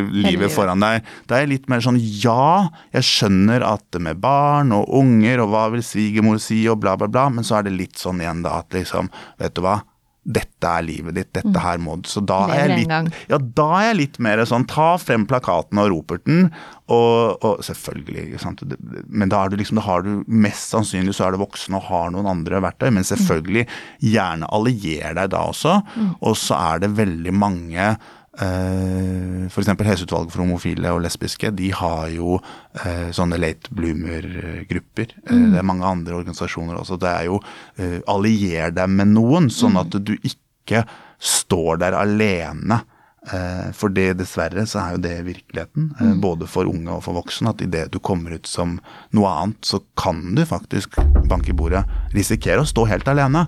livet 0.10 0.26
livet. 0.34 0.52
foran 0.52 0.84
deg. 0.84 1.06
Da 1.30 1.38
er 1.38 1.46
jeg 1.46 1.52
litt 1.54 1.70
mer 1.72 1.84
sånn 1.86 2.00
ja, 2.02 2.68
jeg 2.92 3.08
skjønner 3.08 3.64
at 3.64 3.86
det 3.96 4.02
med 4.04 4.20
barn 4.24 4.74
og 4.76 4.90
unger 5.00 5.46
og 5.46 5.54
hva 5.54 5.64
vil 5.72 5.86
svigermor 5.86 6.42
si 6.44 6.64
og 6.68 6.82
bla, 6.84 6.98
bla, 7.00 7.08
bla, 7.08 7.30
men 7.32 7.48
så 7.48 7.62
er 7.62 7.70
det 7.70 7.78
litt 7.78 8.02
sånn 8.02 8.20
igjen 8.24 8.44
da 8.44 8.58
at 8.64 8.74
liksom, 8.76 9.08
vet 9.40 9.56
du 9.56 9.64
hva. 9.64 9.80
Dette 10.24 10.70
er 10.70 10.86
livet 10.88 11.18
ditt, 11.18 11.32
dette 11.36 11.60
her 11.60 11.82
må 11.84 11.98
du 12.00 12.08
Så 12.08 12.22
da 12.24 12.46
er 12.54 12.62
jeg 12.62 12.86
litt 12.86 13.18
ja, 13.28 13.40
da 13.40 13.66
er 13.80 13.90
jeg 13.90 13.98
litt 14.00 14.20
mer 14.24 14.40
sånn 14.48 14.64
ta 14.72 14.94
frem 15.02 15.26
plakaten 15.28 15.82
og 15.82 15.90
roperten, 15.92 16.48
og, 16.88 17.44
og 17.44 17.62
selvfølgelig, 17.66 18.26
ikke 18.30 18.42
sant. 18.42 18.64
Men 19.08 19.32
da, 19.32 19.44
er 19.44 19.52
du 19.52 19.60
liksom, 19.60 19.80
da 19.80 19.86
har 19.88 20.04
du 20.06 20.24
mest 20.28 20.72
sannsynlig 20.72 21.16
så 21.18 21.28
er 21.28 21.36
du 21.36 21.44
voksen 21.44 21.76
og 21.80 21.88
har 21.90 22.12
noen 22.16 22.30
andre 22.30 22.64
verktøy, 22.64 22.90
men 22.96 23.08
selvfølgelig 23.08 23.66
gjerne 24.04 24.50
allier 24.56 25.16
deg 25.20 25.32
da 25.36 25.46
også. 25.52 25.80
Og 26.22 26.38
så 26.40 26.60
er 26.74 26.84
det 26.84 26.94
veldig 27.00 27.36
mange 27.36 27.94
eh, 28.42 29.46
eksempel 29.62 29.88
Helseutvalget 29.88 30.34
for 30.34 30.44
homofile 30.44 30.94
og 30.96 31.04
lesbiske, 31.06 31.52
de 31.56 31.70
har 31.76 32.08
jo 32.14 32.38
eh, 32.84 33.10
sånne 33.16 33.40
late 33.42 33.74
bloomer-grupper. 33.76 35.14
Mm. 35.30 35.52
det 35.54 35.62
er 35.62 35.68
mange 35.68 35.86
andre 35.88 36.18
organisasjoner 36.18 36.80
også. 36.80 36.98
Det 37.02 37.12
er 37.12 37.28
jo 37.30 37.40
eh, 37.78 38.00
allier 38.10 38.74
deg 38.74 38.90
med 38.90 39.14
noen, 39.14 39.52
sånn 39.54 39.78
at 39.82 39.94
du 39.94 40.16
ikke 40.22 40.86
står 41.24 41.84
der 41.84 41.98
alene. 42.00 42.84
Eh, 43.32 43.72
For 43.72 43.88
det 43.94 44.18
dessverre 44.20 44.66
så 44.68 44.82
er 44.82 44.96
jo 44.96 45.02
det 45.04 45.14
virkeligheten, 45.24 45.86
eh, 45.96 46.14
både 46.20 46.48
for 46.50 46.68
unge 46.68 46.92
og 46.92 47.04
for 47.06 47.16
voksne, 47.16 47.54
at 47.54 47.62
idet 47.64 47.86
du 47.94 48.00
kommer 48.04 48.36
ut 48.36 48.48
som 48.50 48.74
noe 49.16 49.30
annet, 49.32 49.62
så 49.64 49.80
kan 49.96 50.36
du 50.36 50.44
faktisk, 50.46 50.98
banke 51.32 51.54
i 51.54 51.56
bordet, 51.56 51.86
risikere 52.14 52.60
å 52.62 52.68
stå 52.68 52.86
helt 52.90 53.08
alene. 53.08 53.46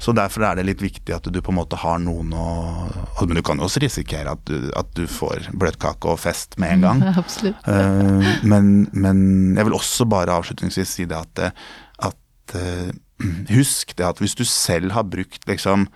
Så 0.00 0.14
derfor 0.16 0.46
er 0.48 0.56
det 0.56 0.66
litt 0.70 0.80
viktig 0.82 1.14
at 1.14 1.28
du 1.28 1.40
på 1.42 1.52
en 1.52 1.58
måte 1.60 1.76
har 1.76 1.98
noen 2.00 2.32
å 2.32 2.48
Men 3.28 3.36
du 3.36 3.42
kan 3.42 3.58
jo 3.58 3.66
også 3.66 3.82
risikere 3.82 4.30
at 4.32 4.44
du, 4.46 4.70
at 4.76 4.88
du 4.94 5.04
får 5.06 5.50
bløtkake 5.52 6.08
og 6.08 6.18
fest 6.18 6.56
med 6.56 6.78
en 6.78 6.80
gang. 6.86 7.02
Absolutt. 7.22 7.56
Eh, 7.68 8.38
men, 8.48 8.88
men 8.92 9.56
jeg 9.58 9.68
vil 9.68 9.76
også 9.76 10.06
bare 10.08 10.38
avslutningsvis 10.38 10.88
si 10.88 11.04
det 11.04 11.18
at, 11.18 11.52
at 12.00 12.56
Husk 13.50 13.96
det 13.98 14.06
at 14.06 14.20
hvis 14.22 14.36
du 14.38 14.44
selv 14.46 14.92
har 14.94 15.04
brukt 15.04 15.44
liksom 15.50 15.88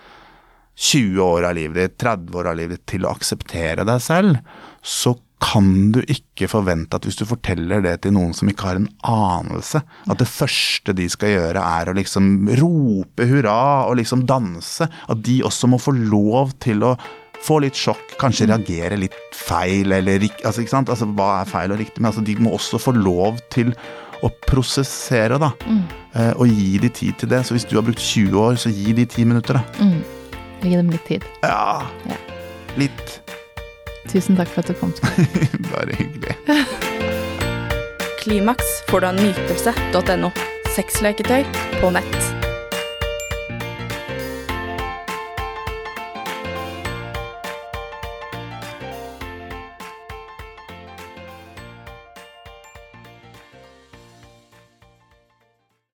20 0.78 1.20
år 1.24 1.48
av 1.50 1.56
livet 1.58 1.82
ditt, 1.82 1.98
30 2.00 2.38
år 2.38 2.48
av 2.52 2.56
livet 2.58 2.78
ditt 2.78 2.88
til 2.94 3.06
å 3.06 3.12
akseptere 3.12 3.84
deg 3.88 4.00
selv, 4.02 4.40
så 4.82 5.14
kan 5.42 5.90
du 5.94 5.98
ikke 6.06 6.46
forvente 6.50 6.96
at 6.96 7.06
hvis 7.06 7.18
du 7.18 7.24
forteller 7.26 7.82
det 7.82 7.96
til 8.04 8.14
noen 8.14 8.34
som 8.36 8.48
ikke 8.50 8.68
har 8.68 8.78
en 8.78 8.90
anelse, 9.08 9.82
at 9.82 10.20
det 10.20 10.28
første 10.30 10.94
de 10.94 11.08
skal 11.10 11.34
gjøre 11.34 11.64
er 11.80 11.90
å 11.90 11.96
liksom 11.98 12.52
rope 12.60 13.26
hurra 13.26 13.56
og 13.88 13.98
liksom 13.98 14.22
danse, 14.28 14.86
at 14.86 15.26
de 15.26 15.40
også 15.46 15.70
må 15.72 15.82
få 15.82 15.96
lov 15.98 16.54
til 16.62 16.86
å 16.86 16.94
få 17.42 17.58
litt 17.64 17.78
sjokk, 17.78 18.14
kanskje 18.20 18.46
reagere 18.52 19.00
litt 19.02 19.18
feil, 19.34 19.90
eller 19.96 20.22
altså, 20.44 20.62
ikke 20.62 20.76
sant? 20.76 20.92
Altså, 20.94 21.10
hva 21.10 21.40
er 21.40 21.50
feil 21.50 21.74
og 21.74 21.82
riktig? 21.82 21.98
Men 21.98 22.12
altså, 22.12 22.22
de 22.22 22.38
må 22.38 22.54
også 22.54 22.78
få 22.78 22.94
lov 22.94 23.42
til 23.50 23.74
å 24.22 24.30
prosessere, 24.46 25.40
da. 25.42 25.50
Mm. 25.66 25.82
og 26.38 26.46
gi 26.46 26.78
de 26.78 26.90
tid 26.94 27.18
til 27.18 27.32
det. 27.32 27.42
Så 27.42 27.56
hvis 27.56 27.66
du 27.66 27.74
har 27.74 27.86
brukt 27.86 27.98
20 27.98 28.38
år, 28.38 28.58
så 28.62 28.70
gi 28.70 28.94
de 28.94 29.08
10 29.08 29.32
minutter, 29.32 29.58
da. 29.58 29.86
Gi 30.62 30.76
dem 30.76 30.90
litt 30.90 31.04
tid. 31.08 31.24
Ja. 31.42 31.82
Ja. 32.08 32.18
Litt. 32.78 33.20
Tusen 34.10 34.36
takk 34.38 34.50
for 34.52 34.62
at 34.62 34.70
du 34.70 34.78
kom 34.78 34.92
til. 34.94 35.26
Bare 35.72 35.96
hyggelig. 35.98 36.36
Klimaks 38.22 38.70
får 38.90 39.02
du 39.02 39.10
av 39.10 39.18
nytelse.no. 39.18 40.30
Sexleketøy 40.76 41.42
på 41.80 41.90
nett. 41.92 42.41